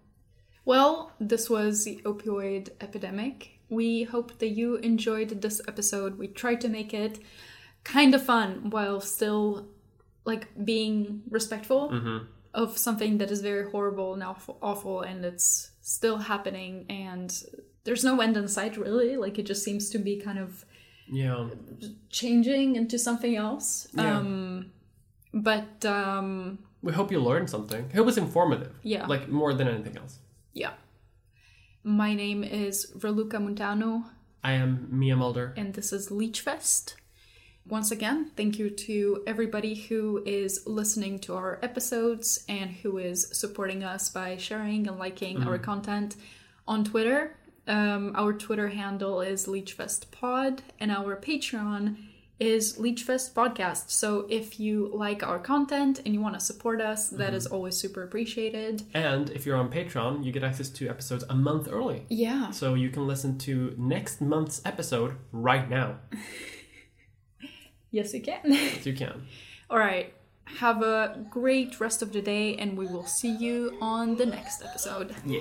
Well, 0.66 1.14
this 1.20 1.50
was 1.50 1.86
the 1.86 2.02
opioid 2.04 2.72
epidemic. 2.82 3.55
We 3.70 4.04
hope 4.04 4.40
that 4.40 4.50
you 4.50 4.76
enjoyed 4.78 5.42
this 5.42 5.62
episode. 5.68 6.18
We 6.18 6.28
tried 6.28 6.62
to 6.62 6.70
make 6.70 6.94
it 6.94 7.20
kind 7.84 8.14
of 8.16 8.24
fun 8.24 8.70
while 8.70 9.00
still 9.02 9.68
like 10.26 10.48
being 10.66 11.22
respectful 11.30 11.90
hmm 11.90 12.18
of 12.54 12.78
something 12.78 13.18
that 13.18 13.30
is 13.32 13.42
very 13.42 13.70
horrible 13.70 14.14
and 14.14 14.24
awful, 14.24 14.58
awful 14.62 15.02
and 15.02 15.26
it's 15.26 15.72
still 15.82 16.18
happening 16.20 16.86
and 16.90 17.44
there's 17.84 18.02
no 18.06 18.22
end 18.22 18.38
in 18.38 18.48
sight 18.48 18.78
really 18.78 19.18
like 19.18 19.38
it 19.38 19.46
just 19.46 19.62
seems 19.62 19.90
to 19.90 19.98
be 20.00 20.16
kind 20.16 20.40
of 20.40 20.64
Yeah. 21.12 21.50
changing 22.10 22.76
into 22.78 22.98
something 22.98 23.36
else 23.36 23.88
Yeah. 23.94 24.18
um 24.20 24.72
but 25.34 25.84
um 25.86 26.60
We 26.82 26.94
hope 26.94 27.12
you 27.12 27.20
learned 27.20 27.50
something. 27.50 27.84
I 27.92 27.96
hope 27.98 28.08
it's 28.08 28.18
informative. 28.18 28.74
Yeah. 28.84 29.06
Like 29.06 29.28
more 29.28 29.54
than 29.54 29.68
anything 29.68 29.98
else. 29.98 30.20
yeah 30.54 30.74
my 31.86 32.16
name 32.16 32.44
is 32.44 32.92
Raluca 32.98 33.40
Montano 33.40 34.06
I 34.44 34.54
am 34.54 34.88
Mia 34.90 35.16
Mulder. 35.16 35.54
and 35.56 35.76
this 35.76 35.94
is 35.94 36.10
Leechfest. 36.10 36.96
Once 37.68 37.92
again, 37.92 38.32
thank 38.36 38.58
you 38.58 38.72
to 38.72 39.24
everybody 39.28 39.76
who 39.76 40.24
is 40.26 40.66
listening 40.66 41.20
to 41.20 41.36
our 41.36 41.60
episodes 41.62 42.44
and 42.50 42.72
who 42.72 42.98
is 42.98 43.28
supporting 43.38 43.84
us 43.84 44.10
by 44.10 44.36
sharing 44.36 44.88
and 44.88 44.98
liking 44.98 45.44
our 45.44 45.60
content 45.60 46.16
on 46.68 46.84
Twitter. 46.84 47.38
Um, 47.68 48.14
our 48.16 48.34
Twitter 48.34 48.70
handle 48.70 49.22
is 49.22 49.46
LeechFestPod, 49.48 50.60
and 50.80 50.92
our 50.92 51.16
Patreon 51.16 51.98
is 52.40 52.78
Leechfest 52.78 53.34
Podcast. 53.34 53.90
So 53.90 54.28
if 54.30 54.60
you 54.60 54.90
like 54.94 55.24
our 55.24 55.40
content 55.40 56.02
and 56.06 56.14
you 56.14 56.22
want 56.22 56.34
to 56.36 56.40
support 56.40 56.82
us, 56.82 57.10
that 57.10 57.28
mm-hmm. 57.28 57.36
is 57.36 57.48
always 57.48 57.78
super 57.78 58.04
appreciated. 58.04 58.84
And 58.94 59.30
if 59.30 59.46
you're 59.46 59.58
on 59.58 59.70
Patreon, 59.70 60.24
you 60.26 60.32
get 60.32 60.44
access 60.44 60.70
to 60.70 60.90
episodes 60.90 61.24
a 61.30 61.36
month 61.36 61.70
early. 61.72 62.06
Yeah. 62.10 62.52
So 62.52 62.74
you 62.74 62.90
can 62.90 63.08
listen 63.08 63.38
to 63.40 63.74
next 63.78 64.22
month's 64.22 64.62
episode 64.66 65.16
right 65.32 65.70
now. 65.70 66.00
Yes, 67.96 68.14
you 68.14 68.22
can. 68.22 68.42
If 68.44 68.86
you 68.86 68.94
can. 68.94 69.26
All 69.70 69.80
right. 69.80 70.14
Have 70.60 70.82
a 70.84 71.26
great 71.30 71.80
rest 71.80 72.02
of 72.02 72.12
the 72.12 72.22
day, 72.22 72.58
and 72.58 72.78
we 72.78 72.88
will 72.88 73.06
see 73.06 73.34
you 73.34 73.78
on 73.80 74.18
the 74.18 74.26
next 74.26 74.62
episode. 74.62 75.16
Yeah. 75.26 75.40